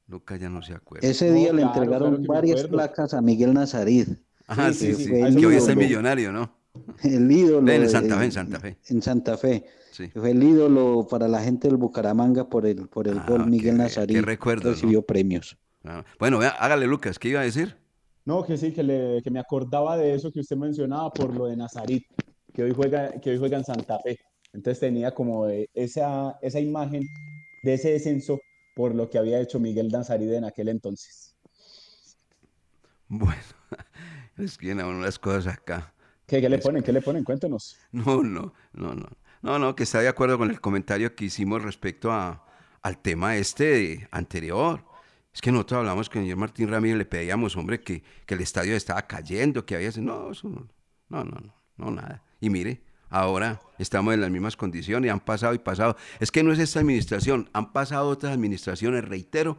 Lucas 0.07 0.39
ya 0.39 0.49
no 0.49 0.61
se 0.61 0.73
acuerda. 0.73 1.07
Ese 1.07 1.31
día 1.31 1.51
le 1.51 1.63
entregaron 1.63 2.23
varias 2.23 2.63
placas 2.65 3.13
a 3.13 3.21
Miguel 3.21 3.53
Nazarid. 3.53 4.09
Ajá, 4.47 4.71
sí, 4.73 4.93
sí, 4.93 5.09
que 5.09 5.45
hoy 5.45 5.55
es 5.55 5.67
el 5.67 5.77
millonario, 5.77 6.31
¿no? 6.31 6.51
El 7.03 7.31
ídolo. 7.31 7.71
En 7.71 7.89
Santa 7.89 8.17
Fe, 8.17 8.25
en 8.25 8.31
Santa 8.31 8.59
Fe. 8.59 8.77
En 8.87 9.01
Santa 9.01 9.37
Fe. 9.37 9.65
Fue 10.13 10.31
el 10.31 10.43
ídolo 10.43 11.07
para 11.09 11.27
la 11.27 11.41
gente 11.41 11.67
del 11.67 11.77
Bucaramanga 11.77 12.49
por 12.49 12.65
el, 12.65 12.87
por 12.87 13.07
el 13.07 13.19
ah, 13.19 13.25
gol 13.27 13.47
Miguel 13.47 13.77
Nazarí. 13.77 14.19
recuerdo, 14.19 14.71
recibió 14.71 15.01
premios. 15.01 15.57
Ah, 15.83 16.03
bueno, 16.19 16.39
hágale 16.41 16.85
Lucas, 16.85 17.17
¿qué 17.17 17.29
iba 17.29 17.39
a 17.39 17.43
decir? 17.43 17.77
No, 18.25 18.43
que 18.43 18.57
sí, 18.57 18.73
que, 18.73 18.83
le, 18.83 19.21
que 19.23 19.31
me 19.31 19.39
acordaba 19.39 19.97
de 19.97 20.15
eso 20.15 20.31
que 20.31 20.39
usted 20.39 20.57
mencionaba 20.57 21.11
por 21.11 21.33
lo 21.33 21.45
de 21.45 21.55
Nazarit, 21.55 22.05
que 22.55 22.63
hoy 22.63 22.73
juega, 22.73 23.11
que 23.19 23.31
hoy 23.31 23.37
juega 23.37 23.57
en 23.57 23.65
Santa 23.65 23.99
Fe. 23.99 24.17
Entonces 24.53 24.79
tenía 24.79 25.13
como 25.13 25.47
esa, 25.73 26.39
esa 26.41 26.59
imagen 26.59 27.03
de 27.63 27.73
ese 27.73 27.91
descenso 27.91 28.39
por 28.75 28.95
lo 28.95 29.09
que 29.09 29.17
había 29.17 29.39
hecho 29.39 29.59
Miguel 29.59 29.89
Nazarit 29.89 30.31
en 30.31 30.45
aquel 30.45 30.69
entonces. 30.69 31.35
Bueno, 33.07 33.41
es 34.37 34.57
que 34.57 34.67
vienen 34.67 34.85
unas 34.85 35.19
cosas 35.19 35.47
acá. 35.53 35.93
¿Qué, 36.25 36.41
qué 36.41 36.49
le 36.49 36.57
ponen? 36.57 36.81
¿Qué 36.81 36.91
le 36.91 37.01
ponen? 37.01 37.23
Cuéntenos. 37.23 37.77
No, 37.91 38.23
no, 38.23 38.53
no, 38.73 38.95
no. 38.95 39.07
No, 39.41 39.59
no, 39.59 39.75
que 39.75 39.83
está 39.83 39.99
de 39.99 40.07
acuerdo 40.07 40.39
con 40.39 40.49
el 40.49 40.59
comentario 40.59 41.13
que 41.15 41.25
hicimos 41.25 41.61
respecto 41.61 42.11
a, 42.11 42.45
al 42.81 42.97
tema 42.97 43.37
este 43.37 44.07
anterior. 44.09 44.83
Es 45.31 45.41
que 45.41 45.51
nosotros 45.51 45.79
hablamos 45.79 46.09
con 46.09 46.19
el 46.19 46.25
señor 46.25 46.37
Martín 46.37 46.69
Ramírez, 46.69 46.97
le 46.97 47.05
pedíamos, 47.05 47.55
hombre, 47.55 47.81
que, 47.81 48.01
que 48.25 48.33
el 48.33 48.41
estadio 48.41 48.75
estaba 48.75 49.05
cayendo, 49.05 49.65
que 49.65 49.75
había... 49.75 49.91
No, 49.97 50.31
eso 50.31 50.49
no, 50.49 50.67
no, 51.09 51.23
no, 51.25 51.39
no, 51.41 51.53
no, 51.77 51.91
nada. 51.91 52.23
Y 52.45 52.51
mire, 52.51 52.79
ahora 53.09 53.59
estamos 53.79 54.13
en 54.13 54.21
las 54.21 54.29
mismas 54.29 54.55
condiciones, 54.55 55.11
han 55.11 55.19
pasado 55.19 55.55
y 55.55 55.57
pasado. 55.57 55.97
Es 56.19 56.29
que 56.29 56.43
no 56.43 56.53
es 56.53 56.59
esta 56.59 56.79
administración, 56.79 57.49
han 57.53 57.73
pasado 57.73 58.07
otras 58.07 58.33
administraciones, 58.33 59.03
reitero, 59.03 59.57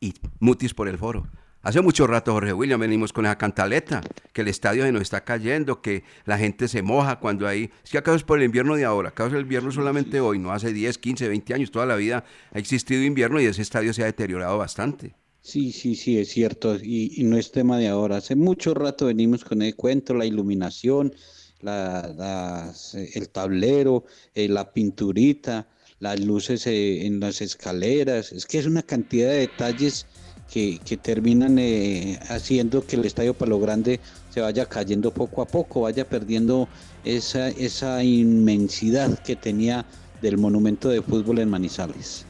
y 0.00 0.12
mutis 0.38 0.74
por 0.74 0.86
el 0.86 0.98
foro. 0.98 1.26
Hace 1.62 1.80
mucho 1.80 2.06
rato, 2.06 2.34
Jorge 2.34 2.52
William, 2.52 2.78
venimos 2.78 3.14
con 3.14 3.24
esa 3.24 3.38
cantaleta, 3.38 4.02
que 4.34 4.42
el 4.42 4.48
estadio 4.48 4.84
se 4.84 4.92
nos 4.92 5.00
está 5.00 5.24
cayendo, 5.24 5.80
que 5.80 6.04
la 6.26 6.36
gente 6.36 6.68
se 6.68 6.82
moja 6.82 7.20
cuando 7.20 7.48
hay... 7.48 7.70
Es 7.82 7.90
que 7.90 7.96
acaso 7.96 8.16
es 8.16 8.22
por 8.22 8.38
el 8.38 8.44
invierno 8.44 8.76
de 8.76 8.84
ahora, 8.84 9.08
acaso 9.08 9.28
es 9.28 9.34
el 9.36 9.40
invierno 9.40 9.72
solamente 9.72 10.20
hoy, 10.20 10.38
no 10.38 10.52
hace 10.52 10.74
10, 10.74 10.98
15, 10.98 11.26
20 11.26 11.54
años, 11.54 11.70
toda 11.70 11.86
la 11.86 11.96
vida 11.96 12.26
ha 12.52 12.58
existido 12.58 13.02
invierno 13.02 13.40
y 13.40 13.46
ese 13.46 13.62
estadio 13.62 13.94
se 13.94 14.02
ha 14.02 14.04
deteriorado 14.04 14.58
bastante. 14.58 15.14
Sí, 15.46 15.70
sí, 15.70 15.94
sí, 15.94 16.18
es 16.18 16.28
cierto, 16.28 16.76
y, 16.76 17.22
no 17.22 17.38
es 17.38 17.50
tema 17.50 17.78
de 17.78 17.88
ahora. 17.88 18.16
Hace 18.18 18.34
mucho 18.34 18.74
rato 18.74 19.06
venimos 19.06 19.42
con 19.42 19.62
el 19.62 19.74
cuento, 19.74 20.12
la 20.12 20.26
iluminación, 20.26 21.14
la, 21.62 22.72
el 23.14 23.28
tablero, 23.28 24.04
eh, 24.34 24.48
la 24.48 24.72
pinturita, 24.72 25.66
las 26.00 26.20
luces 26.20 26.66
eh, 26.66 27.06
en 27.06 27.20
las 27.20 27.40
escaleras, 27.40 28.32
es 28.32 28.46
que 28.46 28.58
es 28.58 28.66
una 28.66 28.82
cantidad 28.82 29.30
de 29.30 29.38
detalles 29.38 30.06
que, 30.52 30.78
terminan 31.02 31.58
eh, 31.58 32.18
haciendo 32.28 32.86
que 32.86 32.96
el 32.96 33.04
Estadio 33.04 33.34
Palo 33.34 33.58
Grande 33.58 34.00
se 34.30 34.40
vaya 34.40 34.66
cayendo 34.66 35.10
poco 35.10 35.42
a 35.42 35.46
poco, 35.46 35.82
vaya 35.82 36.08
perdiendo 36.08 36.68
esa, 37.04 37.48
esa 37.48 38.02
inmensidad 38.02 39.18
que 39.18 39.36
tenía 39.36 39.84
del 40.22 40.38
monumento 40.38 40.88
de 40.88 41.02
fútbol 41.02 41.40
en 41.40 41.50
Manizales. 41.50 42.24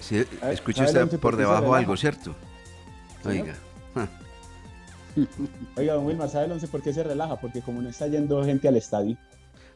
Sí, 0.00 0.22
escucha 0.50 0.84
usted 0.84 1.08
por 1.18 1.36
debajo 1.36 1.74
algo, 1.74 1.96
¿cierto? 1.96 2.34
Oiga. 3.24 3.56
Oiga, 5.76 5.94
don 5.94 6.06
Wilmar, 6.06 6.28
¿sabe 6.28 6.46
el 6.46 6.52
11 6.52 6.68
por 6.68 6.82
qué 6.82 6.92
se 6.92 7.02
relaja? 7.02 7.36
Porque 7.36 7.60
como 7.60 7.82
no 7.82 7.88
está 7.88 8.06
yendo 8.06 8.44
gente 8.44 8.68
al 8.68 8.76
estadio. 8.76 9.16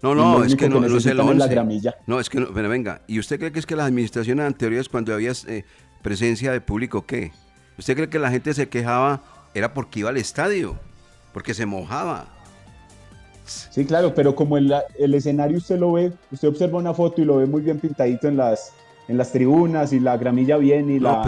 No, 0.02 0.14
no, 0.14 0.44
es 0.44 0.56
que 0.56 0.68
no, 0.68 0.78
es 0.78 1.06
el 1.06 1.20
11. 1.20 1.92
No, 2.06 2.20
es 2.20 2.30
que 2.30 2.40
no, 2.40 2.48
pero 2.54 2.70
venga, 2.70 3.02
¿y 3.06 3.18
usted 3.18 3.38
cree 3.38 3.52
que 3.52 3.58
es 3.58 3.66
que 3.66 3.76
las 3.76 3.86
administraciones 3.86 4.46
anteriores 4.46 4.88
cuando 4.88 5.12
había 5.12 5.32
eh, 5.46 5.64
presencia 6.00 6.52
de 6.52 6.60
público, 6.62 7.04
¿qué? 7.04 7.32
¿Usted 7.78 7.94
cree 7.94 8.08
que 8.08 8.18
la 8.18 8.30
gente 8.30 8.54
se 8.54 8.68
quejaba 8.68 9.22
era 9.52 9.74
porque 9.74 10.00
iba 10.00 10.08
al 10.08 10.16
estadio? 10.16 10.78
Porque 11.34 11.52
se 11.52 11.66
mojaba. 11.66 12.28
Sí, 13.44 13.84
claro, 13.84 14.14
pero 14.14 14.34
como 14.34 14.56
el, 14.56 14.72
el 14.98 15.14
escenario 15.14 15.58
usted 15.58 15.78
lo 15.78 15.92
ve, 15.92 16.12
usted 16.30 16.48
observa 16.48 16.78
una 16.78 16.94
foto 16.94 17.20
y 17.20 17.24
lo 17.24 17.36
ve 17.36 17.46
muy 17.46 17.60
bien 17.60 17.78
pintadito 17.78 18.28
en 18.28 18.36
las, 18.36 18.72
en 19.08 19.18
las 19.18 19.32
tribunas 19.32 19.92
y 19.92 20.00
la 20.00 20.16
gramilla 20.16 20.56
bien 20.56 20.88
y 20.88 21.00
la, 21.00 21.22